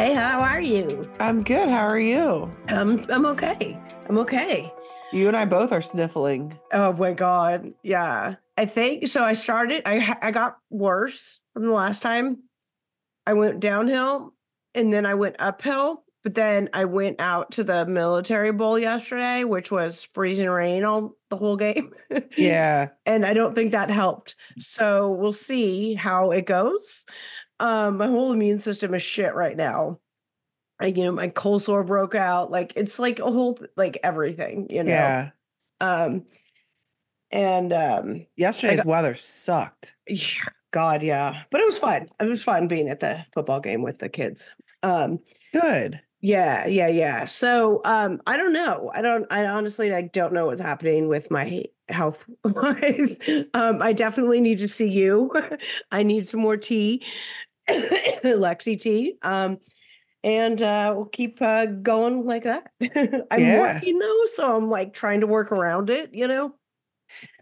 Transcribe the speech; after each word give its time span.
Hey, 0.00 0.14
how 0.14 0.40
are 0.40 0.62
you? 0.62 1.02
I'm 1.20 1.42
good. 1.42 1.68
How 1.68 1.86
are 1.86 1.98
you? 1.98 2.50
Um, 2.70 3.04
I'm 3.10 3.26
okay. 3.26 3.76
I'm 4.08 4.16
okay. 4.16 4.72
You 5.12 5.28
and 5.28 5.36
I 5.36 5.44
both 5.44 5.72
are 5.72 5.82
sniffling. 5.82 6.58
Oh 6.72 6.94
my 6.94 7.12
god. 7.12 7.74
Yeah. 7.82 8.36
I 8.56 8.64
think 8.64 9.08
so. 9.08 9.22
I 9.22 9.34
started. 9.34 9.82
I 9.84 10.16
I 10.22 10.30
got 10.30 10.56
worse 10.70 11.40
from 11.52 11.64
the 11.66 11.72
last 11.72 12.00
time. 12.00 12.38
I 13.26 13.34
went 13.34 13.60
downhill, 13.60 14.32
and 14.74 14.90
then 14.90 15.04
I 15.04 15.16
went 15.16 15.36
uphill. 15.38 16.02
But 16.22 16.34
then 16.34 16.70
I 16.72 16.84
went 16.86 17.20
out 17.20 17.50
to 17.52 17.64
the 17.64 17.84
military 17.84 18.52
bowl 18.52 18.78
yesterday, 18.78 19.44
which 19.44 19.70
was 19.70 20.04
freezing 20.14 20.48
rain 20.48 20.84
all 20.84 21.16
the 21.28 21.36
whole 21.36 21.56
game. 21.56 21.92
Yeah. 22.36 22.88
and 23.06 23.24
I 23.24 23.34
don't 23.34 23.54
think 23.54 23.72
that 23.72 23.90
helped. 23.90 24.34
So 24.58 25.10
we'll 25.10 25.32
see 25.32 25.94
how 25.94 26.30
it 26.30 26.46
goes. 26.46 27.04
Um, 27.60 27.98
my 27.98 28.06
whole 28.06 28.32
immune 28.32 28.58
system 28.58 28.94
is 28.94 29.02
shit 29.02 29.34
right 29.34 29.56
now. 29.56 30.00
I, 30.80 30.86
you 30.86 31.04
know, 31.04 31.12
my 31.12 31.28
cold 31.28 31.62
sore 31.62 31.84
broke 31.84 32.14
out. 32.14 32.50
Like 32.50 32.72
it's 32.74 32.98
like 32.98 33.18
a 33.18 33.30
whole 33.30 33.58
like 33.76 33.98
everything, 34.02 34.66
you 34.70 34.82
know. 34.82 34.90
Yeah. 34.90 35.30
Um, 35.80 36.24
and 37.30 37.72
um, 37.72 38.26
Yesterday's 38.36 38.84
weather 38.84 39.14
sucked. 39.14 39.94
yeah, 40.08 40.48
God, 40.72 41.02
yeah, 41.02 41.42
but 41.50 41.60
it 41.60 41.64
was 41.64 41.78
fun. 41.78 42.08
It 42.18 42.24
was 42.24 42.42
fun 42.42 42.66
being 42.66 42.88
at 42.88 43.00
the 43.00 43.24
football 43.32 43.60
game 43.60 43.82
with 43.82 43.98
the 43.98 44.08
kids. 44.08 44.48
Um, 44.82 45.20
Good. 45.52 46.00
yeah, 46.20 46.66
yeah, 46.66 46.88
yeah. 46.88 47.26
So 47.26 47.82
um, 47.84 48.20
I 48.26 48.36
don't 48.36 48.52
know. 48.52 48.90
I 48.94 49.02
don't. 49.02 49.26
I 49.30 49.46
honestly 49.46 49.90
like 49.90 50.12
don't 50.12 50.32
know 50.32 50.46
what's 50.46 50.60
happening 50.60 51.08
with 51.08 51.30
my 51.30 51.64
health 51.88 52.24
wise. 52.44 53.16
um, 53.54 53.82
I 53.82 53.92
definitely 53.92 54.40
need 54.40 54.58
to 54.58 54.68
see 54.68 54.88
you. 54.88 55.30
I 55.92 56.02
need 56.02 56.26
some 56.26 56.40
more 56.40 56.56
tea, 56.56 57.04
Lexi 58.24 58.80
T. 58.80 59.16
Um, 59.22 59.58
and 60.22 60.62
uh, 60.62 60.92
we'll 60.94 61.06
keep 61.06 61.40
uh, 61.40 61.66
going 61.66 62.26
like 62.26 62.44
that. 62.44 62.70
I'm 63.30 63.40
Yeah. 63.40 63.58
working 63.58 63.98
though, 63.98 64.24
so 64.26 64.56
I'm 64.56 64.68
like 64.68 64.92
trying 64.92 65.20
to 65.20 65.26
work 65.26 65.50
around 65.52 65.90
it. 65.90 66.14
You 66.14 66.28
know. 66.28 66.54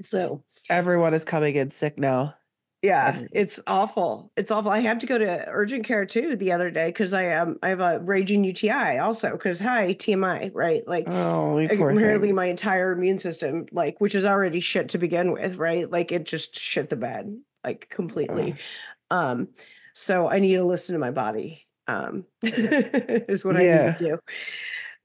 So 0.03 0.45
Everyone 0.71 1.15
is 1.15 1.25
coming 1.25 1.57
in 1.57 1.71
sick 1.71 1.99
now. 1.99 2.35
yeah, 2.83 3.19
it's 3.33 3.59
awful. 3.67 4.31
It's 4.37 4.51
awful. 4.53 4.71
I 4.71 4.79
had 4.81 5.01
to 5.01 5.07
go 5.07 5.19
to 5.19 5.45
urgent 5.49 5.85
care 5.85 6.07
too 6.07 6.37
the 6.37 6.53
other 6.53 6.71
day 6.71 6.87
because 6.89 7.13
I 7.15 7.33
um 7.33 7.59
I 7.63 7.71
have 7.71 7.81
a 7.81 7.99
raging 7.99 8.45
UTI 8.45 8.99
also 8.99 9.33
because 9.33 9.59
hi 9.59 9.95
TMI 9.95 10.51
right 10.55 10.87
like 10.87 11.09
Oh, 11.09 11.59
apparently 11.59 12.33
my 12.33 12.47
entire 12.47 12.93
immune 12.93 13.19
system 13.19 13.67
like 13.73 14.01
which 14.01 14.15
is 14.15 14.25
already 14.25 14.61
shit 14.61 14.91
to 14.91 14.99
begin 14.99 15.33
with 15.33 15.57
right 15.57 15.91
like 15.91 16.13
it 16.13 16.25
just 16.25 16.57
shit 16.57 16.89
the 16.91 16.97
bed 16.97 17.37
like 17.65 17.89
completely 17.91 18.55
um 19.11 19.49
so 19.99 20.29
I 20.29 20.39
need 20.39 20.55
to 20.55 20.65
listen 20.65 20.95
to 20.95 20.99
my 20.99 21.11
body 21.11 21.67
um 21.89 22.25
is 22.43 23.45
what 23.45 23.57
I 23.57 23.65
Yeah. 23.65 23.87
need 23.87 23.99
to 23.99 24.05
do 24.05 24.19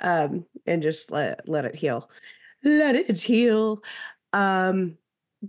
um 0.01 0.45
and 0.67 0.83
just 0.83 1.11
let 1.11 1.47
let 1.47 1.65
it 1.65 1.75
heal 1.75 2.09
let 2.63 2.95
it 2.95 3.19
heal 3.19 3.81
um 4.33 4.97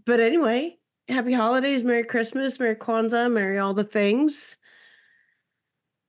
but 0.06 0.20
anyway 0.20 0.76
happy 1.08 1.32
holidays 1.32 1.82
merry 1.82 2.04
christmas 2.04 2.58
merry 2.58 2.76
kwanzaa 2.76 3.30
merry 3.30 3.58
all 3.58 3.74
the 3.74 3.84
things 3.84 4.56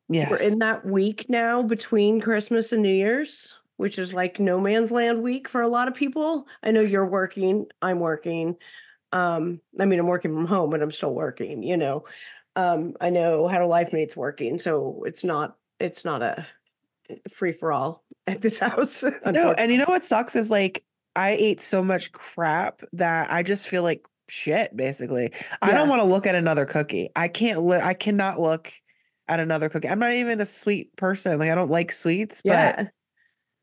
Yes. 0.08 0.30
we're 0.30 0.38
in 0.38 0.60
that 0.60 0.86
week 0.86 1.26
now 1.28 1.62
between 1.64 2.22
christmas 2.22 2.72
and 2.72 2.84
new 2.84 2.94
year's 2.94 3.58
which 3.78 4.00
is 4.00 4.14
like 4.14 4.40
no 4.40 4.60
man's 4.62 4.92
land 4.92 5.22
week 5.22 5.50
for 5.50 5.62
a 5.62 5.68
lot 5.68 5.88
of 5.88 5.94
people 5.96 6.48
i 6.64 6.72
know 6.72 6.82
you're 6.82 7.06
working 7.06 7.66
i'm 7.82 8.00
working 8.00 8.56
um 9.12 9.60
i 9.80 9.86
mean 9.86 10.00
i'm 10.00 10.08
working 10.08 10.34
from 10.34 10.46
home 10.46 10.70
but 10.70 10.82
i'm 10.82 10.92
still 10.92 11.14
working 11.14 11.64
you 11.64 11.78
know 11.78 12.04
um 12.56 12.96
i 13.02 13.10
know 13.10 13.48
hetero 13.48 13.68
life 13.68 13.92
mates 13.94 14.16
working 14.16 14.60
so 14.60 15.04
it's 15.06 15.24
not 15.24 15.58
it's 15.80 16.06
not 16.06 16.22
a 16.22 16.46
free 17.30 17.52
for 17.52 17.72
all 17.72 18.04
at 18.28 18.42
this 18.42 18.60
house 18.60 19.04
no, 19.26 19.52
and 19.52 19.72
you 19.72 19.78
know 19.78 19.86
what 19.86 20.04
sucks 20.04 20.36
is 20.36 20.50
like 20.50 20.84
I 21.16 21.32
ate 21.40 21.62
so 21.62 21.82
much 21.82 22.12
crap 22.12 22.82
that 22.94 23.32
I 23.32 23.42
just 23.42 23.68
feel 23.68 23.84
like 23.84 24.06
shit, 24.28 24.76
basically. 24.76 25.32
I 25.62 25.74
don't 25.74 25.88
want 25.88 26.02
to 26.02 26.08
look 26.08 26.26
at 26.26 26.36
another 26.36 26.66
cookie. 26.66 27.10
I 27.16 27.28
can't 27.28 27.62
look 27.62 27.82
I 27.82 27.94
cannot 27.94 28.40
look 28.40 28.74
at 29.28 29.40
another 29.40 29.70
cookie. 29.70 29.88
I'm 29.88 30.00
not 30.00 30.12
even 30.12 30.42
a 30.42 30.46
sweet 30.46 30.96
person. 30.98 31.40
Like 31.40 31.50
I 31.50 31.56
don't 31.56 31.72
like 31.72 31.92
sweets, 31.92 32.42
but 32.42 32.52
yeah 32.52 32.88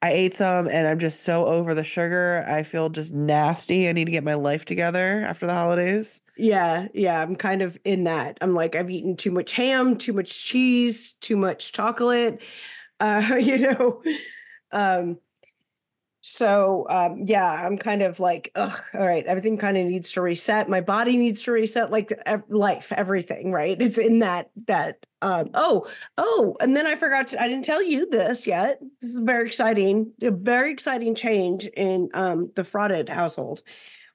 I 0.03 0.11
ate 0.13 0.35
some 0.35 0.69
and 0.69 0.87
I'm 0.87 0.99
just 0.99 1.23
so 1.23 1.47
over 1.47 1.75
the 1.75 1.85
sugar. 1.85 2.45
I 2.49 2.65
feel 2.65 2.91
just 2.91 3.15
nasty. 3.15 3.89
I 3.89 3.93
need 3.93 4.07
to 4.07 4.11
get 4.11 4.25
my 4.25 4.35
life 4.35 4.65
together 4.65 5.25
after 5.25 5.47
the 5.47 5.55
holidays. 5.55 6.23
Yeah, 6.37 6.89
yeah, 6.95 7.21
I'm 7.21 7.37
kind 7.37 7.63
of 7.63 7.79
in 7.85 8.05
that. 8.05 8.39
I'm 8.41 8.55
like, 8.55 8.75
I've 8.75 8.91
eaten 8.91 9.17
too 9.17 9.31
much 9.31 9.53
ham, 9.53 9.97
too 9.99 10.13
much 10.13 10.43
cheese, 10.45 11.13
too 11.15 11.37
much 11.37 11.73
chocolate. 11.73 12.41
Uh, 13.01 13.37
you 13.41 13.59
know. 13.59 14.03
Um, 14.73 15.19
so 16.25 16.87
um, 16.89 17.25
yeah, 17.27 17.67
I'm 17.67 17.77
kind 17.77 18.01
of 18.01 18.21
like, 18.21 18.53
ugh, 18.55 18.81
all 18.95 19.01
right, 19.01 19.27
everything 19.27 19.59
kind 19.59 19.77
of 19.77 19.87
needs 19.87 20.13
to 20.13 20.23
reset. 20.23 20.69
My 20.69 20.81
body 20.81 21.17
needs 21.17 21.43
to 21.43 21.53
reset, 21.53 21.91
like 21.91 22.13
ev- 22.27 22.45
life, 22.49 22.93
everything, 22.93 23.51
right? 23.51 23.81
It's 23.83 23.99
in 23.99 24.21
that 24.21 24.51
that 24.69 25.05
um, 25.21 25.51
oh, 25.55 25.89
oh, 26.19 26.57
and 26.61 26.77
then 26.77 26.87
I 26.87 26.95
forgot 26.95 27.27
to, 27.29 27.43
I 27.43 27.49
didn't 27.49 27.65
tell 27.65 27.83
you 27.83 28.09
this 28.09 28.47
yet. 28.47 28.79
This 29.01 29.15
is 29.15 29.21
very 29.21 29.45
exciting, 29.45 30.13
a 30.23 30.31
very 30.31 30.71
exciting 30.71 31.17
change 31.17 31.67
in 31.67 32.09
um 32.15 32.53
the 32.55 32.63
frauded 32.63 33.09
household. 33.09 33.65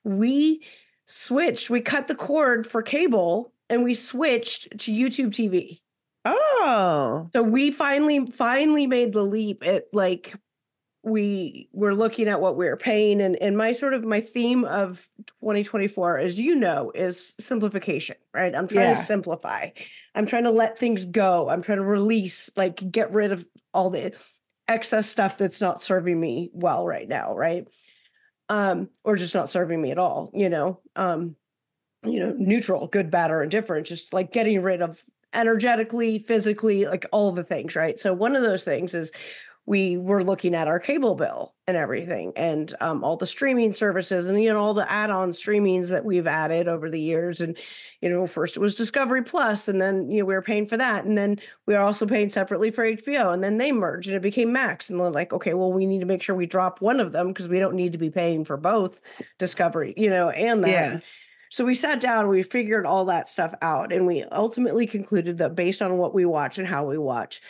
We 0.06 0.64
switched, 1.08 1.70
we 1.70 1.82
cut 1.82 2.08
the 2.08 2.16
cord 2.16 2.66
for 2.66 2.82
cable 2.82 3.52
and 3.70 3.84
we 3.84 3.94
switched 3.94 4.80
to 4.80 4.94
YouTube 4.94 5.32
TV. 5.32 5.82
Oh. 6.24 7.30
So 7.34 7.44
we 7.44 7.72
finally 7.72 8.26
finally 8.32 8.88
made 8.88 9.12
the 9.12 9.24
leap 9.24 9.66
at 9.66 9.88
like 9.92 10.34
we 11.08 11.70
were 11.72 11.96
looking 11.96 12.28
at 12.28 12.42
what 12.42 12.58
we 12.58 12.66
were 12.66 12.78
paying 12.78 13.22
and 13.22 13.36
and 13.38 13.58
my 13.58 13.72
sort 13.72 13.94
of 13.94 14.04
my 14.04 14.20
theme 14.20 14.66
of 14.66 15.08
2024 15.40 16.20
as 16.20 16.38
you 16.38 16.56
know 16.56 16.92
is 16.94 17.34
simplification 17.40 18.18
right? 18.34 18.56
I'm 18.56 18.68
trying 18.68 18.96
to 18.96 19.02
simplify. 19.04 19.70
I'm 20.14 20.26
trying 20.26 20.44
to 20.44 20.52
let 20.52 20.78
things 20.78 21.06
go. 21.06 21.50
I'm 21.50 21.62
trying 21.62 21.80
to 21.80 21.84
release 21.84 22.52
like 22.56 22.92
get 22.92 23.12
rid 23.12 23.32
of 23.32 23.46
all 23.74 23.90
the 23.90 24.14
excess 24.68 25.08
stuff 25.08 25.38
that's 25.38 25.62
not 25.62 25.82
serving 25.82 26.20
me 26.20 26.50
well 26.54 26.86
right 26.86 27.08
now 27.08 27.36
right? 27.36 27.68
Um 28.50 28.90
or 29.04 29.16
just 29.16 29.36
not 29.36 29.50
serving 29.50 29.82
me 29.82 29.92
at 29.92 30.00
all 30.00 30.30
you 30.34 30.50
know? 30.50 30.82
Um 30.96 31.36
you 32.04 32.20
know 32.20 32.36
neutral 32.38 32.88
good 32.88 33.10
bad 33.10 33.32
or 33.32 33.44
indifferent 33.44 33.88
just 33.88 34.14
like 34.14 34.32
getting 34.32 34.62
rid 34.62 34.82
of 34.82 35.02
energetically 35.34 36.20
physically 36.20 36.86
like 36.86 37.06
all 37.12 37.32
the 37.32 37.44
things 37.44 37.76
right? 37.76 38.00
So 38.00 38.14
one 38.14 38.36
of 38.36 38.44
those 38.44 38.64
things 38.64 38.94
is 38.94 39.12
we 39.68 39.98
were 39.98 40.24
looking 40.24 40.56
at 40.56 40.70
our 40.70 40.80
cable 40.80 41.14
bill 41.14 41.54
and 41.68 41.76
everything 41.76 42.32
and 42.38 42.74
um, 42.80 43.04
all 43.04 43.18
the 43.18 43.28
streaming 43.28 43.74
services 43.74 44.26
and 44.26 44.42
you 44.42 44.52
know 44.52 44.60
all 44.60 44.74
the 44.74 44.90
add-on 44.90 45.32
streamings 45.32 45.90
that 45.90 46.06
we've 46.06 46.26
added 46.26 46.70
over 46.70 46.90
the 46.90 47.00
years. 47.00 47.42
And 47.42 47.56
you 48.02 48.10
know 48.10 48.26
first 48.26 48.56
it 48.56 48.62
was 48.62 48.74
discovery 48.74 49.22
plus 49.22 49.68
and 49.68 49.80
then 49.80 50.10
you 50.10 50.20
know 50.20 50.26
we 50.26 50.34
were 50.34 50.42
paying 50.42 50.68
for 50.68 50.78
that. 50.78 51.04
And 51.04 51.18
then 51.18 51.40
we 51.66 51.74
were 51.74 51.82
also 51.82 52.08
paying 52.08 52.30
separately 52.30 52.72
for 52.72 52.86
hbo 52.86 53.34
and 53.34 53.44
then 53.44 53.58
they 53.58 53.74
merged 53.74 54.08
and 54.08 54.16
it 54.16 54.22
became 54.22 54.52
max. 54.52 54.90
And 54.90 55.00
they're 55.00 55.12
like 55.12 55.34
okay 55.34 55.54
well 55.54 55.72
we 55.72 55.86
need 55.86 56.00
to 56.00 56.06
make 56.06 56.24
sure 56.24 56.36
we 56.36 56.48
drop 56.48 56.82
one 56.82 57.02
of 57.02 57.12
them 57.12 57.28
because 57.28 57.50
we 57.50 57.60
don't 57.60 57.76
need 57.76 57.92
to 57.92 58.00
be 58.00 58.10
paying 58.10 58.46
for 58.46 58.56
both 58.58 59.00
discovery 59.38 59.94
you 59.98 60.10
know 60.10 60.30
and 60.30 60.64
that. 60.64 60.70
Yeah. 60.70 61.00
so 61.50 61.66
we 61.66 61.76
sat 61.76 62.00
down 62.00 62.22
and 62.22 62.30
we 62.30 62.42
figured 62.42 62.86
all 62.86 63.04
that 63.06 63.28
stuff 63.28 63.54
out 63.62 63.92
and 63.92 64.08
we 64.08 64.24
ultimately 64.32 64.88
concluded 64.88 65.40
that 65.40 65.56
based 65.56 65.82
on 65.82 65.98
what 65.98 66.14
we 66.14 66.24
watch 66.24 66.58
and 66.58 66.68
how 66.68 66.86
we 66.86 66.98
watch 66.98 67.42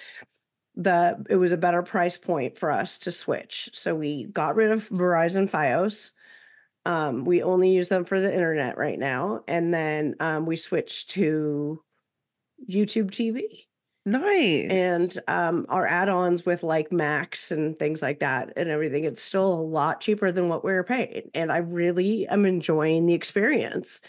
the 0.77 1.25
it 1.29 1.35
was 1.35 1.51
a 1.51 1.57
better 1.57 1.81
price 1.81 2.17
point 2.17 2.57
for 2.57 2.71
us 2.71 2.99
to 2.99 3.11
switch. 3.11 3.69
So 3.73 3.95
we 3.95 4.25
got 4.25 4.55
rid 4.55 4.71
of 4.71 4.87
Verizon 4.89 5.49
Fios. 5.49 6.11
Um, 6.85 7.25
we 7.25 7.43
only 7.43 7.71
use 7.71 7.89
them 7.89 8.05
for 8.05 8.21
the 8.21 8.33
internet 8.33 8.77
right 8.77 8.97
now. 8.97 9.43
And 9.47 9.73
then 9.73 10.15
um, 10.21 10.45
we 10.45 10.55
switched 10.55 11.09
to 11.11 11.83
YouTube 12.69 13.11
TV 13.11 13.65
Nice. 14.05 14.69
and 14.69 15.19
um, 15.27 15.65
our 15.67 15.85
add-ons 15.85 16.45
with 16.45 16.63
like 16.63 16.93
Max 16.93 17.51
and 17.51 17.77
things 17.77 18.01
like 18.01 18.19
that 18.19 18.53
and 18.55 18.69
everything. 18.69 19.03
It's 19.03 19.21
still 19.21 19.51
a 19.51 19.61
lot 19.61 19.99
cheaper 19.99 20.31
than 20.31 20.47
what 20.47 20.63
we 20.63 20.71
were 20.71 20.85
paying, 20.85 21.29
and 21.33 21.51
I 21.51 21.57
really 21.57 22.25
am 22.27 22.45
enjoying 22.45 23.05
the 23.05 23.13
experience. 23.13 23.99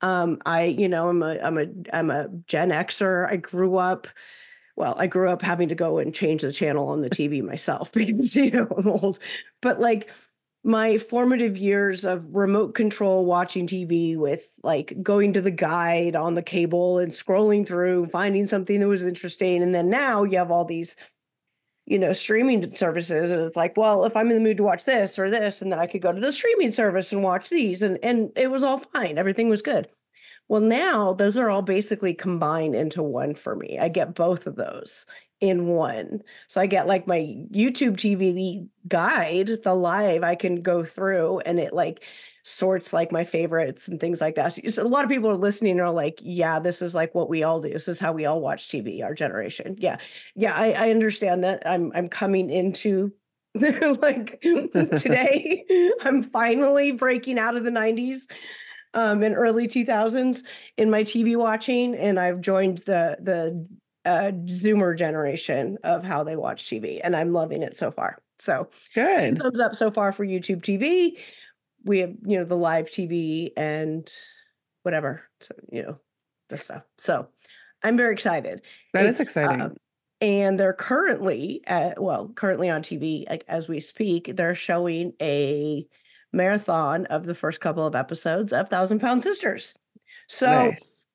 Um, 0.00 0.38
I, 0.44 0.64
you 0.64 0.88
know, 0.88 1.08
I'm 1.08 1.22
a, 1.22 1.38
I'm 1.38 1.58
a, 1.58 1.66
I'm 1.92 2.10
a 2.10 2.28
Gen 2.48 2.70
Xer. 2.70 3.30
I 3.30 3.36
grew 3.36 3.76
up. 3.76 4.08
Well, 4.76 4.94
I 4.98 5.06
grew 5.06 5.30
up 5.30 5.40
having 5.40 5.68
to 5.70 5.74
go 5.74 5.98
and 5.98 6.14
change 6.14 6.42
the 6.42 6.52
channel 6.52 6.88
on 6.88 7.00
the 7.00 7.10
TV 7.10 7.42
myself 7.42 7.92
because 7.92 8.36
you 8.36 8.50
know 8.50 8.68
I'm 8.76 8.88
old. 8.88 9.18
But 9.62 9.80
like 9.80 10.10
my 10.64 10.98
formative 10.98 11.56
years 11.56 12.04
of 12.04 12.34
remote 12.34 12.74
control 12.74 13.24
watching 13.24 13.66
TV 13.66 14.16
with 14.16 14.50
like 14.62 15.00
going 15.02 15.32
to 15.32 15.40
the 15.40 15.50
guide 15.50 16.16
on 16.16 16.34
the 16.34 16.42
cable 16.42 16.98
and 16.98 17.12
scrolling 17.12 17.66
through, 17.66 18.06
finding 18.08 18.46
something 18.46 18.80
that 18.80 18.88
was 18.88 19.02
interesting. 19.04 19.62
And 19.62 19.74
then 19.74 19.88
now 19.88 20.24
you 20.24 20.38
have 20.38 20.50
all 20.50 20.64
these, 20.64 20.96
you 21.86 21.98
know, 21.98 22.12
streaming 22.12 22.70
services. 22.74 23.30
And 23.30 23.42
it's 23.42 23.56
like, 23.56 23.76
well, 23.76 24.04
if 24.04 24.16
I'm 24.16 24.28
in 24.28 24.36
the 24.36 24.42
mood 24.42 24.56
to 24.58 24.64
watch 24.64 24.84
this 24.84 25.18
or 25.18 25.30
this, 25.30 25.62
and 25.62 25.70
then 25.70 25.78
I 25.78 25.86
could 25.86 26.02
go 26.02 26.12
to 26.12 26.20
the 26.20 26.32
streaming 26.32 26.72
service 26.72 27.12
and 27.12 27.22
watch 27.22 27.48
these. 27.48 27.82
And 27.82 27.98
and 28.02 28.32
it 28.36 28.50
was 28.50 28.64
all 28.64 28.78
fine. 28.78 29.18
Everything 29.18 29.48
was 29.48 29.62
good. 29.62 29.88
Well, 30.48 30.60
now 30.60 31.12
those 31.12 31.36
are 31.36 31.50
all 31.50 31.62
basically 31.62 32.14
combined 32.14 32.74
into 32.74 33.02
one 33.02 33.34
for 33.34 33.56
me. 33.56 33.78
I 33.80 33.88
get 33.88 34.14
both 34.14 34.46
of 34.46 34.56
those 34.56 35.06
in 35.40 35.66
one. 35.66 36.22
So 36.48 36.60
I 36.60 36.66
get 36.66 36.86
like 36.86 37.06
my 37.06 37.18
YouTube 37.52 37.96
TV 37.96 38.68
guide, 38.88 39.50
the 39.64 39.74
live, 39.74 40.22
I 40.22 40.34
can 40.34 40.62
go 40.62 40.84
through 40.84 41.40
and 41.40 41.58
it 41.58 41.72
like 41.72 42.04
sorts 42.42 42.92
like 42.92 43.10
my 43.10 43.24
favorites 43.24 43.88
and 43.88 44.00
things 44.00 44.20
like 44.20 44.36
that. 44.36 44.52
So, 44.52 44.82
a 44.82 44.84
lot 44.86 45.04
of 45.04 45.10
people 45.10 45.28
are 45.28 45.36
listening 45.36 45.72
and 45.72 45.80
are 45.80 45.90
like, 45.90 46.20
yeah, 46.22 46.60
this 46.60 46.80
is 46.80 46.94
like 46.94 47.14
what 47.14 47.28
we 47.28 47.42
all 47.42 47.60
do. 47.60 47.70
This 47.70 47.88
is 47.88 47.98
how 47.98 48.12
we 48.12 48.24
all 48.24 48.40
watch 48.40 48.68
TV, 48.68 49.02
our 49.02 49.14
generation. 49.14 49.74
Yeah. 49.78 49.96
Yeah, 50.36 50.54
I, 50.54 50.70
I 50.72 50.90
understand 50.90 51.42
that. 51.44 51.64
I'm 51.66 51.90
I'm 51.94 52.08
coming 52.08 52.48
into 52.50 53.12
like 53.54 54.40
today, 54.42 55.64
I'm 56.02 56.22
finally 56.22 56.92
breaking 56.92 57.38
out 57.38 57.56
of 57.56 57.64
the 57.64 57.70
90s 57.70 58.26
um 58.96 59.22
and 59.22 59.36
early 59.36 59.68
2000s 59.68 60.44
in 60.78 60.90
my 60.90 61.04
TV 61.04 61.36
watching 61.36 61.94
and 61.96 62.20
I've 62.20 62.40
joined 62.42 62.78
the 62.80 63.18
the 63.20 63.68
uh 64.04 64.32
zoomer 64.46 64.98
generation 64.98 65.78
of 65.84 66.04
how 66.04 66.24
they 66.24 66.36
watch 66.36 66.64
TV 66.64 67.00
and 67.04 67.16
I'm 67.16 67.32
loving 67.32 67.62
it 67.62 67.76
so 67.78 67.92
far. 67.92 68.18
So, 68.40 68.70
Good. 68.94 69.42
thumbs 69.42 69.60
up 69.60 69.74
so 69.76 69.90
far 69.90 70.12
for 70.12 70.26
YouTube 70.26 70.62
TV. 70.62 71.18
We 71.84 72.00
have, 72.00 72.14
you 72.26 72.38
know, 72.38 72.44
the 72.44 72.56
live 72.56 72.90
TV 72.90 73.52
and 73.56 74.12
whatever, 74.82 75.22
so, 75.40 75.54
you 75.70 75.82
know, 75.82 76.00
the 76.48 76.58
stuff. 76.58 76.84
So, 76.98 77.28
I'm 77.82 77.96
very 77.96 78.12
excited. 78.12 78.62
That 78.92 79.06
is 79.06 79.20
It's, 79.20 79.20
exciting. 79.20 79.60
um, 79.60 79.76
and 80.20 80.58
they're 80.58 80.72
currently 80.74 81.62
at, 81.66 82.02
well, 82.02 82.28
currently 82.30 82.70
on 82.70 82.82
TV, 82.82 83.28
like 83.30 83.44
as 83.48 83.68
we 83.68 83.80
speak, 83.80 84.36
they're 84.36 84.54
showing 84.54 85.12
a 85.20 85.86
marathon 86.32 87.06
of 87.06 87.24
the 87.24 87.34
first 87.34 87.60
couple 87.60 87.86
of 87.86 87.94
episodes 87.94 88.52
of 88.52 88.68
Thousand 88.68 89.00
Pound 89.00 89.22
Sisters. 89.22 89.74
So 90.28 90.46
nice. 90.70 91.06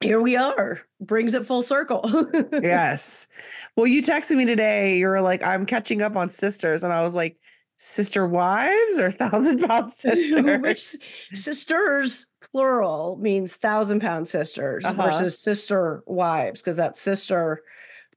here 0.00 0.20
we 0.20 0.36
are, 0.36 0.80
brings 1.00 1.34
it 1.34 1.44
full 1.44 1.62
circle. 1.62 2.04
Yes. 2.52 3.28
Well, 3.76 3.86
you 3.86 4.02
texted 4.02 4.36
me 4.36 4.44
today. 4.46 4.98
You 4.98 5.06
were 5.08 5.20
like, 5.20 5.42
I'm 5.42 5.66
catching 5.66 6.02
up 6.02 6.16
on 6.16 6.28
sisters. 6.30 6.82
And 6.82 6.92
I 6.92 7.02
was 7.02 7.14
like, 7.14 7.36
sister 7.76 8.26
wives 8.26 8.98
or 8.98 9.10
thousand 9.10 9.60
pound 9.66 9.92
sisters? 10.04 10.60
Which 10.60 10.96
sisters 11.34 12.26
plural 12.52 13.16
means 13.20 13.54
thousand 13.54 14.00
pound 14.00 14.26
sisters 14.28 14.84
Uh-huh. 14.84 15.02
versus 15.02 15.38
sister 15.38 16.02
wives, 16.06 16.60
because 16.60 16.76
that 16.76 16.96
sister, 16.96 17.62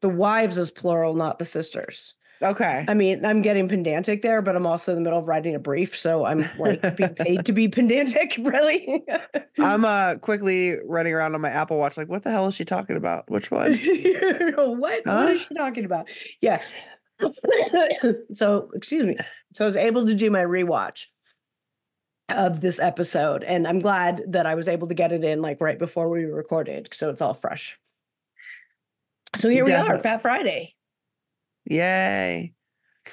the 0.01 0.09
wives 0.09 0.57
is 0.57 0.71
plural, 0.71 1.13
not 1.13 1.37
the 1.39 1.45
sisters. 1.45 2.15
Okay. 2.41 2.85
I 2.87 2.93
mean, 2.93 3.25
I'm 3.25 3.41
getting 3.41 3.67
pedantic 3.67 4.21
there, 4.21 4.41
but 4.41 4.55
I'm 4.55 4.65
also 4.65 4.91
in 4.91 4.95
the 4.97 5.01
middle 5.01 5.19
of 5.19 5.27
writing 5.27 5.55
a 5.55 5.59
brief, 5.59 5.97
so 5.97 6.25
I'm 6.25 6.49
like 6.57 6.95
being 6.97 7.15
paid 7.15 7.45
to 7.45 7.51
be 7.53 7.67
pedantic, 7.69 8.35
really. 8.39 9.03
I'm 9.59 9.85
uh 9.85 10.15
quickly 10.15 10.77
running 10.85 11.13
around 11.13 11.35
on 11.35 11.41
my 11.41 11.49
Apple 11.49 11.77
Watch, 11.77 11.97
like, 11.97 12.09
what 12.09 12.23
the 12.23 12.31
hell 12.31 12.47
is 12.47 12.55
she 12.55 12.65
talking 12.65 12.95
about? 12.97 13.29
Which 13.29 13.51
one? 13.51 13.73
what? 14.55 14.79
What 14.79 15.01
Huh? 15.05 15.27
is 15.27 15.41
she 15.41 15.53
talking 15.55 15.85
about? 15.85 16.07
Yeah. 16.41 16.59
so, 18.33 18.69
excuse 18.73 19.03
me. 19.05 19.17
So 19.53 19.65
I 19.65 19.67
was 19.67 19.77
able 19.77 20.05
to 20.07 20.15
do 20.15 20.31
my 20.31 20.43
rewatch 20.43 21.05
of 22.29 22.61
this 22.61 22.79
episode, 22.79 23.43
and 23.43 23.67
I'm 23.67 23.79
glad 23.79 24.23
that 24.29 24.45
I 24.45 24.55
was 24.55 24.67
able 24.67 24.87
to 24.87 24.93
get 24.93 25.11
it 25.11 25.23
in 25.23 25.41
like 25.41 25.59
right 25.61 25.77
before 25.77 26.09
we 26.09 26.23
recorded, 26.25 26.89
so 26.93 27.09
it's 27.09 27.21
all 27.21 27.33
fresh. 27.33 27.77
So 29.37 29.49
here 29.49 29.63
we 29.65 29.73
are, 29.73 29.97
Fat 29.99 30.21
Friday. 30.21 30.75
Yay. 31.65 32.53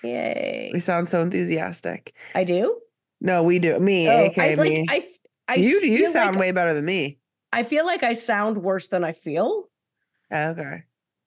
Yay! 0.02 0.70
We 0.72 0.80
sound 0.80 1.08
so 1.08 1.20
enthusiastic. 1.22 2.14
I 2.34 2.44
do. 2.44 2.78
No, 3.20 3.42
we 3.42 3.58
do. 3.58 3.78
Me, 3.80 4.08
Oh, 4.08 4.24
aka 4.26 4.52
I 4.52 4.54
like. 4.54 4.68
me. 4.70 4.86
I. 4.88 5.06
I 5.48 5.54
you 5.56 5.80
you 5.80 6.08
sound 6.08 6.36
like, 6.36 6.40
way 6.40 6.52
better 6.52 6.74
than 6.74 6.84
me. 6.84 7.18
I 7.52 7.62
feel 7.62 7.86
like 7.86 8.02
I 8.02 8.12
sound 8.12 8.58
worse 8.58 8.88
than 8.88 9.02
I 9.02 9.12
feel. 9.12 9.64
Okay. 10.30 10.82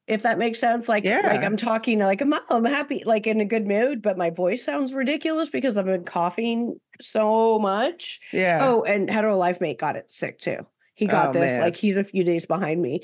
if 0.05 0.21
that 0.23 0.37
makes 0.37 0.59
sense. 0.59 0.87
Like, 0.87 1.03
yeah. 1.05 1.21
like 1.25 1.43
I'm 1.43 1.57
talking 1.57 1.97
like 1.99 2.21
I'm, 2.21 2.33
I'm 2.49 2.65
happy, 2.65 3.01
like 3.05 3.25
in 3.25 3.41
a 3.41 3.45
good 3.45 3.65
mood, 3.65 4.03
but 4.03 4.17
my 4.17 4.29
voice 4.29 4.63
sounds 4.63 4.93
ridiculous 4.93 5.49
because 5.49 5.75
I've 5.77 5.85
been 5.85 6.03
coughing 6.05 6.79
so 6.99 7.57
much. 7.57 8.19
Yeah. 8.31 8.59
Oh, 8.61 8.83
and 8.83 9.09
hetero 9.09 9.35
life 9.37 9.59
mate 9.59 9.79
got 9.79 9.95
it 9.95 10.11
sick 10.11 10.39
too. 10.39 10.67
He 10.93 11.07
oh, 11.07 11.11
got 11.11 11.29
Oh, 11.29 11.33
this. 11.33 11.53
man. 11.53 11.61
Like 11.61 11.75
he's 11.75 11.97
a 11.97 12.03
few 12.03 12.23
days 12.23 12.45
behind 12.45 12.79
me. 12.79 13.01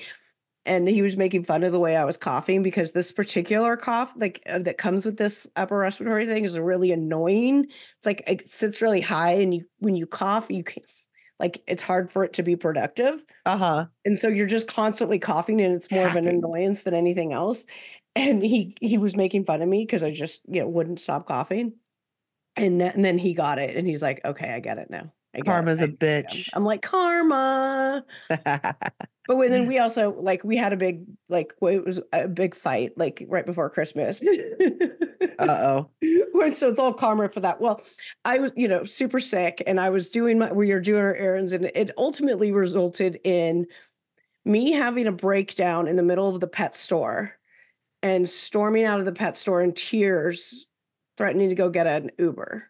And 0.68 0.88
he 0.88 1.02
was 1.02 1.18
making 1.18 1.46
fun 1.46 1.64
of 1.64 1.72
the 1.72 1.80
way 1.80 1.96
I 1.96 2.04
was 2.04 2.18
coughing 2.18 2.62
because 2.62 2.92
this 2.92 3.12
particular 3.12 3.78
cough, 3.78 4.14
like 4.18 4.44
uh, 4.48 4.60
that 4.60 4.78
comes 4.78 5.06
with 5.06 5.18
this 5.18 5.48
upper 5.56 5.78
respiratory 5.78 6.26
thing, 6.26 6.46
is 6.46 6.60
really 6.60 6.92
annoying. 6.92 7.66
It's 7.70 8.06
like 8.06 8.22
it 8.28 8.50
sits 8.52 8.82
really 8.82 9.02
high, 9.02 9.34
and 9.34 9.54
you 9.54 9.66
when 9.80 9.96
you 9.96 10.06
cough, 10.06 10.52
you 10.52 10.64
can 10.64 10.84
like 11.40 11.64
it's 11.68 11.84
hard 11.84 12.12
for 12.12 12.24
it 12.24 12.34
to 12.34 12.44
be 12.44 12.56
productive. 12.56 13.24
Uh-huh. 13.46 13.86
And 14.06 14.18
so 14.18 14.28
you're 14.28 14.48
just 14.48 14.68
constantly 14.68 15.20
coughing 15.20 15.62
and 15.62 15.74
it's 15.74 15.92
more 15.92 16.08
of 16.08 16.16
an 16.16 16.28
annoyance 16.28 16.84
than 16.84 16.94
anything 16.94 17.34
else. 17.34 17.66
And 18.16 18.42
he 18.42 18.76
he 18.82 18.98
was 18.98 19.16
making 19.16 19.46
fun 19.46 19.62
of 19.62 19.70
me 19.70 19.86
because 19.86 20.04
I 20.04 20.12
just, 20.12 20.42
you 20.48 20.62
know, 20.62 20.68
wouldn't 20.68 21.00
stop 21.00 21.28
coughing. 21.28 21.74
And, 22.56 22.80
th- 22.80 22.94
and 22.96 23.06
then 23.06 23.20
he 23.20 23.36
got 23.36 23.60
it 23.60 23.76
and 23.76 23.88
he's 23.88 24.02
like, 24.02 24.22
okay, 24.26 24.52
I 24.52 24.60
get 24.60 24.80
it 24.80 24.90
now. 24.90 25.14
I 25.36 25.40
get 25.40 25.42
it. 25.42 25.46
Karma's 25.46 25.82
I- 25.82 25.86
a 25.86 25.88
bitch. 25.88 26.50
I'm 26.56 26.66
like, 26.66 26.82
karma. 26.82 28.04
But 29.28 29.38
when, 29.38 29.52
then 29.52 29.68
we 29.68 29.78
also 29.78 30.16
like 30.20 30.44
we 30.44 30.56
had 30.56 30.74
a 30.74 30.78
big 30.78 31.06
like 31.28 31.54
well, 31.60 31.74
it 31.74 31.86
was 31.86 32.00
a 32.14 32.28
big 32.28 32.56
fight 32.56 32.98
like 32.98 33.26
right 33.28 33.46
before 33.46 33.70
Christmas. 33.70 34.26
Uh-oh. 35.40 35.90
So 36.54 36.70
it's 36.70 36.80
all 36.80 36.94
karma 36.94 37.30
for 37.30 37.40
that. 37.40 37.60
Well, 37.60 37.82
I 38.24 38.38
was, 38.38 38.52
you 38.56 38.68
know, 38.68 38.86
super 38.86 39.20
sick 39.20 39.62
and 39.66 39.80
I 39.80 39.90
was 39.90 40.12
doing 40.12 40.38
my, 40.38 40.52
we 40.52 40.72
were 40.72 40.80
doing 40.80 41.02
our 41.02 41.16
errands 41.16 41.52
and 41.52 41.66
it 41.74 41.92
ultimately 41.98 42.52
resulted 42.52 43.20
in 43.24 43.66
me 44.46 44.72
having 44.72 45.08
a 45.08 45.12
breakdown 45.12 45.88
in 45.88 45.96
the 45.96 46.04
middle 46.04 46.34
of 46.34 46.40
the 46.40 46.48
pet 46.48 46.76
store 46.76 47.34
and 48.04 48.30
storming 48.30 48.86
out 48.86 49.00
of 49.00 49.06
the 49.06 49.12
pet 49.12 49.36
store 49.36 49.62
in 49.62 49.74
tears, 49.74 50.68
threatening 51.18 51.50
to 51.50 51.56
go 51.56 51.70
get 51.70 51.88
an 51.88 52.12
Uber. 52.20 52.70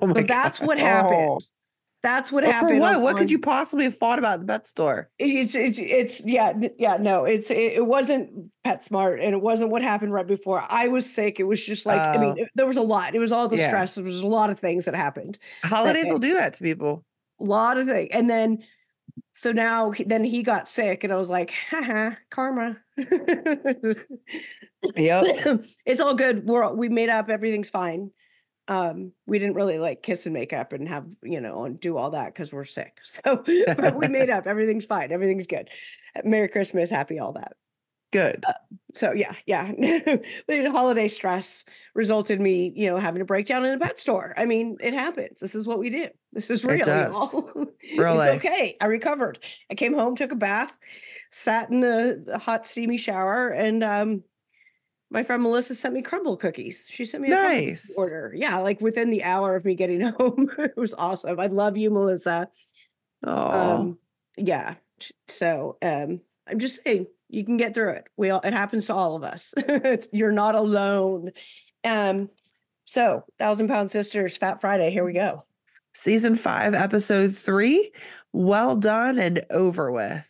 Oh 0.00 0.06
my 0.06 0.14
So 0.14 0.22
that's 0.22 0.60
what 0.60 0.78
oh. 0.78 0.80
happened. 0.80 1.40
Oh. 1.42 1.57
That's 2.02 2.30
what 2.30 2.44
Well, 2.44 2.52
happened. 2.52 2.76
for 2.76 2.80
what? 2.80 2.94
on- 2.96 3.02
what 3.02 3.16
could 3.16 3.30
you 3.30 3.40
possibly 3.40 3.84
have 3.86 3.96
fought 3.96 4.20
about 4.20 4.38
the 4.40 4.46
pet 4.46 4.66
store? 4.68 5.10
It's 5.18 5.54
it's 5.56 5.78
it's 5.80 6.20
yeah 6.24 6.52
yeah 6.78 6.96
no 6.96 7.24
it's 7.24 7.50
it, 7.50 7.72
it 7.74 7.86
wasn't 7.86 8.50
PetSmart 8.64 9.14
and 9.20 9.34
it 9.34 9.40
wasn't 9.42 9.70
what 9.70 9.82
happened 9.82 10.12
right 10.12 10.26
before 10.26 10.64
I 10.68 10.86
was 10.86 11.12
sick. 11.12 11.40
It 11.40 11.44
was 11.44 11.62
just 11.64 11.86
like 11.86 12.00
I 12.00 12.16
mean 12.18 12.30
Oh. 12.38 12.42
it- 12.42 12.50
there 12.54 12.66
was 12.66 12.76
a 12.76 12.82
lot. 12.82 13.14
It 13.16 13.18
was 13.18 13.32
all 13.32 13.48
the 13.48 13.56
Yeah. 13.56 13.66
stress. 13.68 13.96
There 13.96 14.04
was 14.04 14.20
a 14.20 14.26
lot 14.26 14.50
of 14.50 14.60
things 14.60 14.84
that 14.84 14.94
happened. 14.94 15.38
Holidays 15.64 16.04
Okay. 16.04 16.12
will 16.12 16.20
do 16.20 16.34
that 16.34 16.54
to 16.54 16.62
people. 16.62 17.04
A 17.40 17.44
lot 17.44 17.78
of 17.78 17.86
things. 17.88 18.10
And 18.12 18.30
then 18.30 18.62
so 19.32 19.50
now 19.50 19.92
then 20.06 20.22
he 20.22 20.44
got 20.44 20.68
sick 20.68 21.02
and 21.02 21.12
I 21.12 21.16
was 21.16 21.30
like, 21.30 21.50
haha, 21.70 22.10
karma. 22.30 22.76
Yep. 24.96 25.64
it's 25.84 26.00
all 26.00 26.14
good. 26.14 26.46
We're 26.46 26.72
we 26.72 26.88
made 26.88 27.08
up. 27.08 27.28
Everything's 27.28 27.70
fine. 27.70 28.10
Um, 28.68 29.12
we 29.26 29.38
didn't 29.38 29.56
really 29.56 29.78
like 29.78 30.02
kiss 30.02 30.26
and 30.26 30.34
make 30.34 30.52
up 30.52 30.72
and 30.72 30.86
have 30.88 31.06
you 31.22 31.40
know 31.40 31.64
and 31.64 31.80
do 31.80 31.96
all 31.96 32.10
that 32.10 32.26
because 32.26 32.52
we're 32.52 32.64
sick. 32.64 32.98
So 33.04 33.42
but 33.76 33.96
we 33.96 34.08
made 34.08 34.30
up. 34.30 34.46
Everything's 34.46 34.84
fine. 34.84 35.10
Everything's 35.10 35.46
good. 35.46 35.70
Merry 36.24 36.48
Christmas, 36.48 36.90
happy 36.90 37.18
all 37.18 37.32
that. 37.32 37.52
Good. 38.10 38.44
So 38.94 39.12
yeah, 39.12 39.34
yeah. 39.46 39.70
the 40.48 40.70
holiday 40.70 41.08
stress 41.08 41.64
resulted 41.94 42.38
in 42.38 42.42
me, 42.42 42.72
you 42.74 42.86
know, 42.86 42.98
having 42.98 43.20
a 43.20 43.24
breakdown 43.24 43.64
in 43.64 43.74
a 43.74 43.78
pet 43.78 43.98
store. 43.98 44.32
I 44.36 44.46
mean, 44.46 44.78
it 44.80 44.94
happens. 44.94 45.40
This 45.40 45.54
is 45.54 45.66
what 45.66 45.78
we 45.78 45.90
do. 45.90 46.08
This 46.32 46.48
is 46.48 46.64
real, 46.64 46.80
It 46.80 46.84
does. 46.84 47.34
Real 47.96 48.20
it's 48.20 48.44
okay. 48.44 48.76
I 48.80 48.86
recovered. 48.86 49.38
I 49.70 49.74
came 49.74 49.92
home, 49.92 50.16
took 50.16 50.32
a 50.32 50.36
bath, 50.36 50.76
sat 51.30 51.70
in 51.70 51.84
a 51.84 52.38
hot, 52.38 52.66
steamy 52.66 52.96
shower, 52.96 53.48
and 53.48 53.84
um, 53.84 54.22
my 55.10 55.22
friend 55.22 55.42
Melissa 55.42 55.74
sent 55.74 55.94
me 55.94 56.02
Crumbl 56.02 56.38
cookies. 56.38 56.86
She 56.90 57.04
sent 57.04 57.22
me 57.22 57.28
a 57.28 57.34
Nice. 57.34 57.94
order. 57.96 58.32
Yeah, 58.36 58.58
like 58.58 58.80
within 58.80 59.10
the 59.10 59.24
hour 59.24 59.56
of 59.56 59.64
me 59.64 59.74
getting 59.74 60.00
home. 60.18 60.50
it 60.58 60.76
was 60.76 60.94
awesome. 60.94 61.40
I 61.40 61.46
love 61.46 61.76
you, 61.76 61.90
Melissa. 61.90 62.48
Oh. 63.26 63.50
Um, 63.76 63.98
yeah. 64.36 64.74
So 65.28 65.76
um, 65.82 66.20
I'm 66.48 66.58
just 66.58 66.80
saying 66.84 67.06
you 67.28 67.44
can 67.44 67.56
get 67.56 67.74
through 67.74 67.90
it. 67.92 68.04
We 68.16 68.30
all 68.30 68.40
it 68.40 68.52
happens 68.52 68.86
to 68.86 68.94
all 68.94 69.16
of 69.16 69.24
us. 69.24 69.54
it's, 69.56 70.08
you're 70.12 70.32
not 70.32 70.54
alone. 70.54 71.30
Um, 71.84 72.28
so 72.84 73.24
thousand 73.38 73.68
pound 73.68 73.90
sisters, 73.90 74.36
Fat 74.36 74.60
Friday. 74.60 74.90
Here 74.90 75.04
we 75.04 75.12
go. 75.12 75.44
Season 75.94 76.34
five, 76.36 76.74
episode 76.74 77.34
three. 77.34 77.92
Well 78.32 78.76
done 78.76 79.18
and 79.18 79.42
over 79.50 79.90
with. 79.90 80.24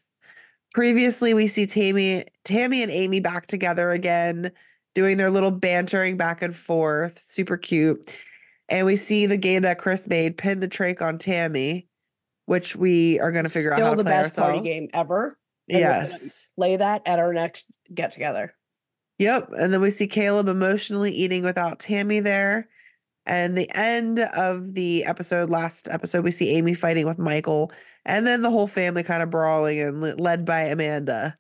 Previously, 0.73 1.35
we 1.35 1.47
see 1.47 1.67
Tammy, 1.67 2.25
Tammy 2.45 2.83
and 2.83 2.93
Amy 2.93 3.21
back 3.21 3.47
together 3.47 3.91
again, 3.91 4.53
doing 4.99 5.17
their 5.17 5.31
little 5.31 5.53
bantering 5.53 6.17
back 6.17 6.43
and 6.43 6.57
forth. 6.57 7.21
Super 7.21 7.57
cute. 7.57 8.17
And 8.69 8.85
we 8.85 8.97
see 8.97 9.27
the 9.27 9.37
game 9.37 9.63
that 9.63 9.79
Chris 9.79 10.09
made, 10.09 10.37
pin 10.37 10.59
the 10.59 10.67
trach 10.67 11.01
on 11.01 11.19
Tammy, 11.19 11.87
which 12.47 12.75
we 12.75 13.21
are 13.21 13.31
going 13.31 13.45
to 13.45 13.49
figure 13.49 13.73
out 13.73 13.79
how 13.79 13.85
Still 13.87 13.99
to 13.99 14.03
the 14.03 14.11
play 14.11 14.23
best 14.23 14.37
party 14.37 14.61
game 14.61 14.89
ever. 14.93 15.39
and 15.69 15.79
Yes. 15.79 16.51
Play 16.57 16.75
that 16.75 17.03
at 17.07 17.21
our 17.21 17.33
next 17.33 17.67
get 17.95 18.11
together. 18.11 18.55
Yep. 19.21 19.53
And 19.57 19.73
then 19.73 19.81
we 19.81 19.91
see 19.91 20.09
Caleb 20.09 20.49
emotionally 20.49 21.13
eating 21.13 21.45
without 21.45 21.79
Tammy 21.79 22.19
there. 22.19 22.69
And 23.25 23.57
the 23.57 23.71
end 23.77 24.19
of 24.19 24.75
the 24.75 25.05
episode, 25.05 25.49
last 25.49 25.87
episode, 25.89 26.25
we 26.25 26.33
see 26.33 26.57
Amy 26.57 26.75
fighting 26.75 27.07
with 27.07 27.21
Michael, 27.21 27.71
and 28.05 28.27
then 28.27 28.43
the 28.43 28.51
whole 28.51 28.67
family 28.67 29.05
kind 29.05 29.23
of 29.23 29.31
brawling 29.31 29.81
and 29.81 30.19
led 30.19 30.45
by 30.45 30.63
Amanda. 30.63 31.37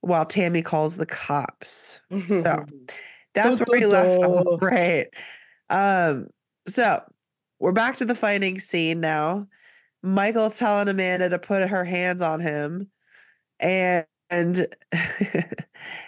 While 0.00 0.24
Tammy 0.24 0.62
calls 0.62 0.96
the 0.96 1.06
cops. 1.06 2.00
So 2.26 2.64
that's 3.34 3.60
where 3.60 3.80
we 3.80 3.86
left 3.86 4.22
off. 4.22 4.58
Right. 4.62 5.08
Um, 5.70 6.28
so 6.66 7.02
we're 7.58 7.72
back 7.72 7.96
to 7.98 8.04
the 8.04 8.14
fighting 8.14 8.60
scene 8.60 9.00
now. 9.00 9.46
Michael's 10.02 10.58
telling 10.58 10.88
Amanda 10.88 11.28
to 11.28 11.38
put 11.38 11.68
her 11.68 11.84
hands 11.84 12.22
on 12.22 12.40
him. 12.40 12.90
And 13.60 14.06
and 14.30 14.66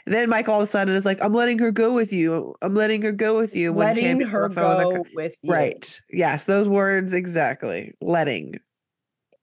then 0.06 0.28
Mike 0.28 0.48
all 0.48 0.60
of 0.60 0.64
a 0.64 0.66
sudden 0.66 0.94
is 0.94 1.06
like, 1.06 1.22
I'm 1.22 1.32
letting 1.32 1.58
her 1.58 1.72
go 1.72 1.92
with 1.92 2.12
you. 2.12 2.54
I'm 2.62 2.74
letting 2.74 3.02
her 3.02 3.12
go 3.12 3.38
with 3.38 3.56
you. 3.56 3.72
When 3.72 3.88
letting 3.88 4.04
Tammy's 4.04 4.30
her 4.30 4.48
go 4.48 5.04
with 5.14 5.36
you. 5.42 5.52
Right. 5.52 6.00
Yes, 6.10 6.44
those 6.44 6.68
words 6.68 7.14
exactly. 7.14 7.94
Letting. 8.00 8.60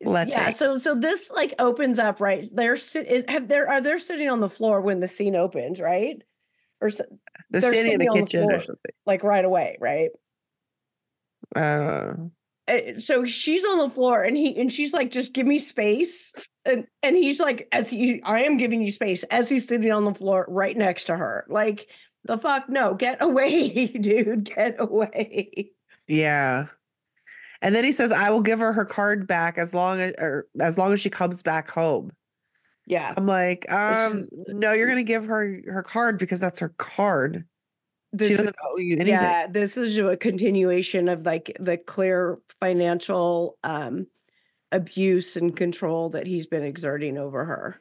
Letting. 0.03 0.33
Yeah. 0.33 0.51
So 0.51 0.77
so 0.77 0.95
this 0.95 1.31
like 1.31 1.55
opens 1.59 1.99
up, 1.99 2.21
right? 2.21 2.47
They're 2.53 2.77
sit 2.77 3.07
is 3.07 3.25
have 3.27 3.47
there 3.47 3.67
are 3.69 3.81
they're 3.81 3.99
sitting 3.99 4.29
on 4.29 4.39
the 4.39 4.49
floor 4.49 4.81
when 4.81 4.99
the 4.99 5.07
scene 5.07 5.35
opens, 5.35 5.81
right? 5.81 6.21
Or 6.81 6.89
so, 6.91 7.03
they're, 7.49 7.61
they're 7.61 7.71
sitting 7.71 7.93
in 7.93 7.99
the 7.99 8.09
kitchen 8.13 8.41
the 8.41 8.47
floor, 8.47 8.57
or 8.57 8.61
something. 8.61 8.91
Like 9.05 9.23
right 9.23 9.43
away, 9.43 9.77
right? 9.81 10.09
Uh 11.55 12.13
so 12.97 13.25
she's 13.25 13.63
on 13.63 13.77
the 13.77 13.89
floor 13.89 14.21
and 14.23 14.35
he 14.35 14.59
and 14.59 14.71
she's 14.71 14.93
like 14.93 15.09
just 15.09 15.33
give 15.33 15.47
me 15.47 15.57
space 15.57 16.47
and 16.65 16.85
and 17.01 17.15
he's 17.15 17.39
like 17.39 17.67
as 17.71 17.89
he 17.89 18.21
i 18.23 18.43
am 18.43 18.57
giving 18.57 18.81
you 18.81 18.91
space 18.91 19.23
as 19.31 19.49
he's 19.49 19.67
sitting 19.67 19.91
on 19.91 20.03
the 20.03 20.13
floor 20.13 20.45
right 20.49 20.75
next 20.75 21.05
to 21.05 21.15
her 21.15 21.45
like 21.47 21.87
the 22.25 22.37
fuck 22.37 22.67
no 22.67 22.93
get 22.93 23.17
away 23.21 23.87
dude 23.87 24.43
get 24.43 24.75
away 24.79 25.71
yeah 26.07 26.65
and 27.61 27.73
then 27.73 27.83
he 27.83 27.91
says 27.91 28.11
i 28.11 28.29
will 28.29 28.41
give 28.41 28.59
her 28.59 28.73
her 28.73 28.85
card 28.85 29.27
back 29.27 29.57
as 29.57 29.73
long 29.73 29.99
as 29.99 30.13
or 30.17 30.47
as 30.59 30.77
long 30.77 30.93
as 30.93 30.99
she 30.99 31.09
comes 31.09 31.41
back 31.43 31.69
home 31.69 32.11
yeah 32.85 33.13
i'm 33.17 33.25
like 33.25 33.71
um 33.71 34.27
no 34.47 34.73
you're 34.73 34.87
gonna 34.87 35.03
give 35.03 35.25
her 35.25 35.59
her 35.67 35.83
card 35.83 36.17
because 36.17 36.39
that's 36.39 36.59
her 36.59 36.73
card 36.77 37.45
this 38.13 38.29
she 38.29 38.35
doesn't 38.35 38.49
is, 38.49 38.61
owe 38.63 38.77
you 38.77 38.95
anything. 38.95 39.13
Yeah, 39.13 39.47
this 39.47 39.77
is 39.77 39.97
a 39.97 40.15
continuation 40.15 41.09
of 41.09 41.25
like 41.25 41.55
the 41.59 41.77
clear 41.77 42.39
financial 42.59 43.57
um 43.63 44.07
abuse 44.71 45.35
and 45.35 45.55
control 45.55 46.09
that 46.09 46.27
he's 46.27 46.45
been 46.45 46.63
exerting 46.63 47.17
over 47.17 47.45
her. 47.45 47.79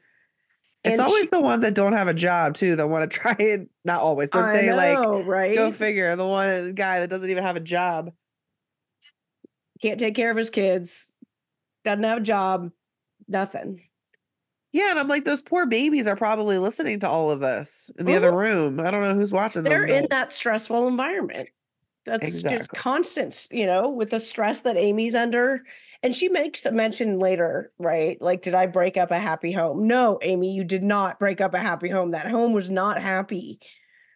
It's 0.84 0.98
and 0.98 1.08
always 1.08 1.24
she, 1.24 1.30
the 1.30 1.40
ones 1.40 1.62
that 1.62 1.74
don't 1.74 1.94
have 1.94 2.08
a 2.08 2.14
job 2.14 2.54
too 2.54 2.76
that 2.76 2.88
want 2.88 3.10
to 3.10 3.18
try 3.18 3.36
and 3.38 3.68
not 3.84 4.00
always. 4.00 4.30
Don't 4.30 4.46
say 4.46 4.66
know, 4.66 4.76
like 4.76 5.26
right. 5.26 5.54
Go 5.54 5.72
figure. 5.72 6.14
The 6.16 6.26
one 6.26 6.74
guy 6.74 7.00
that 7.00 7.08
doesn't 7.08 7.30
even 7.30 7.44
have 7.44 7.56
a 7.56 7.60
job. 7.60 8.12
Can't 9.82 10.00
take 10.00 10.14
care 10.14 10.30
of 10.30 10.36
his 10.36 10.50
kids. 10.50 11.10
Doesn't 11.84 12.04
have 12.04 12.18
a 12.18 12.22
job. 12.22 12.70
Nothing. 13.28 13.82
Yeah, 14.72 14.90
and 14.90 14.98
I'm 14.98 15.08
like, 15.08 15.24
those 15.24 15.42
poor 15.42 15.64
babies 15.66 16.06
are 16.06 16.16
probably 16.16 16.58
listening 16.58 17.00
to 17.00 17.08
all 17.08 17.30
of 17.30 17.40
this 17.40 17.90
in 17.98 18.04
the 18.04 18.14
other 18.14 18.28
mm-hmm. 18.28 18.36
room. 18.36 18.80
I 18.80 18.90
don't 18.90 19.08
know 19.08 19.14
who's 19.14 19.32
watching 19.32 19.62
them, 19.62 19.70
They're 19.70 19.86
in 19.86 20.06
that 20.10 20.32
stressful 20.32 20.86
environment. 20.86 21.48
That's 22.04 22.26
exactly. 22.26 22.58
just 22.58 22.70
constant, 22.70 23.48
you 23.50 23.66
know, 23.66 23.88
with 23.88 24.10
the 24.10 24.20
stress 24.20 24.60
that 24.60 24.76
Amy's 24.76 25.14
under. 25.14 25.64
And 26.02 26.14
she 26.14 26.28
makes 26.28 26.66
a 26.66 26.70
mention 26.70 27.18
later, 27.18 27.72
right? 27.78 28.20
Like, 28.20 28.42
did 28.42 28.54
I 28.54 28.66
break 28.66 28.96
up 28.96 29.10
a 29.10 29.18
happy 29.18 29.50
home? 29.50 29.86
No, 29.86 30.18
Amy, 30.22 30.54
you 30.54 30.62
did 30.62 30.84
not 30.84 31.18
break 31.18 31.40
up 31.40 31.54
a 31.54 31.58
happy 31.58 31.88
home. 31.88 32.10
That 32.10 32.30
home 32.30 32.52
was 32.52 32.68
not 32.68 33.00
happy. 33.00 33.58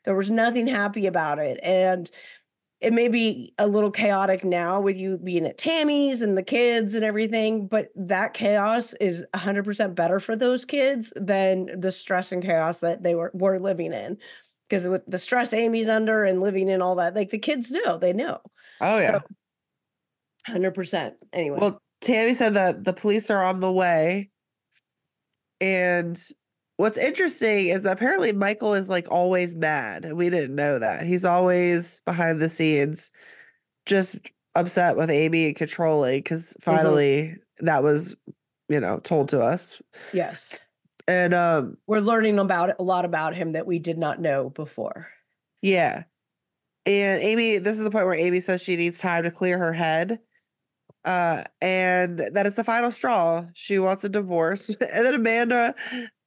There 0.04 0.14
was 0.14 0.30
nothing 0.30 0.66
happy 0.66 1.06
about 1.06 1.38
it. 1.38 1.58
And 1.62 2.10
it 2.80 2.92
may 2.94 3.08
be 3.08 3.52
a 3.58 3.66
little 3.66 3.90
chaotic 3.90 4.42
now 4.42 4.80
with 4.80 4.96
you 4.96 5.18
being 5.18 5.44
at 5.46 5.58
Tammy's 5.58 6.22
and 6.22 6.36
the 6.36 6.42
kids 6.42 6.94
and 6.94 7.04
everything, 7.04 7.66
but 7.66 7.88
that 7.94 8.32
chaos 8.32 8.94
is 9.00 9.26
100% 9.34 9.94
better 9.94 10.18
for 10.18 10.34
those 10.34 10.64
kids 10.64 11.12
than 11.14 11.78
the 11.78 11.92
stress 11.92 12.32
and 12.32 12.42
chaos 12.42 12.78
that 12.78 13.02
they 13.02 13.14
were, 13.14 13.30
were 13.34 13.58
living 13.58 13.92
in. 13.92 14.16
Because 14.68 14.88
with 14.88 15.02
the 15.06 15.18
stress 15.18 15.52
Amy's 15.52 15.88
under 15.88 16.24
and 16.24 16.40
living 16.40 16.68
in 16.68 16.80
all 16.80 16.94
that, 16.94 17.14
like 17.14 17.30
the 17.30 17.38
kids 17.38 17.70
know, 17.70 17.98
they 17.98 18.14
know. 18.14 18.40
Oh, 18.80 18.98
yeah. 18.98 19.18
100%. 20.48 21.12
Anyway. 21.34 21.58
Well, 21.60 21.82
Tammy 22.00 22.32
said 22.32 22.54
that 22.54 22.84
the 22.84 22.94
police 22.94 23.30
are 23.30 23.42
on 23.42 23.60
the 23.60 23.72
way. 23.72 24.30
And 25.60 26.18
what's 26.80 26.96
interesting 26.96 27.68
is 27.68 27.82
that 27.82 27.92
apparently 27.92 28.32
Michael 28.32 28.72
is 28.72 28.88
like 28.88 29.06
always 29.10 29.54
mad. 29.54 30.14
We 30.14 30.30
didn't 30.30 30.54
know 30.54 30.78
that. 30.78 31.06
He's 31.06 31.26
always 31.26 32.00
behind 32.06 32.40
the 32.40 32.48
scenes, 32.48 33.12
just 33.84 34.16
upset 34.54 34.96
with 34.96 35.10
Amy 35.10 35.48
and 35.48 35.56
controlling 35.56 36.20
because 36.20 36.54
mm-hmm. 36.54 36.70
finally 36.70 37.22
mm-hmm. 37.22 37.66
that 37.66 37.82
was, 37.82 38.16
you 38.70 38.80
know, 38.80 38.98
told 39.00 39.28
to 39.28 39.42
us. 39.42 39.82
Yes. 40.14 40.64
And 41.06 41.34
um 41.34 41.76
we're 41.86 42.00
learning 42.00 42.38
about 42.38 42.80
a 42.80 42.82
lot 42.82 43.04
about 43.04 43.34
him 43.34 43.52
that 43.52 43.66
we 43.66 43.78
did 43.78 43.98
not 43.98 44.18
know 44.18 44.48
before. 44.48 45.08
Yeah. 45.60 46.04
And 46.86 47.22
Amy, 47.22 47.58
this 47.58 47.76
is 47.76 47.84
the 47.84 47.90
point 47.90 48.06
where 48.06 48.14
Amy 48.14 48.40
says 48.40 48.62
she 48.62 48.76
needs 48.76 48.98
time 48.98 49.24
to 49.24 49.30
clear 49.30 49.58
her 49.58 49.74
head. 49.74 50.18
Uh, 51.04 51.44
and 51.60 52.18
that 52.18 52.46
is 52.46 52.54
the 52.54 52.64
final 52.64 52.90
straw. 52.90 53.44
She 53.52 53.78
wants 53.78 54.04
a 54.04 54.08
divorce. 54.08 54.68
and 54.80 55.04
then 55.04 55.14
Amanda 55.14 55.74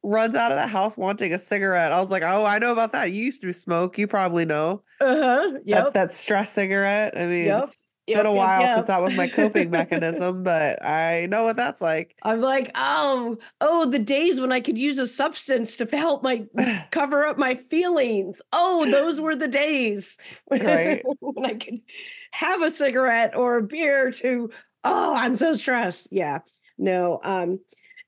runs 0.04 0.36
out 0.36 0.52
of 0.52 0.58
the 0.58 0.68
house 0.68 0.98
wanting 0.98 1.34
a 1.34 1.40
cigarette. 1.40 1.92
I 1.94 2.00
was 2.00 2.12
like, 2.12 2.24
oh, 2.24 2.46
I 2.46 2.60
know 2.60 2.74
about 2.74 2.92
that. 2.92 3.12
You 3.12 3.24
used 3.24 3.42
to 3.42 3.54
smoke. 3.54 3.98
You 3.98 4.08
probably 4.08 4.46
know. 4.46 4.84
Uh-huh. 5.00 5.60
Yeah. 5.64 5.84
That, 5.84 5.94
that, 5.94 6.14
stress 6.14 6.52
cigarette. 6.52 7.18
I 7.18 7.26
mean, 7.26 7.46
yep. 7.46 7.64
it's 7.64 7.90
yep, 8.06 8.20
been 8.20 8.26
a 8.26 8.34
while 8.34 8.62
yep, 8.62 8.76
since 8.76 8.88
that 8.88 9.02
was 9.02 9.16
my 9.16 9.28
coping 9.28 9.72
mechanism, 9.72 10.44
but 10.44 10.84
I 10.84 11.28
know 11.28 11.44
what 11.44 11.56
that's 11.56 11.82
like. 11.82 12.16
I'm 12.24 12.42
like, 12.42 12.72
oh, 12.76 13.38
oh, 13.62 13.90
the 13.90 14.00
days 14.00 14.40
when 14.40 14.52
I 14.52 14.60
could 14.60 14.78
use 14.78 14.98
a 14.98 15.08
substance 15.08 15.78
to 15.78 15.86
help 15.86 16.22
my 16.22 16.46
cover 16.92 17.26
up 17.26 17.38
my 17.38 17.56
feelings. 17.56 18.42
Oh, 18.52 18.90
those 18.92 19.22
were 19.22 19.36
the 19.36 19.48
days 19.48 20.18
right. 20.52 21.02
when 21.22 21.46
I 21.46 21.54
could 21.54 21.80
have 22.32 22.62
a 22.62 22.70
cigarette 22.70 23.36
or 23.36 23.58
a 23.58 23.64
beer 23.64 24.12
to, 24.12 24.50
oh, 24.84 25.16
I'm 25.16 25.38
so 25.38 25.54
stressed. 25.54 26.10
Yeah. 26.12 26.40
No. 26.78 27.22
Um, 27.24 27.60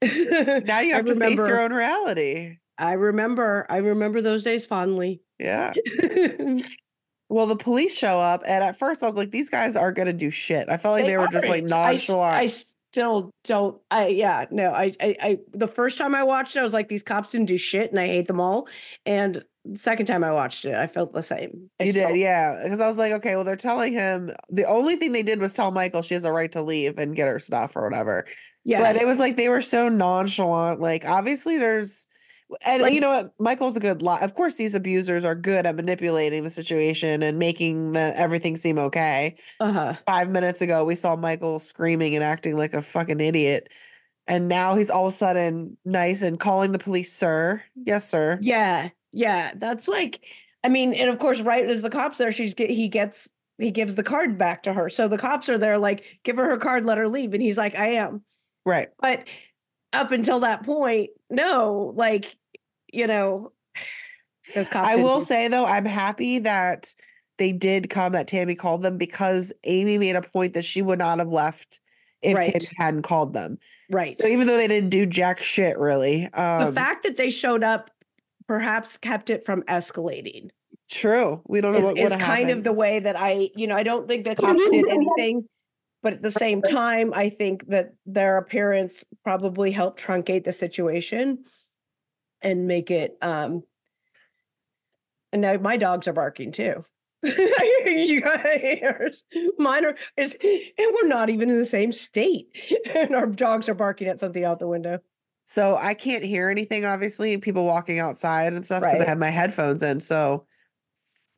now 0.65 0.79
you 0.79 0.93
have 0.93 1.05
to 1.05 1.13
remember, 1.13 1.43
face 1.43 1.47
your 1.47 1.61
own 1.61 1.73
reality. 1.73 2.57
I 2.77 2.93
remember. 2.93 3.65
I 3.69 3.77
remember 3.77 4.21
those 4.21 4.43
days 4.43 4.65
fondly. 4.65 5.21
Yeah. 5.39 5.73
well, 7.29 7.45
the 7.45 7.55
police 7.55 7.97
show 7.97 8.19
up, 8.19 8.43
and 8.45 8.63
at 8.63 8.77
first 8.77 9.03
I 9.03 9.07
was 9.07 9.15
like, 9.15 9.31
"These 9.31 9.49
guys 9.49 9.75
are 9.75 9.91
gonna 9.91 10.13
do 10.13 10.29
shit." 10.29 10.69
I 10.69 10.77
felt 10.77 10.93
like 10.93 11.05
they, 11.05 11.11
they 11.11 11.17
were 11.17 11.27
just 11.27 11.47
like 11.47 11.63
nonchalant. 11.63 12.35
I, 12.35 12.41
I 12.41 12.45
still 12.47 13.31
don't. 13.43 13.81
I 13.91 14.07
yeah 14.07 14.45
no. 14.51 14.71
I, 14.71 14.93
I 14.99 15.15
I 15.21 15.39
the 15.53 15.67
first 15.67 15.97
time 15.97 16.15
I 16.15 16.23
watched 16.23 16.55
it, 16.55 16.59
I 16.59 16.63
was 16.63 16.73
like, 16.73 16.89
"These 16.89 17.03
cops 17.03 17.31
didn't 17.31 17.47
do 17.47 17.57
shit," 17.57 17.91
and 17.91 17.99
I 17.99 18.07
hate 18.07 18.27
them 18.27 18.39
all. 18.39 18.67
And 19.05 19.43
second 19.73 20.05
time 20.05 20.23
I 20.23 20.31
watched 20.31 20.65
it, 20.65 20.75
I 20.75 20.87
felt 20.87 21.13
the 21.13 21.23
same. 21.23 21.69
I 21.79 21.85
you 21.85 21.91
still, 21.91 22.09
did, 22.09 22.17
yeah. 22.17 22.61
Because 22.63 22.79
I 22.79 22.87
was 22.87 22.97
like, 22.97 23.11
okay, 23.13 23.35
well, 23.35 23.43
they're 23.43 23.55
telling 23.55 23.93
him 23.93 24.31
the 24.49 24.65
only 24.65 24.95
thing 24.95 25.11
they 25.11 25.23
did 25.23 25.39
was 25.39 25.53
tell 25.53 25.71
Michael 25.71 26.01
she 26.01 26.13
has 26.13 26.25
a 26.25 26.31
right 26.31 26.51
to 26.51 26.61
leave 26.61 26.97
and 26.97 27.15
get 27.15 27.27
her 27.27 27.39
stuff 27.39 27.75
or 27.75 27.83
whatever. 27.83 28.25
Yeah. 28.63 28.81
But 28.81 28.95
it 28.95 29.05
was 29.05 29.19
like 29.19 29.37
they 29.37 29.49
were 29.49 29.61
so 29.61 29.87
nonchalant. 29.87 30.79
Like, 30.79 31.05
obviously, 31.05 31.57
there's, 31.57 32.07
and 32.65 32.83
like, 32.83 32.93
you 32.93 33.01
know 33.01 33.09
what? 33.09 33.33
Michael's 33.39 33.75
a 33.75 33.79
good 33.79 34.01
lot. 34.01 34.21
Of 34.21 34.35
course, 34.35 34.55
these 34.55 34.75
abusers 34.75 35.25
are 35.25 35.35
good 35.35 35.65
at 35.65 35.75
manipulating 35.75 36.43
the 36.43 36.51
situation 36.51 37.23
and 37.23 37.39
making 37.39 37.93
the, 37.93 38.13
everything 38.15 38.55
seem 38.55 38.77
okay. 38.77 39.35
Uh-huh. 39.59 39.95
Five 40.05 40.29
minutes 40.29 40.61
ago, 40.61 40.85
we 40.85 40.95
saw 40.95 41.15
Michael 41.15 41.57
screaming 41.57 42.13
and 42.13 42.23
acting 42.23 42.55
like 42.55 42.75
a 42.75 42.83
fucking 42.83 43.19
idiot. 43.19 43.69
And 44.27 44.47
now 44.47 44.75
he's 44.75 44.89
all 44.89 45.07
of 45.07 45.13
a 45.13 45.15
sudden 45.15 45.77
nice 45.85 46.21
and 46.21 46.39
calling 46.39 46.71
the 46.71 46.79
police, 46.79 47.13
sir. 47.13 47.63
Yes, 47.75 48.09
sir. 48.09 48.39
Yeah. 48.41 48.89
Yeah. 49.15 49.53
That's 49.55 49.87
like, 49.87 50.23
I 50.63 50.69
mean, 50.69 50.93
and 50.93 51.09
of 51.09 51.17
course, 51.17 51.41
right 51.41 51.67
as 51.67 51.81
the 51.81 51.89
cops 51.89 52.17
there, 52.17 52.31
she's 52.31 52.53
get, 52.53 52.69
he 52.69 52.87
gets 52.87 53.29
he 53.57 53.71
gives 53.71 53.95
the 53.95 54.03
card 54.03 54.37
back 54.37 54.63
to 54.63 54.73
her. 54.73 54.89
So 54.89 55.07
the 55.07 55.17
cops 55.17 55.47
are 55.47 55.57
there, 55.57 55.77
like, 55.77 56.19
give 56.23 56.35
her 56.35 56.45
her 56.45 56.57
card, 56.57 56.85
let 56.85 56.97
her 56.97 57.07
leave. 57.07 57.33
And 57.33 57.41
he's 57.41 57.57
like, 57.57 57.75
I 57.75 57.91
am. 57.93 58.21
Right. 58.65 58.89
But 58.99 59.23
up 59.93 60.11
until 60.11 60.41
that 60.41 60.63
point, 60.63 61.11
no, 61.29 61.93
like, 61.95 62.35
you 62.91 63.07
know, 63.07 63.53
I 64.73 64.97
will 64.97 65.21
say 65.21 65.47
though, 65.47 65.65
I'm 65.65 65.85
happy 65.85 66.39
that 66.39 66.93
they 67.37 67.51
did 67.51 67.89
come 67.89 68.13
that 68.13 68.27
Tammy 68.27 68.55
called 68.55 68.81
them 68.81 68.97
because 68.97 69.51
Amy 69.63 69.97
made 69.97 70.15
a 70.15 70.21
point 70.21 70.53
that 70.53 70.65
she 70.65 70.81
would 70.81 70.99
not 70.99 71.19
have 71.19 71.29
left 71.29 71.79
if 72.21 72.37
right. 72.37 72.51
Tammy 72.51 72.67
hadn't 72.77 73.01
called 73.01 73.33
them. 73.33 73.57
Right. 73.89 74.19
So 74.19 74.27
even 74.27 74.47
though 74.47 74.57
they 74.57 74.67
didn't 74.67 74.89
do 74.89 75.05
jack 75.05 75.41
shit 75.41 75.77
really. 75.79 76.25
Um, 76.33 76.65
the 76.65 76.73
fact 76.73 77.03
that 77.03 77.17
they 77.17 77.29
showed 77.29 77.63
up 77.63 77.89
perhaps 78.47 78.97
kept 78.97 79.29
it 79.29 79.45
from 79.45 79.63
escalating. 79.63 80.49
True. 80.89 81.41
We 81.47 81.61
don't 81.61 81.73
know 81.73 81.79
is, 81.79 81.85
what 81.85 81.97
is 81.97 82.09
kind 82.11 82.21
happened. 82.21 82.51
of 82.51 82.63
the 82.63 82.73
way 82.73 82.99
that 82.99 83.19
I, 83.19 83.49
you 83.55 83.67
know, 83.67 83.75
I 83.75 83.83
don't 83.83 84.07
think 84.07 84.25
the 84.25 84.35
cops 84.35 84.63
did 84.69 84.87
anything 84.87 85.47
but 86.05 86.13
at 86.13 86.21
the 86.21 86.31
same 86.31 86.61
time, 86.61 87.13
I 87.15 87.29
think 87.31 87.67
that 87.69 87.95
their 88.05 88.37
appearance 88.37 89.03
probably 89.23 89.71
helped 89.71 89.99
truncate 89.99 90.43
the 90.43 90.53
situation 90.53 91.45
and 92.43 92.67
make 92.67 92.91
it 92.91 93.17
um 93.23 93.63
and 95.33 95.41
now 95.41 95.57
my 95.57 95.77
dogs 95.77 96.07
are 96.07 96.13
barking 96.13 96.51
too. 96.51 96.85
you 97.23 98.21
guys, 98.21 99.23
mine 99.57 99.83
are 99.83 99.95
is 100.15 100.37
and 100.43 100.93
we're 100.93 101.07
not 101.07 101.31
even 101.31 101.49
in 101.49 101.57
the 101.57 101.65
same 101.65 101.91
state. 101.91 102.49
And 102.93 103.15
our 103.15 103.25
dogs 103.25 103.67
are 103.67 103.73
barking 103.73 104.07
at 104.07 104.19
something 104.19 104.45
out 104.45 104.59
the 104.59 104.67
window. 104.67 104.99
So 105.45 105.77
I 105.77 105.93
can't 105.93 106.23
hear 106.23 106.49
anything, 106.49 106.85
obviously, 106.85 107.37
people 107.37 107.65
walking 107.65 107.99
outside 107.99 108.53
and 108.53 108.65
stuff 108.65 108.81
because 108.81 108.95
I 108.95 108.99
Right. 108.99 109.07
have 109.09 109.17
my 109.17 109.29
headphones 109.29 109.83
in. 109.83 109.99
So, 109.99 110.45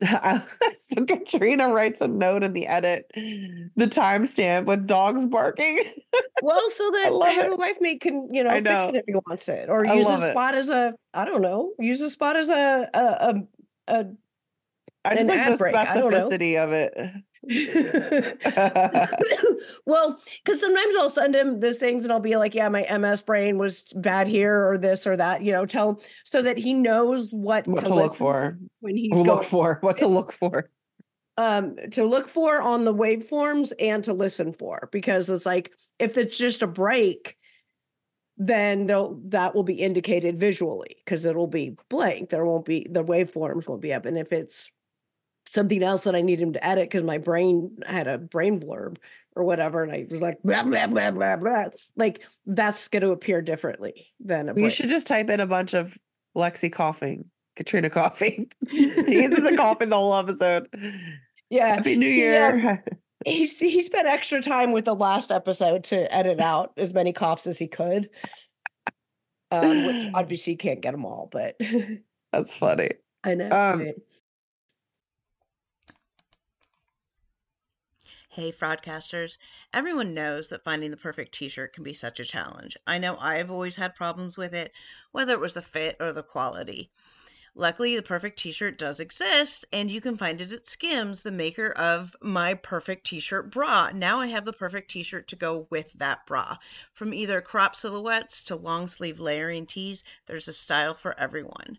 so 0.00 1.04
Katrina 1.06 1.68
writes 1.68 2.00
a 2.00 2.08
note 2.08 2.42
in 2.42 2.52
the 2.52 2.66
edit, 2.66 3.10
the 3.14 3.86
timestamp 3.86 4.64
with 4.66 4.86
dogs 4.86 5.26
barking. 5.26 5.82
Well, 6.40 6.70
so 6.70 6.88
that 6.92 7.12
love 7.12 7.34
How 7.34 7.42
to 7.46 7.52
it. 7.52 7.58
Wife 7.58 7.78
Mate 7.80 8.00
can, 8.00 8.28
you 8.32 8.44
know, 8.44 8.50
I 8.50 8.60
fix 8.60 8.84
it 8.88 8.94
if 8.94 9.04
he 9.08 9.14
wants 9.26 9.48
it, 9.48 9.68
or 9.68 9.84
I 9.84 9.94
use 9.94 10.06
a 10.06 10.10
love 10.10 10.22
it. 10.22 10.30
spot 10.30 10.54
as 10.54 10.68
a, 10.68 10.94
I 11.12 11.24
don't 11.24 11.42
know, 11.42 11.72
use 11.80 12.00
a 12.00 12.08
spot 12.08 12.36
as 12.36 12.48
a, 12.48 12.88
a, 12.94 13.00
a, 13.00 13.34
a 13.88 14.06
I 15.04 15.14
just 15.16 15.28
like 15.28 15.44
the 15.46 15.56
break, 15.56 15.74
I 15.74 16.00
know. 16.00 16.10
specificity 16.10 16.62
of 16.62 16.72
it. 16.72 16.96
well, 19.86 20.20
because 20.44 20.60
sometimes 20.60 20.96
I'll 20.96 21.08
send 21.08 21.34
him 21.34 21.60
those 21.60 21.78
things 21.78 22.04
and 22.04 22.12
I'll 22.12 22.20
be 22.20 22.36
like, 22.36 22.54
yeah, 22.54 22.68
my 22.68 22.86
MS 22.98 23.22
brain 23.22 23.58
was 23.58 23.84
bad 23.96 24.28
here 24.28 24.70
or 24.70 24.78
this 24.78 25.06
or 25.06 25.16
that, 25.16 25.42
you 25.42 25.52
know, 25.52 25.66
tell 25.66 26.00
so 26.24 26.42
that 26.42 26.58
he 26.58 26.74
knows 26.74 27.28
what, 27.30 27.66
what 27.66 27.86
to 27.86 27.94
look 27.94 28.14
for. 28.14 28.58
when 28.80 28.96
he's 28.96 29.12
Look 29.12 29.26
going, 29.26 29.42
for. 29.42 29.78
What 29.80 29.98
to 29.98 30.06
look 30.06 30.32
for. 30.32 30.70
um 31.38 31.76
to 31.92 32.04
look 32.04 32.28
for 32.28 32.60
on 32.60 32.84
the 32.84 32.94
waveforms 32.94 33.72
and 33.78 34.04
to 34.04 34.12
listen 34.12 34.52
for 34.52 34.88
because 34.92 35.30
it's 35.30 35.46
like 35.46 35.70
if 35.98 36.18
it's 36.18 36.36
just 36.36 36.62
a 36.62 36.66
break 36.66 37.36
then 38.36 38.86
they'll 38.86 39.20
that 39.26 39.54
will 39.54 39.62
be 39.62 39.74
indicated 39.74 40.38
visually 40.38 40.96
because 41.04 41.26
it'll 41.26 41.46
be 41.46 41.76
blank 41.88 42.30
there 42.30 42.44
won't 42.44 42.64
be 42.64 42.86
the 42.90 43.04
waveforms 43.04 43.68
won't 43.68 43.80
be 43.80 43.92
up 43.92 44.04
and 44.04 44.18
if 44.18 44.32
it's 44.32 44.70
something 45.48 45.82
else 45.82 46.04
that 46.04 46.14
i 46.14 46.20
need 46.20 46.40
him 46.40 46.52
to 46.52 46.66
edit 46.66 46.88
because 46.88 47.02
my 47.04 47.18
brain 47.18 47.76
had 47.86 48.06
a 48.06 48.18
brain 48.18 48.60
blurb 48.60 48.96
or 49.34 49.44
whatever 49.44 49.82
and 49.82 49.92
i 49.92 50.06
was 50.10 50.20
like 50.20 50.40
blah 50.42 50.62
blah 50.62 50.86
blah 50.86 51.10
blah 51.10 51.36
blah 51.36 51.64
like 51.96 52.20
that's 52.46 52.88
going 52.88 53.02
to 53.02 53.10
appear 53.10 53.40
differently 53.40 54.12
than 54.20 54.48
a 54.48 54.54
You 54.54 54.70
should 54.70 54.88
just 54.88 55.06
type 55.06 55.30
in 55.30 55.40
a 55.40 55.46
bunch 55.46 55.74
of 55.74 55.96
Lexi 56.36 56.70
coughing, 56.72 57.24
Katrina 57.56 57.90
coughing. 57.98 58.50
Steve's 58.68 59.36
in 59.36 59.44
the 59.44 59.54
coughing 59.56 59.88
the 59.88 59.96
whole 59.96 60.14
episode. 60.14 60.68
yeah 61.50 61.74
Happy 61.74 61.96
New 61.96 62.08
Year. 62.08 62.70
um, 62.70 62.78
he's 63.24 63.58
he 63.58 63.82
spent 63.82 64.06
extra 64.06 64.40
time 64.40 64.72
with 64.72 64.84
the 64.84 64.94
last 64.94 65.30
episode 65.30 65.84
to 65.84 66.12
edit 66.14 66.40
out 66.40 66.72
as 66.76 66.92
many 66.94 67.12
coughs 67.12 67.46
as 67.46 67.58
he 67.58 67.66
could. 67.66 68.10
Um, 69.50 69.86
which 69.86 70.08
obviously 70.14 70.52
you 70.52 70.58
can't 70.58 70.80
get 70.80 70.92
them 70.92 71.04
all, 71.04 71.28
but 71.30 71.56
That's 72.32 72.56
funny. 72.56 72.90
I 73.24 73.34
know. 73.34 73.46
Um, 73.46 73.80
right? 73.80 73.94
Hey, 78.30 78.52
fraudcasters. 78.52 79.38
Everyone 79.72 80.12
knows 80.12 80.50
that 80.50 80.62
finding 80.62 80.90
the 80.90 80.98
perfect 80.98 81.32
t 81.34 81.48
shirt 81.48 81.72
can 81.72 81.82
be 81.82 81.94
such 81.94 82.20
a 82.20 82.26
challenge. 82.26 82.76
I 82.86 82.98
know 82.98 83.16
I've 83.16 83.50
always 83.50 83.76
had 83.76 83.94
problems 83.94 84.36
with 84.36 84.54
it, 84.54 84.70
whether 85.12 85.32
it 85.32 85.40
was 85.40 85.54
the 85.54 85.62
fit 85.62 85.96
or 85.98 86.12
the 86.12 86.22
quality. 86.22 86.90
Luckily, 87.54 87.96
the 87.96 88.02
perfect 88.02 88.38
t 88.38 88.52
shirt 88.52 88.76
does 88.76 89.00
exist, 89.00 89.64
and 89.72 89.90
you 89.90 90.02
can 90.02 90.18
find 90.18 90.42
it 90.42 90.52
at 90.52 90.68
Skims, 90.68 91.22
the 91.22 91.32
maker 91.32 91.70
of 91.70 92.14
my 92.20 92.52
perfect 92.52 93.06
t 93.06 93.18
shirt 93.18 93.50
bra. 93.50 93.90
Now 93.94 94.20
I 94.20 94.26
have 94.26 94.44
the 94.44 94.52
perfect 94.52 94.90
t 94.90 95.02
shirt 95.02 95.26
to 95.28 95.36
go 95.36 95.66
with 95.70 95.94
that 95.94 96.26
bra. 96.26 96.58
From 96.92 97.14
either 97.14 97.40
crop 97.40 97.74
silhouettes 97.74 98.44
to 98.44 98.56
long 98.56 98.88
sleeve 98.88 99.18
layering 99.18 99.64
tees, 99.64 100.04
there's 100.26 100.48
a 100.48 100.52
style 100.52 100.92
for 100.92 101.18
everyone. 101.18 101.78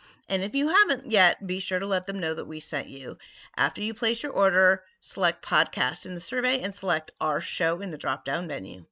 And 0.31 0.43
if 0.43 0.55
you 0.55 0.69
haven't 0.69 1.11
yet, 1.11 1.45
be 1.45 1.59
sure 1.59 1.77
to 1.77 1.85
let 1.85 2.07
them 2.07 2.17
know 2.17 2.33
that 2.33 2.47
we 2.47 2.61
sent 2.61 2.87
you. 2.87 3.17
After 3.57 3.81
you 3.81 3.93
place 3.93 4.23
your 4.23 4.31
order, 4.31 4.83
select 5.01 5.45
podcast 5.45 6.05
in 6.05 6.13
the 6.13 6.21
survey 6.21 6.61
and 6.61 6.73
select 6.73 7.11
our 7.19 7.41
show 7.41 7.81
in 7.81 7.91
the 7.91 7.97
drop 7.97 8.23
down 8.23 8.47
menu. 8.47 8.85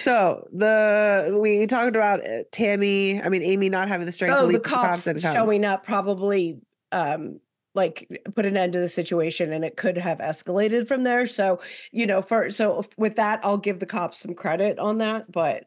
So 0.00 0.48
the 0.52 1.38
we 1.40 1.64
talked 1.68 1.94
about 1.96 2.26
uh, 2.26 2.42
Tammy, 2.50 3.22
I 3.22 3.28
mean 3.28 3.42
Amy 3.42 3.68
not 3.68 3.86
having 3.86 4.04
the 4.04 4.12
strength 4.12 4.36
to 4.36 4.42
Oh, 4.42 4.46
the 4.46 4.54
leave 4.54 4.62
the 4.64 4.68
cops 4.68 5.04
cops 5.04 5.22
showing 5.22 5.64
up 5.64 5.84
probably 5.84 6.60
um 6.90 7.40
like 7.74 8.08
put 8.34 8.44
an 8.44 8.56
end 8.56 8.72
to 8.72 8.80
the 8.80 8.88
situation 8.88 9.52
and 9.52 9.64
it 9.64 9.76
could 9.76 9.96
have 9.96 10.18
escalated 10.18 10.88
from 10.88 11.04
there. 11.04 11.28
So, 11.28 11.60
you 11.92 12.06
know, 12.06 12.20
for 12.20 12.50
so 12.50 12.82
with 12.96 13.14
that, 13.16 13.40
I'll 13.44 13.58
give 13.58 13.78
the 13.78 13.86
cops 13.86 14.18
some 14.18 14.34
credit 14.34 14.80
on 14.80 14.98
that, 14.98 15.30
but 15.30 15.66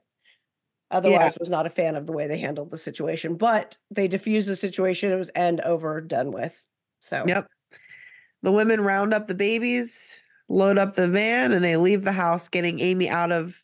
otherwise 0.91 1.37
was 1.39 1.49
not 1.49 1.65
a 1.65 1.69
fan 1.69 1.95
of 1.95 2.05
the 2.05 2.13
way 2.13 2.27
they 2.27 2.37
handled 2.37 2.71
the 2.71 2.77
situation. 2.77 3.35
But 3.35 3.77
they 3.89 4.07
diffused 4.07 4.47
the 4.47 4.55
situation, 4.55 5.11
it 5.11 5.15
was 5.17 5.31
end 5.35 5.61
over, 5.61 5.99
done 6.01 6.31
with. 6.31 6.63
So 6.99 7.23
Yep. 7.27 7.47
The 8.43 8.51
women 8.51 8.81
round 8.81 9.13
up 9.13 9.27
the 9.27 9.35
babies, 9.35 10.21
load 10.49 10.77
up 10.77 10.95
the 10.95 11.07
van, 11.07 11.51
and 11.51 11.63
they 11.63 11.77
leave 11.77 12.03
the 12.03 12.11
house, 12.11 12.49
getting 12.49 12.79
Amy 12.79 13.07
out 13.09 13.31
of 13.31 13.63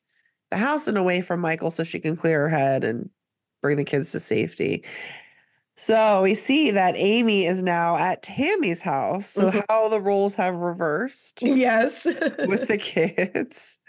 the 0.51 0.57
house 0.57 0.87
and 0.87 0.97
away 0.97 1.21
from 1.21 1.41
Michael 1.41 1.71
so 1.71 1.83
she 1.83 1.99
can 1.99 2.15
clear 2.15 2.41
her 2.41 2.49
head 2.49 2.83
and 2.83 3.09
bring 3.61 3.77
the 3.77 3.83
kids 3.83 4.11
to 4.11 4.19
safety. 4.19 4.83
So 5.75 6.21
we 6.23 6.33
see 6.35 6.71
that 6.71 6.95
Amy 6.97 7.45
is 7.45 7.61
now 7.61 7.97
at 7.97 8.23
Tammy's 8.23 8.81
house. 8.81 9.27
So 9.27 9.51
Mhm. 9.51 9.63
how 9.69 9.89
the 9.89 10.01
roles 10.01 10.33
have 10.35 10.55
reversed 10.55 11.41
yes. 11.43 12.05
with 12.05 12.67
the 12.67 12.77
kids. 12.81 13.79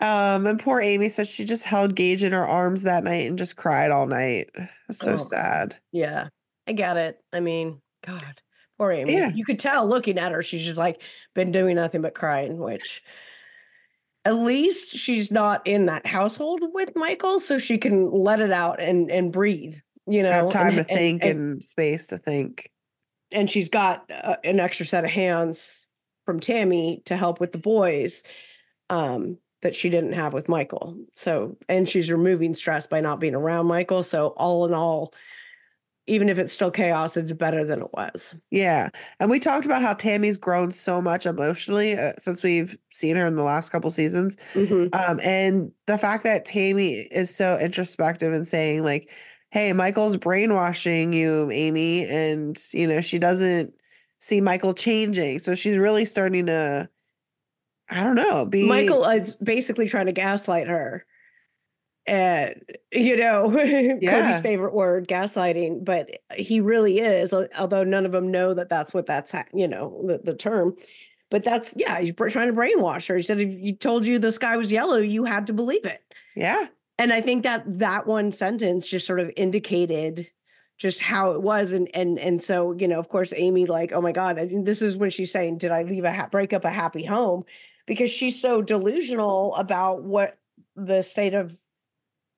Um, 0.00 0.46
and 0.46 0.58
poor 0.58 0.80
Amy 0.80 1.08
says 1.08 1.28
she 1.30 1.44
just 1.44 1.64
held 1.64 1.94
Gage 1.94 2.24
in 2.24 2.32
her 2.32 2.46
arms 2.46 2.82
that 2.84 3.04
night 3.04 3.26
and 3.28 3.36
just 3.38 3.56
cried 3.56 3.90
all 3.90 4.06
night. 4.06 4.48
That's 4.88 4.98
so 5.00 5.14
Oh. 5.14 5.16
sad. 5.18 5.76
Yeah, 5.92 6.28
I 6.66 6.72
get 6.72 6.96
it. 6.96 7.18
I 7.32 7.40
mean, 7.40 7.80
God, 8.06 8.40
poor 8.78 8.92
Amy. 8.92 9.12
Yeah. 9.14 9.30
You 9.34 9.44
could 9.44 9.58
tell 9.58 9.86
looking 9.86 10.18
at 10.18 10.32
her, 10.32 10.42
she's 10.42 10.64
just 10.64 10.78
like 10.78 11.02
been 11.34 11.52
doing 11.52 11.76
nothing 11.76 12.00
but 12.00 12.14
crying, 12.14 12.56
which 12.58 13.02
at 14.24 14.36
least 14.36 14.88
she's 14.96 15.30
not 15.30 15.66
in 15.66 15.86
that 15.86 16.06
household 16.06 16.60
with 16.72 16.90
Michael, 16.96 17.40
so 17.40 17.58
she 17.58 17.78
can 17.78 18.10
let 18.10 18.40
it 18.40 18.52
out 18.52 18.80
and 18.80 19.10
and 19.10 19.32
breathe, 19.32 19.76
you 20.06 20.22
know, 20.22 20.30
Have 20.30 20.50
time 20.50 20.66
and, 20.68 20.74
to 20.76 20.80
and- 20.80 20.88
think 20.88 21.24
and, 21.24 21.40
and 21.40 21.64
space 21.64 22.06
to 22.08 22.18
think. 22.18 22.70
and 23.32 23.50
she's 23.50 23.68
got 23.68 24.10
uh, 24.10 24.36
an 24.44 24.60
extra 24.60 24.84
set 24.86 25.04
of 25.04 25.10
hands 25.10 25.86
from 26.26 26.40
Tammy 26.40 27.02
to 27.06 27.16
help 27.16 27.38
with 27.40 27.52
the 27.52 27.58
boys. 27.58 28.22
Um, 28.88 29.38
that 29.62 29.76
she 29.76 29.90
didn't 29.90 30.12
have 30.12 30.32
with 30.32 30.48
Michael. 30.48 30.96
So, 31.14 31.56
and 31.68 31.88
she's 31.88 32.10
removing 32.10 32.54
stress 32.54 32.86
by 32.86 33.00
not 33.00 33.20
being 33.20 33.34
around 33.34 33.66
Michael. 33.66 34.02
So, 34.02 34.28
all 34.36 34.64
in 34.64 34.72
all, 34.72 35.12
even 36.06 36.28
if 36.28 36.38
it's 36.38 36.52
still 36.52 36.70
chaos, 36.70 37.16
it's 37.16 37.32
better 37.32 37.64
than 37.64 37.82
it 37.82 37.92
was. 37.92 38.34
Yeah. 38.50 38.88
And 39.20 39.30
we 39.30 39.38
talked 39.38 39.66
about 39.66 39.82
how 39.82 39.94
Tammy's 39.94 40.38
grown 40.38 40.72
so 40.72 41.00
much 41.00 41.26
emotionally 41.26 41.96
uh, 41.96 42.12
since 42.18 42.42
we've 42.42 42.76
seen 42.90 43.16
her 43.16 43.26
in 43.26 43.36
the 43.36 43.42
last 43.42 43.70
couple 43.70 43.90
seasons. 43.90 44.36
Mhm. 44.54 44.94
Um, 44.94 45.20
and 45.20 45.70
the 45.86 45.98
fact 45.98 46.24
that 46.24 46.44
Tammy 46.44 46.94
is 47.12 47.34
so 47.34 47.58
introspective 47.58 48.32
and 48.32 48.48
saying, 48.48 48.82
like, 48.82 49.10
hey, 49.50 49.72
Michael's 49.72 50.16
brainwashing 50.16 51.12
you, 51.12 51.50
Amy. 51.52 52.06
And, 52.06 52.58
you 52.72 52.86
know, 52.86 53.00
she 53.00 53.18
doesn't 53.18 53.74
see 54.18 54.40
Michael 54.40 54.74
changing. 54.74 55.38
So 55.38 55.54
she's 55.54 55.76
really 55.76 56.04
starting 56.04 56.46
to, 56.46 56.88
I 57.90 58.04
don't 58.04 58.14
know, 58.14 58.46
be 58.46 58.66
Michael 58.66 59.04
is 59.04 59.34
basically 59.34 59.88
trying 59.88 60.06
to 60.06 60.12
gaslight 60.12 60.68
her. 60.68 61.04
And, 62.06 62.54
you 62.92 63.16
know, 63.16 63.50
Yeah. 64.00 64.28
Cody's 64.28 64.40
favorite 64.40 64.74
word, 64.74 65.08
gaslighting, 65.08 65.84
but 65.84 66.08
he 66.34 66.60
really 66.60 67.00
is, 67.00 67.32
although 67.58 67.84
none 67.84 68.06
of 68.06 68.12
them 68.12 68.30
know 68.30 68.54
that 68.54 68.68
that's 68.68 68.94
what 68.94 69.06
that's, 69.06 69.34
you 69.52 69.68
know, 69.68 70.02
the, 70.06 70.20
the 70.22 70.34
term. 70.34 70.76
But 71.30 71.44
that's, 71.44 71.74
yeah, 71.76 72.00
he's 72.00 72.14
trying 72.14 72.48
to 72.48 72.52
brainwash 72.52 73.06
her. 73.08 73.16
He 73.16 73.22
said, 73.22 73.40
if 73.40 73.52
you 73.52 73.74
told 73.74 74.06
you 74.06 74.18
the 74.18 74.32
sky 74.32 74.56
was 74.56 74.72
yellow, 74.72 74.96
you 74.96 75.24
had 75.24 75.46
to 75.48 75.52
believe 75.52 75.84
it. 75.84 76.02
Yeah. 76.34 76.66
And 76.98 77.12
I 77.12 77.20
think 77.20 77.44
that 77.44 77.64
that 77.78 78.06
one 78.06 78.32
sentence 78.32 78.86
just 78.88 79.06
sort 79.06 79.20
of 79.20 79.30
indicated 79.36 80.28
just 80.76 81.00
how 81.00 81.32
it 81.32 81.42
was 81.42 81.72
and 81.72 81.94
and 81.94 82.18
and 82.18 82.42
so 82.42 82.72
you 82.72 82.88
know 82.88 82.98
of 82.98 83.06
course 83.10 83.34
amy 83.36 83.66
like 83.66 83.92
oh 83.92 84.00
my 84.00 84.12
god 84.12 84.38
this 84.64 84.80
is 84.80 84.96
when 84.96 85.10
she's 85.10 85.30
saying 85.30 85.58
did 85.58 85.70
i 85.70 85.82
leave 85.82 86.04
a 86.04 86.12
ha- 86.12 86.28
break 86.32 86.54
up 86.54 86.64
a 86.64 86.70
happy 86.70 87.04
home 87.04 87.44
because 87.90 88.08
she's 88.08 88.40
so 88.40 88.62
delusional 88.62 89.52
about 89.56 90.04
what 90.04 90.38
the 90.76 91.02
state 91.02 91.34
of 91.34 91.58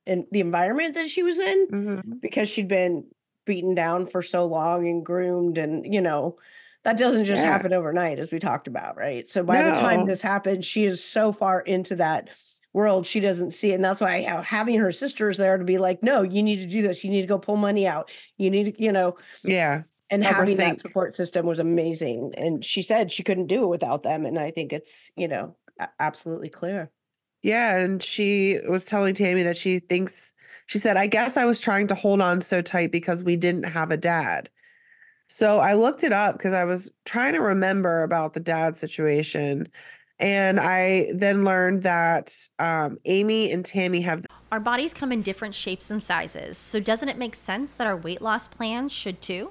in 0.06 0.26
the 0.32 0.40
environment 0.40 0.94
that 0.94 1.10
she 1.10 1.22
was 1.22 1.38
in 1.38 1.66
Mhm. 1.70 2.20
because 2.22 2.48
she'd 2.48 2.68
been 2.68 3.04
beaten 3.44 3.74
down 3.74 4.06
for 4.06 4.22
so 4.22 4.46
long 4.46 4.88
and 4.88 5.04
groomed 5.04 5.58
and 5.58 5.92
you 5.92 6.00
know 6.00 6.38
that 6.84 6.96
doesn't 6.96 7.26
just 7.26 7.42
Yeah. 7.44 7.52
happen 7.52 7.74
overnight 7.74 8.18
as 8.18 8.32
we 8.32 8.38
talked 8.38 8.66
about 8.66 8.96
right 8.96 9.28
so 9.28 9.42
by 9.44 9.60
the 9.62 9.72
time 9.72 10.06
this 10.06 10.22
happened 10.22 10.64
she 10.64 10.84
is 10.86 11.04
so 11.04 11.32
far 11.32 11.60
into 11.60 11.96
that 11.96 12.30
world 12.72 13.06
she 13.06 13.20
doesn't 13.20 13.50
see 13.50 13.72
it. 13.72 13.74
and 13.74 13.84
that's 13.84 14.00
why 14.00 14.22
having 14.42 14.78
her 14.78 14.90
sisters 14.90 15.36
there 15.36 15.58
to 15.58 15.64
be 15.64 15.76
like 15.76 16.02
no 16.02 16.22
you 16.22 16.42
need 16.42 16.60
to 16.60 16.66
do 16.66 16.80
this 16.80 17.04
you 17.04 17.10
need 17.10 17.20
to 17.20 17.26
go 17.26 17.38
pull 17.38 17.56
money 17.56 17.86
out 17.86 18.10
you 18.38 18.50
need 18.50 18.74
to 18.74 18.82
you 18.82 18.90
know 18.90 19.16
Yeah. 19.44 19.82
And 20.12 20.22
Help 20.22 20.36
her 20.36 20.42
having 20.42 20.56
that 20.58 20.78
support 20.78 21.16
system 21.16 21.46
was 21.46 21.58
amazing 21.58 22.32
and 22.36 22.64
she 22.64 22.82
said 22.82 23.10
she 23.10 23.24
couldn't 23.24 23.48
do 23.48 23.64
it 23.64 23.68
without 23.68 24.04
them 24.04 24.24
and 24.24 24.38
i 24.38 24.52
think 24.52 24.72
it's 24.72 25.10
you 25.16 25.26
know 25.26 25.56
absolutely 25.98 26.48
clear 26.48 26.90
Yeah. 27.42 27.76
And 27.76 28.02
she 28.02 28.60
was 28.68 28.84
telling 28.84 29.14
Tammy 29.14 29.42
that 29.42 29.56
she 29.56 29.80
thinks, 29.80 30.32
she 30.66 30.78
said, 30.78 30.96
I 30.96 31.08
guess 31.08 31.36
I 31.36 31.44
was 31.44 31.60
trying 31.60 31.88
to 31.88 31.94
hold 31.94 32.20
on 32.20 32.40
so 32.40 32.62
tight 32.62 32.92
because 32.92 33.24
we 33.24 33.36
didn't 33.36 33.64
have 33.64 33.90
a 33.90 33.96
dad. 33.96 34.48
So 35.28 35.58
I 35.58 35.74
looked 35.74 36.04
it 36.04 36.12
up 36.12 36.36
because 36.36 36.52
I 36.52 36.64
was 36.64 36.90
trying 37.04 37.32
to 37.32 37.40
remember 37.40 38.02
about 38.02 38.34
the 38.34 38.40
dad 38.40 38.76
situation. 38.76 39.66
And 40.18 40.60
I 40.60 41.08
then 41.14 41.44
learned 41.44 41.82
that 41.82 42.36
um, 42.58 42.98
Amy 43.06 43.50
and 43.50 43.64
Tammy 43.64 44.02
have 44.02 44.24
Our 44.52 44.60
bodies 44.60 44.94
come 44.94 45.10
in 45.10 45.22
different 45.22 45.54
shapes 45.54 45.90
and 45.90 46.00
sizes, 46.00 46.58
so 46.58 46.78
doesn't 46.78 47.08
it 47.08 47.18
make 47.18 47.34
sense 47.34 47.72
that 47.72 47.88
our 47.88 47.96
weight 47.96 48.22
loss 48.22 48.46
plans 48.46 48.92
should 48.92 49.20
too? 49.20 49.50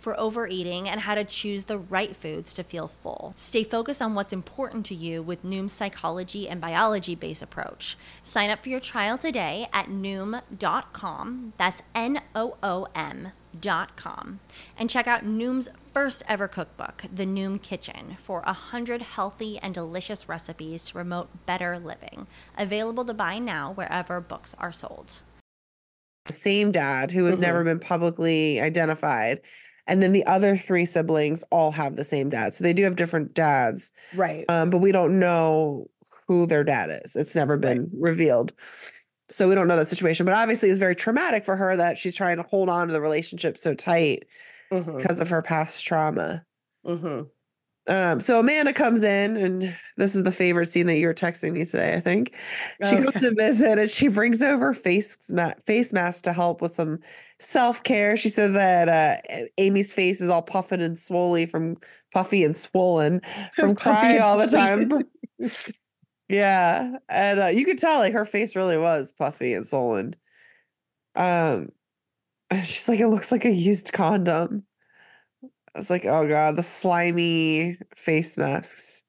for 0.00 0.18
overeating 0.18 0.88
and 0.88 1.02
how 1.02 1.14
to 1.14 1.24
choose 1.24 1.64
the 1.64 1.78
right 1.78 2.16
foods 2.16 2.54
to 2.54 2.64
feel 2.64 2.88
full. 2.88 3.32
Stay 3.36 3.62
focused 3.62 4.02
on 4.02 4.14
what's 4.14 4.32
important 4.32 4.84
to 4.86 4.94
you 4.94 5.22
with 5.22 5.44
Noom's 5.44 5.72
psychology 5.72 6.48
and 6.48 6.60
biology 6.60 7.14
based 7.14 7.42
approach. 7.42 7.96
Sign 8.22 8.50
up 8.50 8.62
for 8.62 8.70
your 8.70 8.80
trial 8.80 9.18
today 9.18 9.68
at 9.72 9.86
Noom.com. 9.86 11.52
That's 11.58 11.82
N 11.94 12.20
O 12.34 12.56
O 12.62 12.86
M 12.94 13.32
dot 13.60 13.96
com 13.96 14.38
and 14.78 14.88
check 14.88 15.08
out 15.08 15.24
Noom's 15.24 15.68
first 15.92 16.22
ever 16.28 16.46
cookbook, 16.46 17.04
The 17.12 17.26
Noom 17.26 17.60
Kitchen, 17.60 18.16
for 18.22 18.42
a 18.46 18.52
hundred 18.52 19.02
healthy 19.02 19.58
and 19.58 19.74
delicious 19.74 20.28
recipes 20.28 20.84
to 20.84 20.92
promote 20.92 21.46
better 21.46 21.76
living. 21.78 22.28
Available 22.56 23.04
to 23.06 23.12
buy 23.14 23.40
now 23.40 23.72
wherever 23.72 24.20
books 24.20 24.54
are 24.58 24.70
sold. 24.70 25.22
the 26.26 26.32
same 26.32 26.70
dad 26.70 27.10
who 27.10 27.24
has 27.24 27.34
mm-hmm. 27.34 27.42
never 27.42 27.64
been 27.64 27.80
publicly 27.80 28.60
identified. 28.60 29.40
And 29.90 30.00
then 30.02 30.12
the 30.12 30.24
other 30.26 30.56
three 30.56 30.84
siblings 30.86 31.42
all 31.50 31.72
have 31.72 31.96
the 31.96 32.04
same 32.04 32.30
dad. 32.30 32.54
So 32.54 32.62
they 32.62 32.72
do 32.72 32.84
have 32.84 32.94
different 32.94 33.34
dads, 33.34 33.90
right 34.14 34.44
um, 34.48 34.70
but 34.70 34.78
we 34.78 34.92
don't 34.92 35.18
know 35.18 35.90
who 36.28 36.46
their 36.46 36.62
dad 36.62 37.00
is. 37.04 37.16
It's 37.16 37.34
never 37.34 37.54
Right. 37.54 37.60
been 37.74 37.90
revealed. 37.92 38.52
So 39.28 39.48
we 39.48 39.56
don't 39.56 39.66
know 39.66 39.76
that 39.76 39.88
situation. 39.88 40.26
But 40.26 40.34
obviously, 40.36 40.70
it's 40.70 40.78
very 40.78 40.94
traumatic 40.94 41.44
for 41.44 41.56
her 41.56 41.76
that 41.76 41.98
she's 41.98 42.14
trying 42.14 42.36
to 42.36 42.44
hold 42.44 42.68
on 42.68 42.86
to 42.86 42.92
the 42.92 43.00
relationship 43.00 43.58
so 43.58 43.74
tight 43.74 44.26
Mhm, 44.72 44.96
because 44.96 45.20
of 45.20 45.28
her 45.28 45.42
past 45.42 45.84
trauma. 45.84 46.44
mhm. 46.86 47.28
Um, 47.86 48.20
so 48.20 48.38
Amanda 48.38 48.72
comes 48.72 49.02
in, 49.02 49.36
and 49.36 49.76
this 49.96 50.14
is 50.14 50.22
the 50.22 50.30
favorite 50.30 50.66
scene 50.66 50.86
that 50.86 50.98
you 50.98 51.06
were 51.06 51.14
texting 51.14 51.52
me 51.52 51.64
today. 51.64 51.94
I 51.94 52.00
think 52.00 52.34
she 52.84 52.94
Okay. 52.96 53.04
comes 53.04 53.24
to 53.24 53.34
visit, 53.34 53.78
and 53.78 53.90
she 53.90 54.08
brings 54.08 54.42
over 54.42 54.72
face 54.74 55.30
ma- 55.30 55.54
face 55.64 55.92
masks 55.92 56.22
to 56.22 56.32
help 56.32 56.60
with 56.62 56.72
some 56.74 56.98
self 57.40 57.82
care. 57.82 58.16
She 58.16 58.28
said 58.28 58.52
that 58.54 58.88
uh, 58.88 59.46
Amy's 59.58 59.92
face 59.92 60.20
is 60.20 60.28
all 60.28 60.42
puffing 60.42 60.80
and 60.82 60.98
swollen 60.98 61.46
from 61.48 61.78
puffy 62.12 62.44
and 62.44 62.54
swollen 62.54 63.22
from 63.56 63.74
crying 63.74 64.20
all 64.20 64.36
the 64.38 64.46
time. 64.46 64.90
yeah, 66.28 66.96
and 67.08 67.40
uh, 67.40 67.46
you 67.46 67.64
could 67.64 67.78
tell 67.78 67.98
like 67.98 68.12
her 68.12 68.26
face 68.26 68.54
really 68.54 68.76
was 68.78 69.10
puffy 69.12 69.54
and 69.54 69.66
swollen. 69.66 70.14
Um, 71.16 71.70
she's 72.62 72.88
like, 72.88 73.00
it 73.00 73.08
looks 73.08 73.32
like 73.32 73.44
a 73.44 73.50
used 73.50 73.92
condom. 73.92 74.64
I 75.74 75.78
was 75.78 75.90
like, 75.90 76.04
oh 76.04 76.26
god, 76.26 76.56
the 76.56 76.62
slimy 76.62 77.78
face 77.96 78.36
masks. 78.36 79.04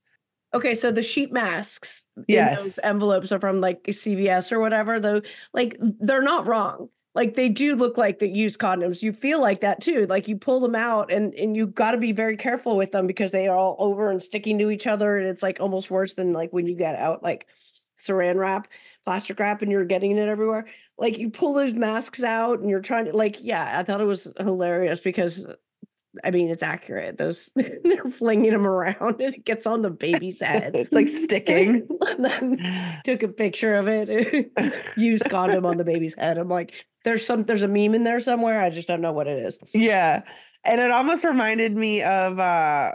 Okay, 0.53 0.75
so 0.75 0.91
the 0.91 1.03
sheet 1.03 1.31
masks 1.31 2.01
Yes. 2.27 2.61
those 2.61 2.79
envelopes 2.83 3.31
are 3.31 3.39
from 3.39 3.61
like 3.61 3.83
CVS 3.83 4.51
or 4.51 4.59
whatever. 4.59 4.99
Though, 4.99 5.21
like 5.53 5.77
they're 5.79 6.21
not 6.21 6.45
wrong. 6.45 6.89
Like 7.13 7.35
they 7.35 7.49
do 7.49 7.75
look 7.75 7.97
like 7.97 8.19
the 8.19 8.27
used 8.27 8.59
condoms. 8.59 9.01
You 9.01 9.11
feel 9.11 9.41
like 9.41 9.61
that 9.61 9.81
too. 9.81 10.05
Like 10.07 10.27
you 10.27 10.37
pull 10.37 10.59
them 10.59 10.75
out, 10.75 11.11
and 11.11 11.33
and 11.35 11.55
you 11.55 11.67
got 11.67 11.91
to 11.91 11.97
be 11.97 12.11
very 12.11 12.37
careful 12.37 12.77
with 12.77 12.91
them 12.91 13.07
because 13.07 13.31
they 13.31 13.47
are 13.47 13.57
all 13.57 13.75
over 13.79 14.11
and 14.11 14.21
sticking 14.21 14.57
to 14.59 14.69
each 14.71 14.87
other, 14.87 15.17
and 15.17 15.27
it's 15.27 15.43
like 15.43 15.59
almost 15.59 15.91
worse 15.91 16.13
than 16.13 16.33
like 16.33 16.51
when 16.51 16.67
you 16.67 16.75
get 16.75 16.95
out 16.95 17.23
like 17.23 17.47
saran 17.99 18.37
wrap, 18.37 18.67
plastic 19.05 19.39
wrap, 19.39 19.61
and 19.61 19.71
you're 19.71 19.85
getting 19.85 20.17
it 20.17 20.27
everywhere. 20.27 20.67
Like 20.97 21.17
you 21.17 21.29
pull 21.29 21.53
those 21.53 21.73
masks 21.73 22.23
out, 22.23 22.59
and 22.59 22.69
you're 22.69 22.81
trying 22.81 23.05
to 23.05 23.15
like, 23.15 23.37
yeah, 23.41 23.79
I 23.79 23.83
thought 23.83 24.01
it 24.01 24.05
was 24.05 24.31
hilarious 24.39 24.99
because 24.99 25.47
I 26.23 26.31
mean, 26.31 26.49
it's 26.49 26.63
accurate. 26.63 27.17
Those 27.17 27.49
they're 27.55 28.11
flinging 28.11 28.51
them 28.51 28.67
around 28.67 29.21
and 29.21 29.35
it 29.35 29.45
gets 29.45 29.65
on 29.65 29.81
the 29.81 29.89
baby's 29.89 30.41
head. 30.41 30.75
It's 30.75 30.93
like 30.93 31.07
sticking. 31.07 31.87
then 32.17 33.01
took 33.05 33.23
a 33.23 33.27
picture 33.27 33.75
of 33.75 33.87
it. 33.87 34.51
Used 34.97 35.29
condom 35.29 35.65
on 35.65 35.77
the 35.77 35.83
baby's 35.83 36.15
head. 36.15 36.37
I'm 36.37 36.49
like, 36.49 36.85
there's 37.03 37.25
some 37.25 37.43
there's 37.43 37.63
a 37.63 37.67
meme 37.67 37.95
in 37.95 38.03
there 38.03 38.19
somewhere. 38.19 38.61
I 38.61 38.69
just 38.69 38.87
don't 38.87 39.01
know 39.01 39.13
what 39.13 39.27
it 39.27 39.43
is. 39.45 39.57
Yeah. 39.73 40.23
And 40.63 40.81
it 40.81 40.91
almost 40.91 41.23
reminded 41.23 41.75
me 41.75 42.03
of 42.03 42.39
uh 42.39 42.91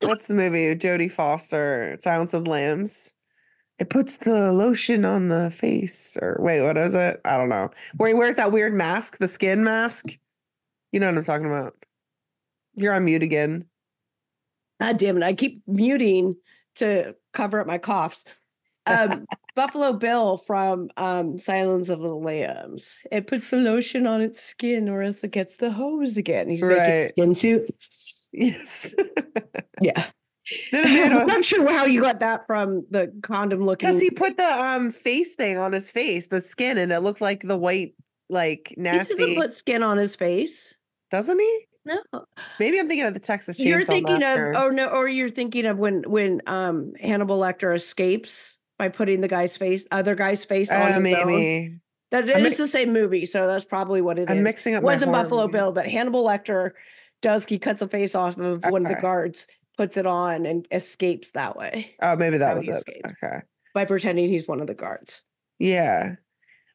what's 0.00 0.26
the 0.26 0.34
movie? 0.34 0.74
Jodie 0.76 1.10
Foster, 1.10 1.98
Silence 2.00 2.34
of 2.34 2.44
the 2.44 2.50
Lambs. 2.50 3.14
It 3.80 3.90
puts 3.90 4.18
the 4.18 4.52
lotion 4.52 5.04
on 5.04 5.30
the 5.30 5.50
face, 5.50 6.16
or 6.22 6.36
wait, 6.38 6.62
what 6.62 6.76
is 6.76 6.94
it? 6.94 7.20
I 7.24 7.36
don't 7.36 7.48
know. 7.48 7.70
Where 7.96 8.06
he 8.08 8.14
wears 8.14 8.36
that 8.36 8.52
weird 8.52 8.72
mask, 8.72 9.18
the 9.18 9.26
skin 9.26 9.64
mask. 9.64 10.16
You 10.92 11.00
know 11.00 11.06
what 11.06 11.18
I'm 11.18 11.24
talking 11.24 11.46
about. 11.46 11.74
You're 12.76 12.94
on 12.94 13.04
mute 13.04 13.22
again. 13.22 13.66
God 14.80 14.98
damn 14.98 15.16
it. 15.16 15.22
I 15.22 15.34
keep 15.34 15.62
muting 15.66 16.36
to 16.76 17.14
cover 17.32 17.60
up 17.60 17.66
my 17.66 17.78
coughs. 17.78 18.24
Um, 18.86 19.26
Buffalo 19.54 19.92
Bill 19.92 20.36
from 20.36 20.90
um, 20.96 21.38
Silence 21.38 21.88
of 21.88 22.00
the 22.00 22.08
Lambs. 22.08 22.98
It 23.12 23.28
puts 23.28 23.50
the 23.50 23.58
lotion 23.58 24.06
on 24.06 24.20
its 24.20 24.42
skin 24.42 24.88
or 24.88 25.02
else 25.02 25.22
it 25.22 25.30
gets 25.30 25.56
the 25.56 25.70
hose 25.70 26.16
again. 26.16 26.48
He's 26.48 26.62
making 26.62 26.84
a 26.84 27.08
skin 27.10 27.34
suit. 27.34 27.74
Yes. 28.32 28.94
Yeah. 29.80 30.06
then 30.70 31.12
I'm 31.16 31.26
not 31.26 31.44
sure 31.44 31.68
how 31.72 31.84
you 31.84 32.00
got 32.00 32.20
that 32.20 32.46
from 32.46 32.86
the 32.90 33.12
condom 33.22 33.64
looking. 33.64 33.88
because 33.88 34.00
he 34.00 34.08
put 34.10 34.36
the 34.36 34.46
um 34.46 34.90
face 34.92 35.34
thing 35.34 35.58
on 35.58 35.72
his 35.72 35.90
face, 35.90 36.28
the 36.28 36.40
skin, 36.40 36.78
and 36.78 36.92
it 36.92 37.00
looked 37.00 37.20
like 37.20 37.42
the 37.42 37.58
white, 37.58 37.94
like 38.30 38.72
nasty. 38.76 39.14
He 39.14 39.20
doesn't 39.20 39.36
put 39.36 39.56
skin 39.56 39.82
on 39.82 39.96
his 39.96 40.14
face. 40.14 40.74
Doesn't 41.10 41.40
he? 41.40 41.66
No. 41.86 42.00
Maybe 42.58 42.78
I'm 42.80 42.88
thinking 42.88 43.06
of 43.06 43.14
the 43.14 43.20
Texas 43.20 43.58
Chainsaw 43.58 43.64
You're 43.66 43.84
thinking 43.84 44.20
Massacre. 44.20 44.52
of 44.52 44.62
oh 44.62 44.68
no, 44.70 44.86
or 44.86 45.06
you're 45.08 45.28
thinking 45.28 45.66
of 45.66 45.78
when 45.78 46.02
when 46.06 46.40
um 46.46 46.92
Hannibal 47.00 47.38
Lecter 47.38 47.74
escapes 47.74 48.56
by 48.78 48.88
putting 48.88 49.20
the 49.20 49.28
guy's 49.28 49.56
face, 49.56 49.86
other 49.90 50.14
guy's 50.14 50.44
face 50.44 50.70
on 50.70 50.76
Uh, 50.80 50.86
his 50.86 50.96
own. 50.96 51.02
maybe. 51.26 51.78
That 52.10 52.24
I'm 52.36 52.46
is 52.46 52.56
the 52.56 52.68
same 52.68 52.92
movie, 52.92 53.26
so 53.26 53.46
that's 53.46 53.64
probably 53.64 54.00
what 54.00 54.18
it 54.18 54.22
is. 54.22 54.30
I'm 54.30 54.42
mixing 54.42 54.74
up 54.76 54.82
my 54.82 54.92
Wasn't 54.92 55.10
Buffalo 55.12 55.48
Bill, 55.48 55.72
but 55.72 55.86
Hannibal 55.86 56.24
Lecter 56.24 56.70
does. 57.22 57.44
He 57.44 57.58
cuts 57.58 57.82
a 57.82 57.88
face 57.88 58.14
off 58.14 58.38
of 58.38 58.64
one 58.68 58.86
of 58.86 58.94
the 58.94 59.00
guards, 59.00 59.46
puts 59.76 59.96
it 59.96 60.06
on, 60.06 60.46
and 60.46 60.66
escapes 60.70 61.32
that 61.32 61.56
way 61.56 61.94
Oh, 62.00 62.14
maybe 62.16 62.38
that 62.38 62.50
how 62.50 62.56
was 62.56 62.68
it. 62.68 62.76
escapes. 62.76 63.22
Okay. 63.22 63.38
by 63.74 63.84
pretending 63.84 64.28
he's 64.28 64.46
one 64.46 64.60
of 64.60 64.68
the 64.68 64.74
guards. 64.74 65.24
Yeah. 65.58 66.14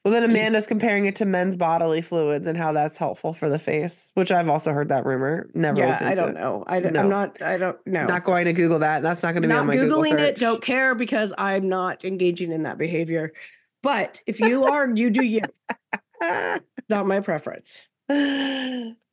Well, 0.06 0.14
then 0.14 0.24
Amanda's 0.24 0.66
comparing 0.66 1.08
it 1.08 1.16
to 1.18 1.26
men's 1.26 1.58
bodily 1.58 2.02
fluids 2.02 2.48
and 2.48 2.58
how 2.58 2.72
that's 2.72 2.98
helpful 2.98 3.34
for 3.34 3.50
the 3.50 3.60
face, 3.60 4.12
which 4.14 4.32
I've 4.32 4.48
also 4.48 4.72
heard 4.72 4.88
that 4.90 5.06
rumor. 5.06 5.50
Never 5.54 5.80
yeah, 5.80 5.98
I 6.02 6.16
don't 6.16 6.30
it. 6.30 6.40
know. 6.40 6.64
I 6.68 6.80
don't, 6.80 6.94
No. 6.94 7.02
I'm 7.02 7.10
not. 7.10 7.42
I 7.42 7.58
don't 7.58 7.78
know. 7.86 8.06
Not 8.06 8.24
going 8.24 8.46
to 8.46 8.54
Google 8.54 8.80
that. 8.80 9.04
That's 9.04 9.22
not 9.24 9.34
going 9.34 9.42
to 9.44 9.50
be 9.50 9.54
on 9.54 9.68
my 9.68 9.76
Google 9.76 10.02
googling 10.02 10.12
search. 10.12 10.20
it 10.22 10.36
don't 10.38 10.62
care 10.62 10.96
because 10.96 11.34
i'm 11.38 11.68
not 11.68 12.06
engaging 12.06 12.52
in 12.52 12.64
that 12.64 12.78
behavior 12.78 13.34
but 13.84 14.22
if 14.26 14.40
you 14.40 14.66
are 14.66 14.90
you 14.96 15.10
do 15.10 15.24
you 15.24 15.42
not 16.90 17.06
my 17.08 17.20
preference 17.20 17.82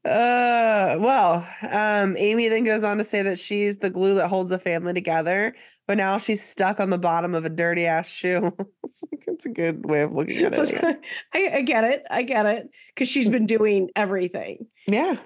Uh, 0.07 0.97
well, 1.01 1.45
um, 1.69 2.17
Amy 2.17 2.49
then 2.49 2.63
goes 2.63 2.85
on 2.85 2.97
to 2.97 3.03
say 3.03 3.23
that 3.23 3.41
she's 3.41 3.79
the 3.79 3.91
glue 3.91 4.15
that 4.15 4.29
holds 4.29 4.51
the 4.51 4.59
family 4.59 4.95
together, 4.95 5.53
but 5.87 5.97
now 5.97 6.19
she's 6.19 6.43
stuck 6.43 6.81
on 6.81 6.91
the 6.91 6.99
bottom 6.99 7.35
of 7.35 7.45
a 7.45 7.49
dirty 7.49 7.87
ass 7.87 8.11
shoe. 8.11 8.53
it's, 8.85 9.05
like, 9.11 9.25
it's 9.27 9.47
a 9.47 9.51
good 9.51 9.87
way 9.87 10.03
of 10.03 10.13
looking 10.13 10.39
at 10.39 10.55
it. 10.55 11.01
I. 11.33 11.39
I, 11.39 11.57
I 11.57 11.61
get 11.63 11.85
it. 11.85 12.05
I 12.11 12.23
get 12.23 12.47
it. 12.47 12.71
Because 12.95 13.09
she's 13.09 13.29
been 13.29 13.47
doing 13.47 13.91
everything 13.97 14.67
Yeah. 14.87 15.17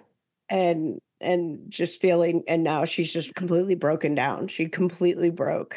and 0.48 1.00
and 1.22 1.70
just 1.70 2.00
feeling 2.00 2.42
and 2.48 2.64
now 2.64 2.84
she's 2.86 3.12
just 3.12 3.34
completely 3.34 3.74
broken 3.74 4.14
down. 4.14 4.48
She 4.48 4.66
completely 4.68 5.30
broke. 5.30 5.76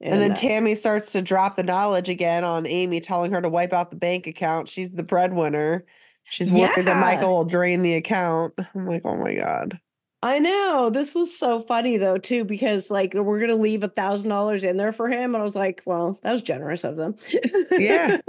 And, 0.00 0.20
then 0.20 0.32
uh, 0.32 0.34
Tammy 0.34 0.74
starts 0.74 1.12
to 1.12 1.20
drop 1.20 1.56
the 1.56 1.62
knowledge 1.62 2.08
again 2.08 2.42
on 2.42 2.66
Amy, 2.66 3.00
telling 3.00 3.32
her 3.32 3.42
to 3.42 3.50
wipe 3.50 3.74
out 3.74 3.90
the 3.90 3.96
bank 3.96 4.26
account. 4.26 4.66
She's 4.66 4.90
the 4.90 5.02
breadwinner. 5.02 5.84
She's 6.24 6.50
worried 6.50 6.86
that 6.86 7.00
Michael 7.00 7.30
will 7.30 7.44
drain 7.44 7.82
the 7.82 7.94
account. 7.94 8.54
I'm 8.74 8.86
like, 8.86 9.02
oh 9.04 9.16
my 9.16 9.34
God. 9.34 9.78
I 10.22 10.38
know 10.38 10.90
this 10.90 11.14
was 11.14 11.34
so 11.34 11.60
funny 11.60 11.96
though 11.96 12.18
too 12.18 12.44
because 12.44 12.90
like 12.90 13.14
we're 13.14 13.40
gonna 13.40 13.54
leave 13.54 13.82
a 13.82 13.88
thousand 13.88 14.28
dollars 14.28 14.64
in 14.64 14.76
there 14.76 14.92
for 14.92 15.08
him 15.08 15.34
and 15.34 15.40
I 15.40 15.42
was 15.44 15.54
like, 15.54 15.80
well, 15.86 16.18
that 16.22 16.30
was 16.32 16.42
generous 16.42 16.84
of 16.84 16.96
them. 16.96 17.16
Yeah. 17.72 18.18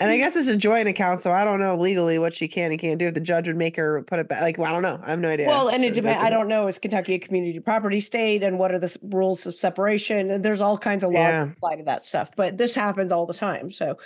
And 0.00 0.10
I 0.10 0.16
guess 0.16 0.34
it's 0.34 0.48
a 0.48 0.56
joint 0.56 0.88
account, 0.88 1.20
so 1.20 1.30
I 1.30 1.44
don't 1.44 1.60
know 1.60 1.76
legally 1.76 2.18
what 2.18 2.34
she 2.34 2.48
can 2.48 2.72
and 2.72 2.80
can't 2.80 2.98
do. 2.98 3.06
If 3.06 3.14
the 3.14 3.20
judge 3.20 3.46
would 3.46 3.56
make 3.56 3.76
her 3.76 4.02
put 4.02 4.18
it 4.18 4.28
back, 4.28 4.42
like, 4.42 4.58
well, 4.58 4.68
I 4.68 4.72
don't 4.72 4.82
know. 4.82 5.00
I 5.04 5.10
have 5.10 5.20
no 5.20 5.28
idea. 5.30 5.46
Well, 5.46 5.68
and 5.68 5.84
it 5.84 5.94
depends. 5.94 6.20
I 6.20 6.30
don't 6.30 6.48
know. 6.48 6.66
Is 6.66 6.80
Kentucky 6.80 7.14
a 7.14 7.18
community 7.20 7.60
property 7.60 8.00
state, 8.00 8.42
and 8.42 8.58
what 8.58 8.72
are 8.74 8.80
the 8.80 8.94
rules 9.02 9.46
of 9.46 9.54
separation? 9.54 10.32
And 10.32 10.44
there's 10.44 10.60
all 10.60 10.76
kinds 10.76 11.04
of 11.04 11.10
laws 11.10 11.18
Yeah. 11.20 11.44
that 11.44 11.52
apply 11.56 11.76
to 11.76 11.84
that 11.84 12.04
stuff. 12.04 12.32
But 12.36 12.58
this 12.58 12.74
happens 12.74 13.12
all 13.12 13.24
the 13.24 13.34
time. 13.34 13.70
So, 13.70 13.98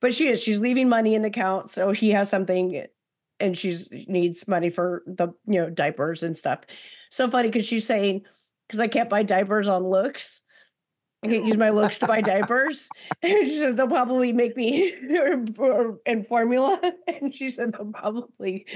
but 0.00 0.12
she 0.12 0.28
is. 0.28 0.42
She's 0.42 0.60
leaving 0.60 0.90
money 0.90 1.14
in 1.14 1.22
the 1.22 1.28
account, 1.28 1.70
so 1.70 1.90
he 1.90 2.10
has 2.10 2.28
something, 2.28 2.84
and 3.40 3.56
she's 3.56 3.88
needs 3.90 4.46
money 4.46 4.70
for 4.70 5.02
the 5.06 5.28
you 5.46 5.60
know 5.60 5.70
diapers 5.70 6.22
and 6.22 6.36
stuff. 6.36 6.60
So 7.10 7.28
funny 7.30 7.48
because 7.48 7.66
she's 7.66 7.86
saying 7.86 8.22
because 8.66 8.80
I 8.80 8.88
can't 8.88 9.10
buy 9.10 9.22
diapers 9.22 9.68
on 9.68 9.84
looks. 9.84 10.42
I 11.22 11.28
can't 11.28 11.44
use 11.44 11.56
my 11.56 11.70
looks 11.70 11.98
to 11.98 12.06
buy 12.06 12.20
diapers. 12.20 12.88
And 13.22 13.46
she 13.46 13.58
said 13.58 13.76
they'll 13.76 13.88
probably 13.88 14.32
make 14.32 14.56
me 14.56 14.92
in 16.06 16.24
formula. 16.24 16.80
And 17.08 17.34
she 17.34 17.50
said 17.50 17.74
they'll 17.74 17.92
probably 17.92 18.66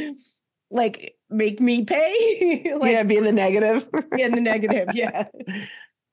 like 0.70 1.16
make 1.30 1.60
me 1.60 1.84
pay. 1.84 2.74
like 2.78 2.92
yeah, 2.92 3.02
be 3.04 3.16
in 3.16 3.24
the 3.24 3.32
negative 3.32 3.88
in 4.18 4.32
the 4.32 4.40
negative. 4.40 4.88
Yeah. 4.94 5.28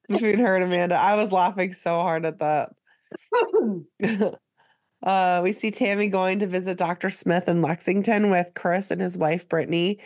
between 0.08 0.40
her 0.40 0.56
and 0.56 0.64
Amanda. 0.64 0.96
I 0.96 1.16
was 1.16 1.32
laughing 1.32 1.74
so 1.74 2.02
hard 2.02 2.26
at 2.26 2.40
that. 2.40 2.70
Uh, 5.04 5.42
we 5.44 5.52
see 5.52 5.72
Tammy 5.72 6.08
going 6.08 6.40
to 6.40 6.48
visit 6.48 6.78
Dr. 6.78 7.10
Smith 7.10 7.48
in 7.48 7.62
Lexington 7.62 8.30
with 8.30 8.52
Chris 8.56 8.92
and 8.92 9.02
his 9.02 9.18
wife, 9.18 9.48
Brittany. 9.50 10.00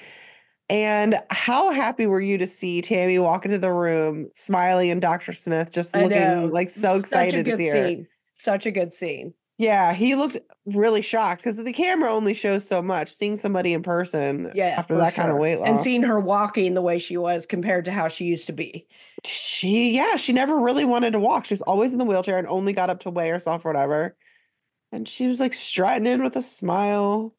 And 0.70 1.20
how 1.30 1.70
happy 1.72 2.08
were 2.08 2.22
you 2.22 2.38
to 2.40 2.48
see 2.48 2.82
Tammy 2.82 3.20
walk 3.20 3.46
into 3.46 3.60
the 3.60 3.72
room 3.72 4.30
smiling 4.34 4.90
and 4.90 5.02
Dr. 5.02 5.32
Smith 5.34 5.72
just 5.72 5.96
looking 5.96 6.50
like 6.52 6.70
so 6.70 6.80
Such 6.80 6.96
a 6.96 7.00
excited 7.00 7.46
to 7.46 7.58
see 7.58 7.68
her? 7.68 7.88
scene. 7.88 8.08
Such 8.34 8.66
a 8.66 8.72
good 8.72 8.94
scene. 8.94 9.34
Yeah, 9.58 9.94
he 9.94 10.16
looked 10.16 10.36
really 10.66 11.02
shocked 11.02 11.42
because 11.42 11.56
the 11.56 11.72
camera 11.72 12.12
only 12.12 12.34
shows 12.34 12.68
so 12.68 12.82
much. 12.82 13.08
Seeing 13.10 13.38
somebody 13.38 13.74
in 13.74 13.84
person 13.84 14.52
Yeah. 14.56 14.76
after 14.78 14.96
that 14.98 15.14
kind 15.14 15.32
of 15.32 15.38
weight 15.38 15.58
loss. 15.60 15.70
And 15.70 15.80
seeing 15.82 16.02
her 16.04 16.20
walking 16.20 16.74
the 16.74 16.82
way 16.82 17.00
she 17.00 17.16
was 17.16 17.46
compared 17.46 17.86
to 17.86 17.92
how 17.92 18.08
she 18.10 18.26
used 18.26 18.48
to 18.48 18.54
be. 18.54 18.86
she 19.24 19.92
yeah 19.92 20.18
she 20.18 20.34
never 20.34 20.60
really 20.60 20.84
wanted 20.86 21.12
to 21.14 21.20
walk 21.20 21.46
she 21.46 21.54
was 21.54 21.62
always 21.64 21.92
in 21.94 21.98
the 21.98 22.06
wheelchair 22.06 22.38
and 22.38 22.48
only 22.48 22.74
got 22.74 22.90
up 22.92 23.00
to 23.00 23.10
weigh 23.10 23.30
herself 23.30 23.66
or 23.66 23.70
whatever 23.70 24.16
and 24.92 25.08
she 25.08 25.28
was 25.28 25.40
like 25.40 25.54
strutting 25.54 26.06
in 26.08 26.24
with 26.24 26.36
a 26.36 26.42
smile 26.42 27.34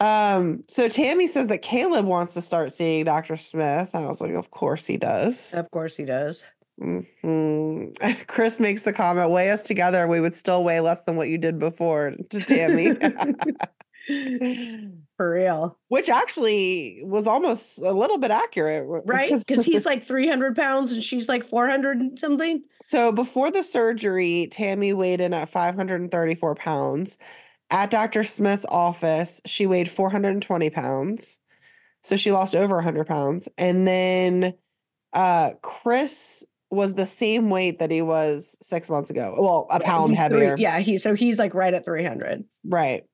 um 0.00 0.62
so 0.68 0.88
tammy 0.88 1.26
says 1.26 1.48
that 1.48 1.62
caleb 1.62 2.04
wants 2.04 2.34
to 2.34 2.42
start 2.42 2.72
seeing 2.72 3.04
dr 3.04 3.34
smith 3.36 3.90
And 3.94 4.04
i 4.04 4.08
was 4.08 4.20
like 4.20 4.34
of 4.34 4.50
course 4.50 4.84
he 4.86 4.96
does 4.98 5.54
Of 5.54 5.70
course 5.70 5.96
he 5.96 6.04
does. 6.04 6.42
Mhm. 6.78 7.96
chris 8.26 8.60
makes 8.60 8.82
the 8.82 8.92
comment 8.92 9.30
weigh 9.30 9.50
us 9.50 9.62
together 9.62 10.06
we 10.06 10.20
would 10.20 10.34
still 10.34 10.62
weigh 10.62 10.80
less 10.80 11.00
than 11.06 11.16
what 11.16 11.28
you 11.28 11.38
did 11.38 11.58
before 11.58 12.12
to 12.30 12.40
tammy 12.42 12.90
For 15.16 15.30
real. 15.32 15.78
which 15.88 16.10
actually 16.10 17.00
was 17.02 17.26
almost 17.26 17.78
a 17.80 17.90
little 17.92 18.18
bit 18.18 18.30
accurate 18.30 18.84
Right? 19.06 19.32
Because 19.46 19.64
he's 19.64 19.86
like 19.86 20.02
300 20.06 20.54
pounds 20.54 20.92
and 20.92 21.02
she's 21.02 21.28
like 21.28 21.42
400 21.44 21.98
and 22.00 22.18
something. 22.18 22.62
So 22.82 23.12
before 23.12 23.50
the 23.50 23.62
surgery, 23.62 24.48
Tammy 24.50 24.92
weighed 24.92 25.20
in 25.22 25.32
at 25.32 25.48
534 25.48 26.54
pounds. 26.56 27.16
At 27.70 27.90
Dr. 27.90 28.22
Smith's 28.24 28.66
office, 28.68 29.40
she 29.46 29.66
weighed 29.66 29.88
420 29.90 30.68
pounds. 30.70 31.40
So 32.04 32.16
she 32.16 32.30
lost 32.30 32.54
over 32.54 32.76
100 32.76 33.06
pounds. 33.06 33.48
And 33.58 33.86
then 33.88 34.54
uh 35.14 35.52
Chris 35.62 36.44
was 36.70 36.92
the 36.94 37.06
same 37.06 37.48
weight 37.48 37.78
that 37.78 37.90
he 37.90 38.02
was 38.02 38.56
six 38.60 38.90
months 38.90 39.08
ago. 39.08 39.34
Well, 39.38 39.66
a 39.70 39.78
Yeah, 39.80 39.86
pound 39.86 40.10
he's 40.16 40.26
three- 40.28 40.40
heavier. 40.40 40.56
yeah, 40.58 40.78
he 40.80 40.98
so 40.98 41.14
he's 41.14 41.38
like 41.38 41.54
right 41.54 41.72
at 41.72 41.84
300. 41.86 42.44
Right. 42.64 43.04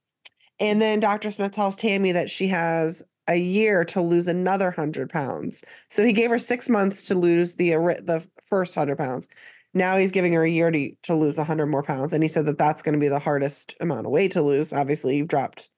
And 0.60 0.80
then 0.80 1.00
Dr. 1.00 1.30
Smith 1.30 1.52
tells 1.52 1.76
Tammy 1.76 2.12
that 2.12 2.30
she 2.30 2.46
has 2.48 3.02
a 3.28 3.36
year 3.36 3.84
to 3.86 4.00
lose 4.00 4.28
another 4.28 4.66
100 4.66 5.08
pounds. 5.08 5.62
So 5.90 6.04
he 6.04 6.12
gave 6.12 6.30
her 6.30 6.38
six 6.38 6.68
months 6.68 7.04
to 7.04 7.14
lose 7.14 7.56
the 7.56 7.70
the 7.70 8.26
first 8.42 8.76
100 8.76 8.96
pounds. 8.96 9.28
Now 9.74 9.96
he's 9.96 10.10
giving 10.10 10.32
her 10.34 10.44
a 10.44 10.50
year 10.50 10.70
to, 10.70 10.92
to 11.04 11.14
lose 11.14 11.38
100 11.38 11.66
more 11.66 11.82
pounds. 11.82 12.12
And 12.12 12.22
he 12.22 12.28
said 12.28 12.46
that 12.46 12.58
that's 12.58 12.82
going 12.82 12.92
to 12.92 12.98
be 12.98 13.08
the 13.08 13.18
hardest 13.18 13.74
amount 13.80 14.06
of 14.06 14.12
weight 14.12 14.32
to 14.32 14.42
lose. 14.42 14.72
Obviously, 14.72 15.16
you've 15.16 15.28
dropped. 15.28 15.68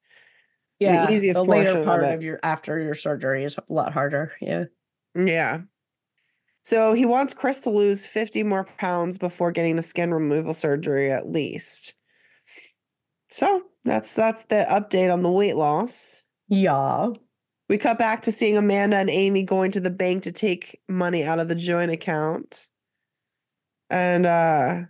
Yeah. 0.81 1.07
the 1.07 1.13
easiest 1.13 1.37
the 1.37 1.45
later 1.45 1.79
of 1.79 1.85
part 1.85 2.03
it. 2.03 2.13
of 2.13 2.23
your 2.23 2.41
after 2.43 2.81
your 2.81 2.95
surgery 2.95 3.45
is 3.45 3.57
a 3.57 3.73
lot 3.73 3.93
harder. 3.93 4.33
Yeah. 4.41 4.65
Yeah. 5.15 5.61
So 6.63 6.95
he 6.95 7.05
wants 7.05 7.35
Chris 7.35 7.61
to 7.61 7.71
lose 7.71 8.07
50 8.07 8.43
more 8.43 8.65
pounds 8.65 9.19
before 9.19 9.53
getting 9.53 9.77
the 9.77 9.83
skin 9.83 10.13
removal 10.13 10.55
surgery 10.55 11.13
at 11.13 11.29
least. 11.29 11.95
So 13.31 13.63
that's 13.85 14.15
that's 14.15 14.45
the 14.47 14.67
update 14.71 15.13
on 15.13 15.23
the 15.23 15.31
weight 15.31 15.57
loss. 15.57 16.25
Yeah. 16.49 17.09
We 17.69 17.79
cut 17.79 17.99
back 17.99 18.23
to 18.23 18.33
seeing 18.33 18.57
Amanda 18.57 18.97
and 18.97 19.09
Amy 19.11 19.43
going 19.43 19.71
to 19.73 19.81
the 19.81 19.91
bank 19.91 20.23
to 20.25 20.33
take 20.33 20.81
money 20.89 21.25
out 21.25 21.39
of 21.39 21.49
the 21.49 21.55
joint 21.55 21.91
account. 21.91 22.69
And 23.91 24.27
uh 24.27 24.83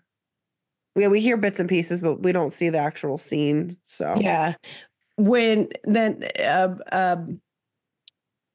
yeah, 0.96 1.09
we 1.09 1.20
hear 1.20 1.37
bits 1.37 1.59
and 1.59 1.68
pieces, 1.68 2.00
but 2.00 2.22
we 2.22 2.30
don't 2.33 2.50
see 2.52 2.68
the 2.68 2.78
actual 2.78 3.18
scene. 3.18 3.76
So 3.85 4.16
Yeah. 4.20 4.54
When 5.16 5.68
then 5.85 6.28
um 6.44 6.80
um 6.92 7.40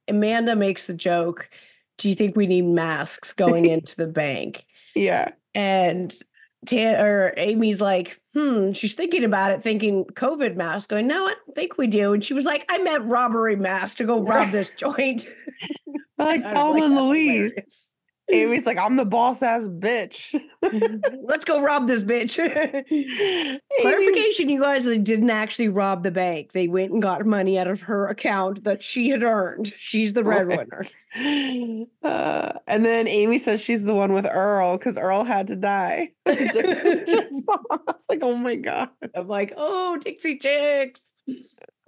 Amanda 0.07 0.55
makes 0.55 0.87
the 0.87 0.93
joke, 0.93 1.49
do 1.97 2.09
you 2.09 2.15
think 2.15 2.35
we 2.35 2.47
need 2.47 2.63
masks 2.63 3.33
going 3.33 3.65
into 3.69 3.95
the 3.95 4.07
bank? 4.07 4.65
yeah. 4.95 5.29
And 5.55 6.13
Tan 6.65 6.95
or 6.95 7.33
Amy's 7.37 7.79
like, 7.79 8.19
hmm, 8.33 8.71
she's 8.73 8.95
thinking 8.95 9.23
about 9.23 9.51
it, 9.51 9.63
thinking 9.63 10.05
COVID 10.05 10.55
mask, 10.55 10.89
going, 10.89 11.07
no, 11.07 11.25
I 11.25 11.33
don't 11.33 11.55
think 11.55 11.77
we 11.77 11.87
do. 11.87 12.13
And 12.13 12.23
she 12.23 12.33
was 12.33 12.45
like, 12.45 12.65
I 12.69 12.77
meant 12.79 13.05
robbery 13.05 13.55
mask 13.55 13.97
to 13.97 14.05
go 14.05 14.21
rob 14.21 14.51
this 14.51 14.69
joint. 14.77 15.27
Like 16.19 16.41
Thelma 16.41 16.83
and 16.83 16.97
"That's 16.97 17.01
Louise. 17.01 17.88
Hilarious." 18.29 18.49
Amy's 18.49 18.65
like, 18.65 18.77
I'm 18.77 18.95
the 18.95 19.05
boss 19.05 19.41
ass 19.41 19.67
bitch. 19.67 20.39
Let's 21.23 21.45
go 21.45 21.61
rob 21.61 21.87
this 21.87 22.03
bitch. 22.03 22.35
Clarification, 23.81 24.49
you 24.49 24.61
guys, 24.61 24.85
they 24.85 24.97
didn't 24.97 25.29
actually 25.29 25.69
rob 25.69 26.03
the 26.03 26.11
bank. 26.11 26.51
They 26.53 26.67
went 26.67 26.91
and 26.91 27.01
got 27.01 27.25
money 27.25 27.57
out 27.57 27.67
of 27.67 27.81
her 27.81 28.07
account 28.07 28.63
that 28.63 28.83
she 28.83 29.09
had 29.09 29.23
earned. 29.23 29.73
She's 29.77 30.13
the 30.13 30.23
breadwinner. 30.23 30.85
Uh, 32.01 32.53
and 32.67 32.85
then 32.85 33.07
Amy 33.07 33.37
says 33.37 33.61
she's 33.61 33.83
the 33.83 33.93
one 33.93 34.13
with 34.13 34.25
Earl 34.25 34.77
because 34.77 34.97
Earl 34.97 35.23
had 35.23 35.47
to 35.47 35.55
die. 35.55 36.09
Dixie 36.25 36.49
Chicks. 37.05 37.33
I 37.49 37.77
was 37.87 38.03
like, 38.07 38.19
oh 38.21 38.35
my 38.35 38.55
god. 38.55 38.89
I'm 39.13 39.27
like, 39.27 39.53
oh, 39.57 39.97
Dixie 39.97 40.37
Chicks. 40.37 41.01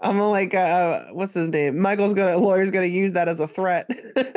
I'm 0.02 0.20
like, 0.20 0.54
uh, 0.56 1.06
what's 1.12 1.34
his 1.34 1.48
name? 1.50 1.80
Michael's 1.80 2.14
gonna 2.14 2.38
lawyer's 2.38 2.72
gonna 2.72 2.88
use 2.88 3.14
that 3.14 3.28
as 3.28 3.40
a 3.40 3.48
threat. 3.48 3.88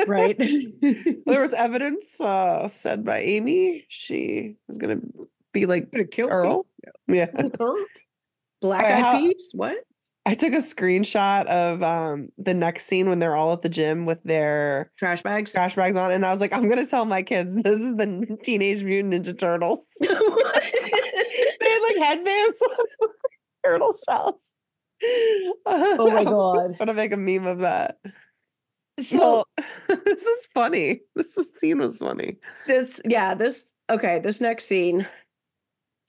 Right. 0.07 0.37
there 1.25 1.41
was 1.41 1.53
evidence 1.57 2.19
uh, 2.21 2.67
said 2.67 3.03
by 3.03 3.19
Amy 3.19 3.85
she 3.87 4.57
was 4.67 4.77
gonna 4.77 4.99
be 5.53 5.65
like 5.65 5.91
Gonna 5.91 6.05
kill 6.05 6.27
me. 6.27 6.33
Earl. 6.33 6.65
Yeah. 7.07 7.27
Black 8.61 8.85
eyed 8.85 9.21
peas? 9.21 9.51
What? 9.53 9.77
I 10.27 10.33
took 10.33 10.53
a 10.53 10.57
screenshot 10.57 11.45
of 11.45 11.83
um 11.83 12.29
the 12.37 12.53
next 12.53 12.85
scene 12.85 13.09
when 13.09 13.19
they're 13.19 13.35
all 13.35 13.53
at 13.53 13.61
the 13.61 13.69
gym 13.69 14.05
with 14.05 14.23
their 14.23 14.91
Trash 14.97 15.21
bags? 15.21 15.51
trash 15.51 15.75
bags 15.75 15.95
on, 15.97 16.11
and 16.11 16.25
I 16.25 16.31
was 16.31 16.41
like, 16.41 16.53
I'm 16.53 16.67
gonna 16.69 16.87
tell 16.87 17.05
my 17.05 17.21
kids 17.23 17.55
this 17.63 17.79
is 17.79 17.95
the 17.95 18.37
Teenage 18.43 18.83
Mutant 18.83 19.13
Ninja 19.13 19.37
Turtles. 19.37 19.85
they 19.99 20.07
had 20.07 21.79
like 21.87 21.97
headbands 21.97 22.61
on 22.61 23.09
turtle 23.63 23.95
shells. 24.07 24.51
Oh 25.65 26.11
my 26.11 26.23
god. 26.23 26.71
I'm 26.71 26.77
gonna 26.77 26.93
make 26.93 27.11
a 27.11 27.17
meme 27.17 27.47
of 27.47 27.59
that. 27.59 27.97
So 29.01 29.17
Well, 29.19 29.47
this 30.05 30.23
is 30.23 30.47
funny. 30.47 31.01
This 31.15 31.37
scene 31.57 31.79
was 31.79 31.97
funny. 31.97 32.37
this 32.67 33.01
yeah, 33.05 33.33
this 33.33 33.71
okay, 33.89 34.19
this 34.19 34.39
next 34.41 34.65
scene. 34.65 35.07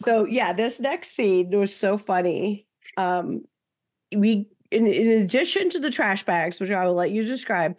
So 0.03 0.25
yeah, 0.25 0.53
this 0.53 0.79
next 0.79 1.13
scene 1.17 1.51
was 1.51 1.75
so 1.75 1.99
funny. 1.99 2.67
Um 2.97 3.43
we 4.15 4.49
in, 4.71 4.87
in 4.87 5.23
addition 5.23 5.71
to 5.71 5.79
the 5.79 5.91
trash 5.91 6.25
bags, 6.25 6.61
which 6.61 6.71
I 6.71 6.85
will 6.85 6.95
let 6.95 7.11
you 7.11 7.25
describe, 7.25 7.77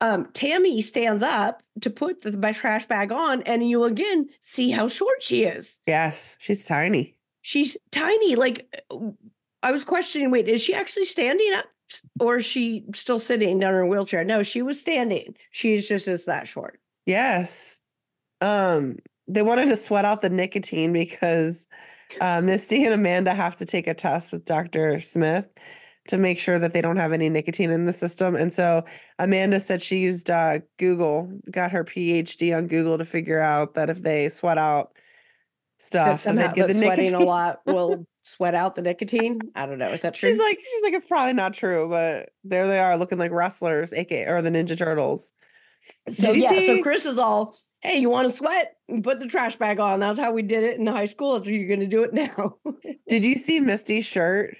um, 0.00 0.28
Tammy 0.32 0.80
stands 0.80 1.22
up 1.22 1.62
to 1.80 1.90
put 1.90 2.22
the 2.22 2.32
ba- 2.36 2.54
trash 2.54 2.86
bag 2.86 3.12
on, 3.12 3.42
and 3.42 3.68
you 3.68 3.84
again 3.84 4.28
see 4.40 4.70
how 4.70 4.88
short 4.88 5.22
she 5.22 5.44
is. 5.44 5.80
Yes, 5.86 6.36
she's 6.40 6.64
tiny. 6.64 7.16
She's 7.42 7.76
tiny. 7.90 8.36
Like 8.36 8.84
I 9.62 9.72
was 9.72 9.84
questioning, 9.84 10.30
wait, 10.30 10.48
is 10.48 10.60
she 10.60 10.74
actually 10.74 11.04
standing 11.04 11.52
up 11.54 11.66
or 12.18 12.38
is 12.38 12.46
she 12.46 12.84
still 12.94 13.18
sitting 13.18 13.58
down 13.58 13.70
in 13.70 13.76
her 13.76 13.86
wheelchair? 13.86 14.24
No, 14.24 14.42
she 14.42 14.62
was 14.62 14.80
standing. 14.80 15.34
She's 15.50 15.88
just 15.88 16.08
is 16.08 16.24
that 16.24 16.48
short. 16.48 16.80
Yes. 17.06 17.80
Um, 18.40 18.96
they 19.28 19.42
wanted 19.42 19.66
to 19.68 19.76
sweat 19.76 20.04
out 20.04 20.22
the 20.22 20.30
nicotine 20.30 20.92
because 20.92 21.68
uh, 22.20 22.40
Misty 22.40 22.84
and 22.84 22.94
Amanda 22.94 23.34
have 23.34 23.56
to 23.56 23.64
take 23.64 23.86
a 23.86 23.94
test 23.94 24.32
with 24.32 24.44
Dr. 24.44 25.00
Smith 25.00 25.48
to 26.08 26.16
make 26.16 26.40
sure 26.40 26.58
that 26.58 26.72
they 26.72 26.80
don't 26.80 26.96
have 26.96 27.12
any 27.12 27.28
nicotine 27.28 27.70
in 27.70 27.86
the 27.86 27.92
system. 27.92 28.34
And 28.34 28.52
so 28.52 28.84
Amanda 29.18 29.60
said 29.60 29.82
she 29.82 29.98
used 29.98 30.30
uh, 30.30 30.60
Google, 30.78 31.30
got 31.50 31.70
her 31.70 31.84
PhD 31.84 32.56
on 32.56 32.66
Google 32.66 32.98
to 32.98 33.04
figure 33.04 33.40
out 33.40 33.74
that 33.74 33.90
if 33.90 34.02
they 34.02 34.28
sweat 34.28 34.58
out 34.58 34.96
stuff, 35.78 36.20
somehow 36.20 36.48
they'd 36.48 36.56
get 36.56 36.68
the 36.68 36.74
sweating 36.74 37.04
nicotine. 37.04 37.22
a 37.22 37.30
lot 37.30 37.60
will 37.66 38.06
sweat 38.22 38.54
out 38.54 38.76
the 38.76 38.82
nicotine. 38.82 39.40
I 39.54 39.66
don't 39.66 39.78
know. 39.78 39.88
Is 39.88 40.02
that 40.02 40.14
true? 40.14 40.30
She's 40.30 40.38
like, 40.38 40.58
she's 40.58 40.82
like, 40.82 40.92
it's 40.94 41.06
probably 41.06 41.32
not 41.32 41.54
true, 41.54 41.88
but 41.88 42.30
there 42.44 42.66
they 42.66 42.78
are 42.78 42.96
looking 42.96 43.18
like 43.18 43.30
wrestlers, 43.32 43.92
aka 43.92 44.26
or 44.26 44.42
the 44.42 44.50
Ninja 44.50 44.76
Turtles. 44.76 45.32
So 46.10 46.26
Did 46.32 46.36
you 46.36 46.42
yeah, 46.42 46.66
so 46.66 46.82
Chris 46.82 47.06
is 47.06 47.16
all, 47.18 47.56
hey, 47.80 47.98
you 47.98 48.10
want 48.10 48.30
to 48.30 48.36
sweat? 48.36 48.76
Put 49.02 49.20
the 49.20 49.26
trash 49.26 49.56
bag 49.56 49.80
on. 49.80 50.00
That's 50.00 50.18
how 50.18 50.32
we 50.32 50.42
did 50.42 50.62
it 50.64 50.78
in 50.78 50.86
high 50.86 51.06
school. 51.06 51.34
That's 51.34 51.48
how 51.48 51.54
you're 51.54 51.68
gonna 51.68 51.86
do 51.88 52.02
it 52.02 52.12
now. 52.12 52.56
Did 53.08 53.24
you 53.24 53.36
see 53.36 53.60
Misty's 53.60 54.04
shirt? 54.06 54.56